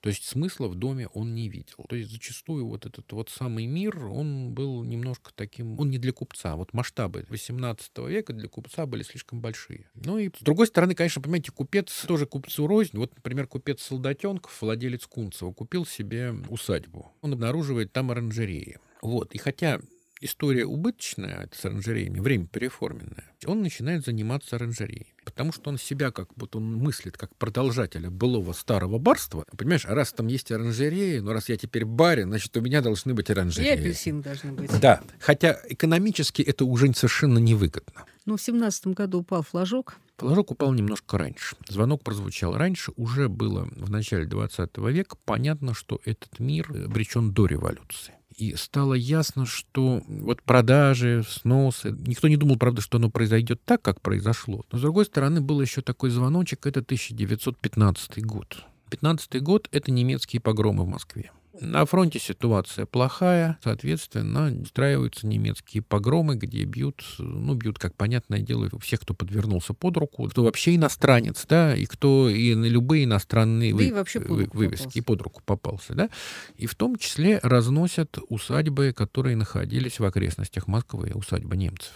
То 0.00 0.08
есть 0.08 0.24
смысла 0.24 0.66
в 0.66 0.74
доме 0.74 1.06
он 1.06 1.36
не 1.36 1.48
видел. 1.48 1.86
То 1.88 1.94
есть 1.94 2.10
зачастую 2.10 2.66
вот 2.66 2.84
этот 2.84 3.12
вот 3.12 3.30
самый 3.30 3.66
мир, 3.66 4.06
он 4.06 4.52
был 4.52 4.82
немножко 4.82 5.30
таким, 5.32 5.78
он 5.78 5.90
не 5.90 5.98
для 5.98 6.10
купца. 6.10 6.56
Вот 6.56 6.72
масштабы 6.72 7.24
18 7.28 7.98
века 8.08 8.32
для 8.32 8.48
купца 8.48 8.86
были 8.86 9.04
слишком 9.04 9.40
большие. 9.40 9.88
Ну 9.94 10.18
и 10.18 10.28
с 10.28 10.42
другой 10.42 10.66
стороны, 10.66 10.96
конечно, 10.96 11.22
понимаете, 11.22 11.52
купец 11.52 12.04
тоже 12.08 12.26
купцу 12.26 12.66
рознь. 12.66 12.96
Вот, 12.98 13.14
например, 13.14 13.46
купец 13.46 13.82
Солдатенков, 13.82 14.60
владелец 14.60 15.06
Кунцева, 15.06 15.52
купил 15.52 15.86
себе 15.86 16.34
усадьбу. 16.48 17.12
Он 17.20 17.34
обнаруживает 17.34 17.92
там 17.92 18.10
оранжереи. 18.10 18.78
Вот. 19.00 19.32
И 19.34 19.38
хотя 19.38 19.80
история 20.22 20.64
убыточная 20.64 21.48
с 21.52 21.64
оранжереями, 21.64 22.20
время 22.20 22.46
переформенное, 22.46 23.24
он 23.44 23.62
начинает 23.62 24.04
заниматься 24.04 24.56
оранжереями. 24.56 25.14
Потому 25.24 25.52
что 25.52 25.70
он 25.70 25.78
себя 25.78 26.10
как 26.10 26.28
вот 26.36 26.56
он 26.56 26.74
мыслит 26.76 27.16
как 27.16 27.34
продолжателя 27.36 28.10
былого 28.10 28.52
старого 28.52 28.98
барства. 28.98 29.44
Понимаешь, 29.56 29.86
а 29.86 29.94
раз 29.94 30.12
там 30.12 30.26
есть 30.26 30.50
оранжереи, 30.50 31.18
ну 31.18 31.32
раз 31.32 31.48
я 31.48 31.56
теперь 31.56 31.84
барин, 31.84 32.28
значит, 32.28 32.56
у 32.56 32.60
меня 32.60 32.80
должны 32.80 33.14
быть 33.14 33.30
оранжереи. 33.30 33.68
И 33.68 33.80
апельсин 33.80 34.22
должны 34.22 34.52
быть. 34.52 34.80
Да, 34.80 35.02
хотя 35.20 35.60
экономически 35.68 36.42
это 36.42 36.64
уже 36.64 36.92
совершенно 36.94 37.38
невыгодно. 37.38 38.04
Ну, 38.24 38.36
в 38.36 38.42
семнадцатом 38.42 38.92
году 38.92 39.20
упал 39.20 39.42
флажок. 39.42 39.96
Флажок 40.18 40.52
упал 40.52 40.72
немножко 40.72 41.18
раньше. 41.18 41.56
Звонок 41.68 42.04
прозвучал 42.04 42.56
раньше. 42.56 42.92
Уже 42.96 43.28
было 43.28 43.68
в 43.74 43.90
начале 43.90 44.26
20 44.26 44.76
века 44.78 45.16
понятно, 45.24 45.74
что 45.74 46.00
этот 46.04 46.38
мир 46.38 46.70
обречен 46.70 47.32
до 47.32 47.46
революции. 47.46 48.14
И 48.36 48.54
стало 48.56 48.94
ясно, 48.94 49.46
что 49.46 50.02
вот 50.06 50.42
продажи, 50.42 51.24
сносы... 51.28 51.94
Никто 52.06 52.28
не 52.28 52.36
думал, 52.36 52.56
правда, 52.56 52.80
что 52.80 52.98
оно 52.98 53.10
произойдет 53.10 53.60
так, 53.64 53.82
как 53.82 54.00
произошло. 54.00 54.64
Но, 54.72 54.78
с 54.78 54.80
другой 54.80 55.04
стороны, 55.04 55.40
был 55.40 55.60
еще 55.60 55.82
такой 55.82 56.10
звоночек, 56.10 56.66
это 56.66 56.80
1915 56.80 58.24
год. 58.24 58.64
15 58.90 59.42
год— 59.42 59.68
это 59.72 59.90
немецкие 59.90 60.40
погромы 60.40 60.84
в 60.84 60.88
Москве. 60.88 61.30
На 61.60 61.84
фронте 61.84 62.18
ситуация 62.18 62.86
плохая, 62.86 63.58
соответственно, 63.62 64.54
устраиваются 64.60 65.26
немецкие 65.26 65.82
погромы, 65.82 66.36
где 66.36 66.64
бьют, 66.64 67.04
ну, 67.18 67.54
бьют, 67.54 67.78
как 67.78 67.94
понятное 67.94 68.40
дело, 68.40 68.70
всех, 68.80 69.00
кто 69.00 69.12
подвернулся 69.12 69.74
под 69.74 69.96
руку, 69.98 70.28
кто 70.28 70.44
вообще 70.44 70.76
иностранец, 70.76 71.44
да, 71.46 71.76
и 71.76 71.84
кто 71.84 72.30
и 72.30 72.54
на 72.54 72.64
любые 72.64 73.04
иностранные 73.04 73.72
да 73.72 73.76
вы, 73.76 73.84
и 73.84 73.92
вообще 73.92 74.20
под 74.20 74.40
руку 74.40 74.56
вывески 74.56 75.00
попался. 75.00 75.02
под 75.02 75.22
руку 75.22 75.42
попался, 75.44 75.94
да, 75.94 76.10
и 76.56 76.66
в 76.66 76.74
том 76.74 76.96
числе 76.96 77.38
разносят 77.42 78.18
усадьбы, 78.28 78.92
которые 78.94 79.36
находились 79.36 80.00
в 80.00 80.04
окрестностях 80.04 80.66
Москвы, 80.68 81.12
усадьба 81.14 81.56
немцев. 81.56 81.92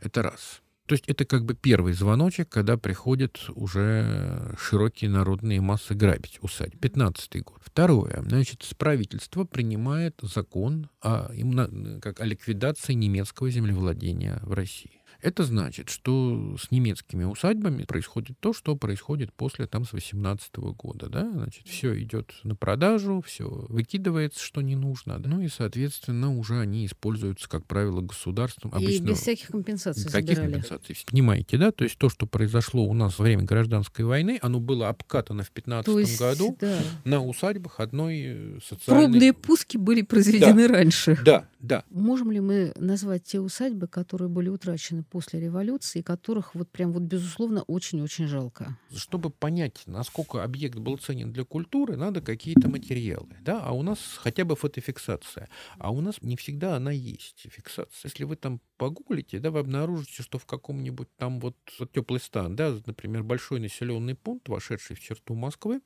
Это 0.00 0.22
раз. 0.22 0.62
То 0.90 0.94
есть 0.94 1.04
это 1.06 1.24
как 1.24 1.44
бы 1.44 1.54
первый 1.54 1.92
звоночек, 1.92 2.48
когда 2.48 2.76
приходят 2.76 3.48
уже 3.54 4.56
широкие 4.58 5.08
народные 5.08 5.60
массы 5.60 5.94
грабить 5.94 6.40
усадьбы. 6.42 6.78
15 6.78 7.44
год. 7.44 7.60
Второе. 7.64 8.24
Значит, 8.26 8.68
правительство 8.76 9.44
принимает 9.44 10.16
закон 10.20 10.90
о, 11.00 11.30
как 12.02 12.18
о 12.18 12.24
ликвидации 12.24 12.94
немецкого 12.94 13.50
землевладения 13.50 14.40
в 14.42 14.52
России. 14.52 14.99
Это 15.22 15.44
значит, 15.44 15.90
что 15.90 16.56
с 16.58 16.70
немецкими 16.70 17.24
усадьбами 17.24 17.84
происходит 17.84 18.38
то, 18.40 18.52
что 18.52 18.76
происходит 18.76 19.32
после 19.32 19.66
там 19.66 19.84
с 19.84 19.92
18 19.92 20.56
года, 20.56 21.08
да, 21.08 21.30
значит, 21.30 21.66
все 21.66 22.00
идет 22.00 22.32
на 22.44 22.54
продажу, 22.56 23.22
все 23.26 23.44
выкидывается, 23.68 24.42
что 24.42 24.60
не 24.60 24.76
нужно, 24.76 25.18
да? 25.18 25.28
ну 25.28 25.40
и, 25.40 25.48
соответственно, 25.48 26.36
уже 26.36 26.60
они 26.60 26.86
используются, 26.86 27.48
как 27.48 27.66
правило, 27.66 28.00
государством. 28.00 28.72
И 28.72 28.84
Обычно 28.84 29.06
без 29.08 29.18
всяких 29.18 29.48
компенсаций 29.48 30.10
Каких 30.10 30.36
забирали. 30.36 30.52
компенсаций? 30.52 30.96
Понимаете, 31.10 31.58
да? 31.58 31.70
То 31.70 31.84
есть 31.84 31.98
то, 31.98 32.08
что 32.08 32.26
произошло 32.26 32.84
у 32.84 32.94
нас 32.94 33.18
во 33.18 33.24
время 33.24 33.44
гражданской 33.44 34.04
войны, 34.04 34.38
оно 34.42 34.60
было 34.60 34.88
обкатано 34.88 35.42
в 35.42 35.50
15 35.50 35.86
То 35.86 35.98
есть, 35.98 36.18
году 36.18 36.56
да. 36.60 36.78
на 37.04 37.24
усадьбах 37.24 37.80
одной 37.80 38.22
э, 38.24 38.58
социальной... 38.64 39.04
Пробные 39.04 39.32
пуски 39.32 39.76
были 39.76 40.02
произведены 40.02 40.66
раньше. 40.66 41.18
Да, 41.24 41.48
да. 41.60 41.84
Можем 41.90 42.32
ли 42.32 42.40
мы 42.40 42.72
назвать 42.76 43.24
те 43.24 43.40
усадьбы, 43.40 43.86
которые 43.86 44.28
были 44.28 44.48
утрачены 44.48 45.02
после 45.10 45.40
революции, 45.40 46.00
которых 46.00 46.54
вот 46.54 46.70
прям 46.70 46.92
вот 46.92 47.02
безусловно 47.02 47.62
очень-очень 47.62 48.26
жалко? 48.26 48.78
Чтобы 48.94 49.30
понять, 49.30 49.82
насколько 49.86 50.42
объект 50.42 50.78
был 50.78 50.96
ценен 50.96 51.32
для 51.32 51.44
культуры, 51.44 51.96
надо 51.96 52.20
какие-то 52.20 52.68
материалы, 52.68 53.36
да? 53.42 53.60
А 53.62 53.72
у 53.72 53.82
нас 53.82 53.98
хотя 54.16 54.44
бы 54.44 54.56
фотофиксация. 54.56 55.48
А 55.78 55.90
у 55.90 56.00
нас 56.00 56.22
не 56.22 56.36
всегда 56.36 56.76
она 56.76 56.92
есть, 56.92 57.46
фиксация. 57.50 57.90
Если 58.04 58.24
вы 58.24 58.36
там 58.36 58.60
погуглите, 58.76 59.38
да, 59.40 59.50
вы 59.50 59.58
обнаружите, 59.58 60.22
что 60.22 60.38
в 60.38 60.46
каком-нибудь 60.46 61.08
там 61.16 61.40
вот 61.40 61.56
теплый 61.92 62.20
стан, 62.20 62.56
да, 62.56 62.76
например, 62.86 63.22
большой 63.22 63.60
населенный 63.60 64.14
пункт, 64.14 64.48
вошедший 64.48 64.96
в 64.96 65.00
черту 65.00 65.34
Москвы, 65.34 65.80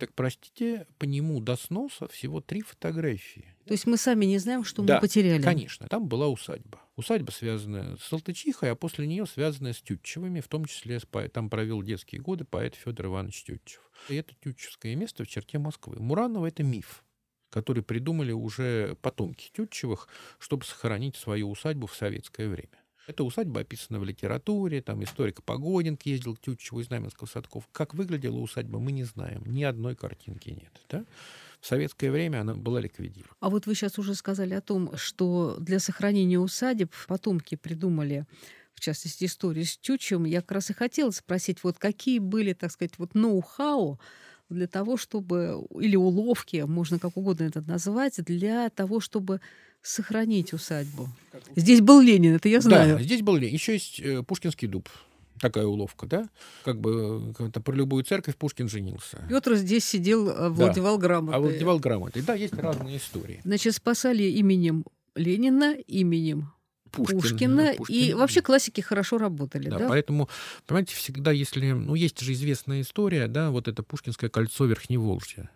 так, 0.00 0.14
простите, 0.14 0.86
по 0.98 1.04
нему 1.04 1.40
до 1.40 1.56
сноса 1.56 2.08
всего 2.08 2.40
три 2.40 2.62
фотографии. 2.62 3.54
То 3.66 3.72
есть 3.72 3.86
мы 3.86 3.96
сами 3.96 4.24
не 4.24 4.38
знаем, 4.38 4.64
что 4.64 4.82
Да, 4.82 4.96
мы 4.96 5.00
потеряли. 5.02 5.42
Конечно, 5.42 5.86
там 5.88 6.08
была 6.08 6.28
усадьба. 6.28 6.80
Усадьба, 6.96 7.30
связанная 7.30 7.96
с 7.96 8.02
Салтычихой, 8.04 8.72
а 8.72 8.74
после 8.74 9.06
нее 9.06 9.26
связанная 9.26 9.72
с 9.72 9.80
Тютчевыми, 9.80 10.40
в 10.40 10.48
том 10.48 10.64
числе 10.64 10.98
с 10.98 11.06
там 11.32 11.48
провел 11.48 11.82
детские 11.82 12.20
годы 12.20 12.44
поэт 12.44 12.74
Федор 12.74 13.06
Иванович 13.06 13.44
Тютчев. 13.44 13.80
И 14.08 14.16
это 14.16 14.34
тютчевское 14.42 14.96
место 14.96 15.24
в 15.24 15.28
черте 15.28 15.58
Москвы. 15.58 15.96
Муранова— 16.00 16.46
это 16.48 16.62
миф 16.62 17.04
который 17.50 17.82
придумали 17.82 18.30
уже 18.30 18.96
потомки 19.02 19.50
Тютчевых, 19.52 20.08
чтобы 20.38 20.64
сохранить 20.64 21.16
свою 21.16 21.50
усадьбу 21.50 21.88
в 21.88 21.94
советское 21.96 22.48
время. 22.48 22.78
Эта 23.06 23.24
усадьба 23.24 23.60
описана 23.60 23.98
в 23.98 24.04
литературе, 24.04 24.82
там 24.82 25.02
историк 25.02 25.42
Погодин 25.42 25.98
ездил 26.04 26.36
к 26.36 26.40
Тютчеву 26.40 26.80
из 26.80 26.86
Знаменского 26.86 27.26
Садков. 27.26 27.68
Как 27.72 27.94
выглядела 27.94 28.38
усадьба, 28.38 28.78
мы 28.78 28.92
не 28.92 29.04
знаем. 29.04 29.42
Ни 29.46 29.64
одной 29.64 29.96
картинки 29.96 30.50
нет. 30.50 30.72
Да? 30.88 31.04
В 31.60 31.66
советское 31.66 32.10
время 32.10 32.42
она 32.42 32.54
была 32.54 32.80
ликвидирована. 32.80 33.34
А 33.40 33.50
вот 33.50 33.66
вы 33.66 33.74
сейчас 33.74 33.98
уже 33.98 34.14
сказали 34.14 34.54
о 34.54 34.60
том, 34.60 34.96
что 34.96 35.56
для 35.58 35.78
сохранения 35.78 36.38
усадеб 36.38 36.92
потомки 37.06 37.56
придумали 37.56 38.26
в 38.80 38.82
частности, 38.82 39.26
историю 39.26 39.66
с 39.66 39.76
Тютчевым, 39.76 40.24
я 40.24 40.40
как 40.40 40.52
раз 40.52 40.70
и 40.70 40.72
хотела 40.72 41.10
спросить, 41.10 41.62
вот 41.62 41.76
какие 41.76 42.18
были, 42.18 42.54
так 42.54 42.72
сказать, 42.72 42.94
вот 42.96 43.14
ноу-хау 43.14 44.00
для 44.48 44.66
того, 44.66 44.96
чтобы, 44.96 45.66
или 45.78 45.96
уловки, 45.96 46.64
можно 46.66 46.98
как 46.98 47.18
угодно 47.18 47.44
это 47.44 47.60
назвать, 47.60 48.24
для 48.24 48.70
того, 48.70 49.00
чтобы 49.00 49.42
сохранить 49.82 50.52
усадьбу. 50.52 51.08
Здесь 51.56 51.80
был 51.80 52.00
Ленин, 52.00 52.36
это 52.36 52.48
я 52.48 52.60
знаю. 52.60 52.98
Да, 52.98 53.02
здесь 53.02 53.22
был 53.22 53.36
Ленин. 53.36 53.54
Еще 53.54 53.74
есть 53.74 54.00
э, 54.00 54.22
Пушкинский 54.22 54.68
дуб. 54.68 54.88
Такая 55.40 55.64
уловка, 55.64 56.06
да? 56.06 56.28
Как 56.64 56.78
бы 56.78 57.32
это 57.38 57.62
про 57.62 57.72
любую 57.74 58.04
церковь 58.04 58.36
Пушкин 58.36 58.68
женился. 58.68 59.24
Петр 59.28 59.54
здесь 59.54 59.86
сидел, 59.86 60.28
э, 60.28 60.48
владевал 60.50 60.98
грамотой. 60.98 61.34
А 61.34 61.40
владевал 61.40 61.78
грамотой. 61.78 62.22
Да, 62.22 62.34
есть 62.34 62.54
разные 62.54 62.98
истории. 62.98 63.40
Значит, 63.44 63.74
спасали 63.74 64.24
именем 64.24 64.84
Ленина, 65.14 65.76
именем 65.86 66.52
Пушкин, 66.90 67.20
Пушкина. 67.20 67.74
Пушкин. 67.76 67.94
И 67.94 68.12
вообще 68.12 68.42
классики 68.42 68.82
хорошо 68.82 69.16
работали, 69.16 69.70
Да, 69.70 69.78
да? 69.78 69.88
поэтому, 69.88 70.28
понимаете, 70.66 70.94
всегда, 70.94 71.32
если... 71.32 71.70
Ну, 71.70 71.94
есть 71.94 72.20
же 72.20 72.32
известная 72.32 72.82
история, 72.82 73.26
да, 73.26 73.50
вот 73.50 73.68
это 73.68 73.82
Пушкинское 73.82 74.28
кольцо 74.28 74.66
Верхневолжья. 74.66 75.50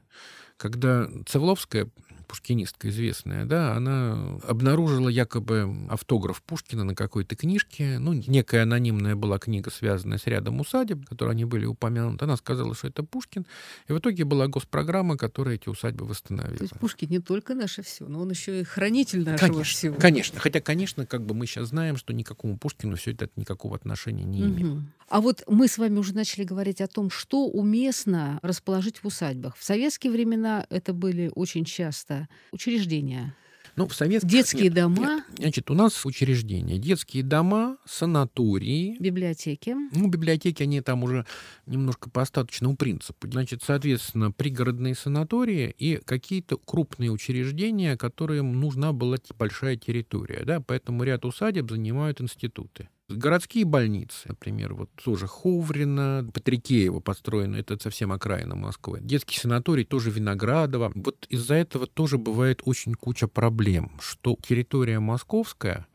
Когда 0.57 1.11
Цевловская, 1.27 1.89
пушкинистка 2.25 2.89
известная, 2.89 3.45
да, 3.45 3.75
она 3.75 4.39
обнаружила 4.47 5.09
якобы 5.09 5.87
автограф 5.89 6.43
Пушкина 6.43 6.85
на 6.85 6.95
какой-то 6.95 7.37
книжке. 7.37 7.99
Ну, 7.99 8.13
некая 8.13 8.63
анонимная 8.63 9.17
была 9.17 9.39
книга, 9.39 9.71
связанная 9.71 10.19
с 10.19 10.27
рядом 10.27 10.61
усадеб, 10.61 11.07
которые 11.07 11.33
они 11.33 11.45
были 11.45 11.67
упомянуты. 11.67 12.25
Она 12.25 12.37
сказала, 12.37 12.75
что 12.75 12.89
это 12.89 13.03
Пушкин. 13.03 13.47
И 13.89 13.93
в 13.93 13.99
итоге 13.99 14.25
была 14.25 14.47
госпрограмма, 14.49 15.17
которая 15.17 15.57
эти 15.57 15.69
усадьбы 15.69 16.07
восстановила. 16.07 16.57
То 16.57 16.65
есть 16.65 16.79
Пушкин 16.79 17.11
не 17.11 17.21
только 17.21 17.55
наше 17.55 17.83
все, 17.83 18.07
но 18.07 18.21
он 18.21 18.31
еще 18.31 18.61
и 18.61 18.65
хранитель 18.65 19.25
нашего 19.25 19.49
Конечно, 19.49 19.65
всего. 19.65 19.97
конечно. 19.97 20.41
Хотя, 20.41 20.61
конечно, 20.61 21.07
как 21.07 21.25
бы 21.25 21.35
мы 21.35 21.47
сейчас 21.47 21.69
знаем, 21.69 21.97
что 21.97 22.13
никакому 22.13 22.59
Пушкину 22.59 22.97
все 22.97 23.13
это 23.13 23.29
никакого 23.37 23.77
отношения 23.77 24.25
не 24.25 24.41
имеет. 24.41 24.73
Мгм. 24.75 24.93
А 25.09 25.21
вот 25.21 25.43
мы 25.47 25.69
с 25.69 25.79
вами 25.79 25.99
уже 25.99 26.15
начали 26.15 26.45
говорить 26.45 26.81
о 26.81 26.87
том, 26.87 27.11
что 27.11 27.47
уместно 27.47 28.39
расположить 28.43 28.99
в 29.03 29.07
усадьбах. 29.07 29.57
В 29.57 29.65
советские 29.65 30.13
времена 30.13 30.67
это 30.71 30.93
были 30.95 31.31
очень 31.35 31.65
часто 31.65 32.14
учреждения. 32.53 33.35
Ну, 33.77 33.89
в 33.89 33.95
советских... 33.95 34.31
Детские 34.31 34.65
нет, 34.65 34.75
дома. 34.75 34.97
нет. 35.03 35.25
Значит, 35.37 35.71
у 35.71 35.75
нас 35.75 36.07
учреждения. 36.07 36.79
Детские 36.79 37.25
дома, 37.25 37.77
санатории. 37.85 38.97
Библиотеки. 39.01 39.75
Ну, 39.93 40.09
библиотеки, 40.09 40.63
они 40.63 40.81
там 40.81 41.03
уже 41.03 41.27
немножко 41.67 42.09
по 42.09 42.23
остаточному 42.23 42.77
принципу. 42.77 43.29
Значит, 43.29 43.63
соответственно, 43.65 44.31
пригородные 44.31 44.95
санатории 44.95 45.75
и 45.77 45.97
какие-то 45.97 46.57
крупные 46.57 47.11
учреждения, 47.11 47.97
которым 47.97 48.61
нужна 48.61 48.93
была 48.93 49.17
большая 49.37 49.77
территория. 49.77 50.45
Да? 50.45 50.61
Поэтому 50.61 51.03
ряд 51.03 51.25
усадеб 51.25 51.71
занимают 51.71 52.21
институты. 52.21 52.89
Городские 53.11 53.67
больницы, 53.67 54.29
например, 54.29 54.73
вот 54.73 54.91
тоже 54.95 55.27
Ховрина, 55.27 56.27
Патрикеева 56.33 57.01
построено, 57.01 57.57
это 57.57 57.79
совсем 57.79 58.13
окраина 58.13 58.55
Москвы. 58.55 59.01
Детский 59.03 59.39
санаторий 59.39 59.85
тоже 59.85 60.11
Виноградово. 60.11 60.91
Вот 60.95 61.27
из-за 61.29 61.55
этого 61.55 61.87
тоже 61.87 62.17
бывает 62.17 62.63
очень 62.65 62.95
куча 62.95 63.29
проблем, 63.29 63.93
что 64.01 64.39
территория 64.43 65.01
московская 65.01 65.87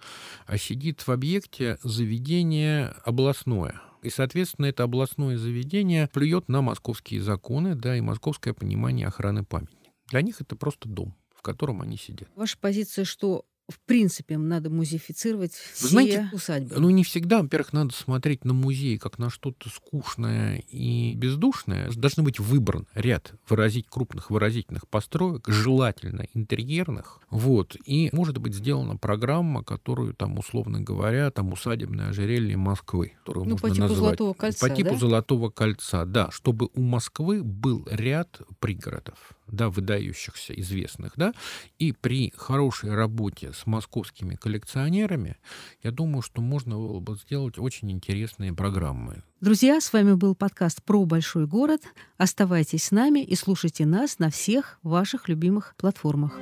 а 0.46 0.58
сидит 0.60 1.02
в 1.02 1.10
объекте 1.10 1.80
заведения 1.82 2.96
областное. 3.04 3.82
И, 4.04 4.12
соответственно, 4.12 4.68
это 4.68 4.84
областное 4.84 5.38
заведение 5.38 6.10
плюет 6.14 6.48
на 6.48 6.62
московские 6.62 7.22
законы, 7.22 7.74
да, 7.74 7.98
и 7.98 8.02
московское 8.02 8.54
понимание 8.54 9.08
охраны 9.08 9.44
памятника. 9.44 9.92
Для 10.10 10.22
них 10.22 10.42
это 10.42 10.56
просто 10.56 10.88
дом 10.88 11.16
в 11.40 11.42
котором 11.42 11.82
они 11.82 11.96
сидят. 11.96 12.28
Ваша 12.36 12.58
позиция, 12.58 13.06
что 13.06 13.46
в 13.70 13.80
принципе, 13.86 14.38
надо 14.38 14.70
музеифицировать 14.70 15.54
все 15.54 15.84
Вы 15.84 15.90
знаете, 15.90 16.30
усадьбы. 16.34 16.76
Ну, 16.80 16.90
не 16.90 17.04
всегда. 17.04 17.42
Во-первых, 17.42 17.74
надо 17.74 17.94
смотреть 17.94 18.44
на 18.44 18.54
музей 18.54 18.98
как 18.98 19.20
на 19.20 19.30
что-то 19.30 19.70
скучное 19.70 20.64
и 20.70 21.14
бездушное. 21.16 21.90
Должны 21.92 22.24
быть 22.24 22.40
выбран 22.40 22.88
ряд 22.94 23.34
выразить 23.48 23.88
крупных 23.88 24.32
выразительных 24.32 24.88
построек, 24.88 25.48
желательно 25.48 26.28
интерьерных. 26.34 27.20
Вот. 27.30 27.76
И 27.86 28.10
может 28.12 28.40
быть 28.40 28.56
сделана 28.56 28.98
программа, 28.98 29.64
которую 29.64 30.14
там, 30.14 30.40
условно 30.40 30.82
говоря, 30.82 31.30
там 31.30 31.54
усадебное 31.54 32.10
ожерелье 32.10 32.58
Москвы, 32.58 33.14
которую 33.20 33.46
ну, 33.46 33.52
можно 33.52 33.68
по 33.68 33.70
типу 33.70 33.82
назвать. 33.82 34.00
Золотого 34.00 34.34
кольца, 34.34 34.68
По 34.68 34.76
типу 34.76 34.90
да? 34.92 34.98
Золотого 34.98 35.50
кольца, 35.50 36.06
да. 36.06 36.32
Чтобы 36.32 36.70
у 36.74 36.82
Москвы 36.82 37.44
был 37.44 37.88
ряд 37.90 38.42
пригородов 38.60 39.39
да, 39.52 39.70
выдающихся, 39.70 40.54
известных, 40.54 41.14
да, 41.16 41.34
и 41.78 41.92
при 41.92 42.34
хорошей 42.36 42.94
работе 42.94 43.52
с 43.54 43.66
московскими 43.66 44.36
коллекционерами, 44.36 45.38
я 45.84 45.92
думаю, 45.92 46.22
что 46.22 46.42
можно 46.42 46.76
было 46.76 47.00
бы 47.00 47.16
сделать 47.16 47.58
очень 47.58 47.92
интересные 47.92 48.54
программы. 48.54 49.24
Друзья, 49.42 49.80
с 49.80 49.94
вами 49.94 50.14
был 50.14 50.36
подкаст 50.36 50.84
про 50.84 51.06
большой 51.06 51.48
город. 51.48 51.82
Оставайтесь 52.18 52.86
с 52.86 52.92
нами 52.92 53.24
и 53.24 53.36
слушайте 53.36 53.86
нас 53.86 54.20
на 54.20 54.30
всех 54.30 54.80
ваших 54.84 55.30
любимых 55.30 55.76
платформах. 55.78 56.38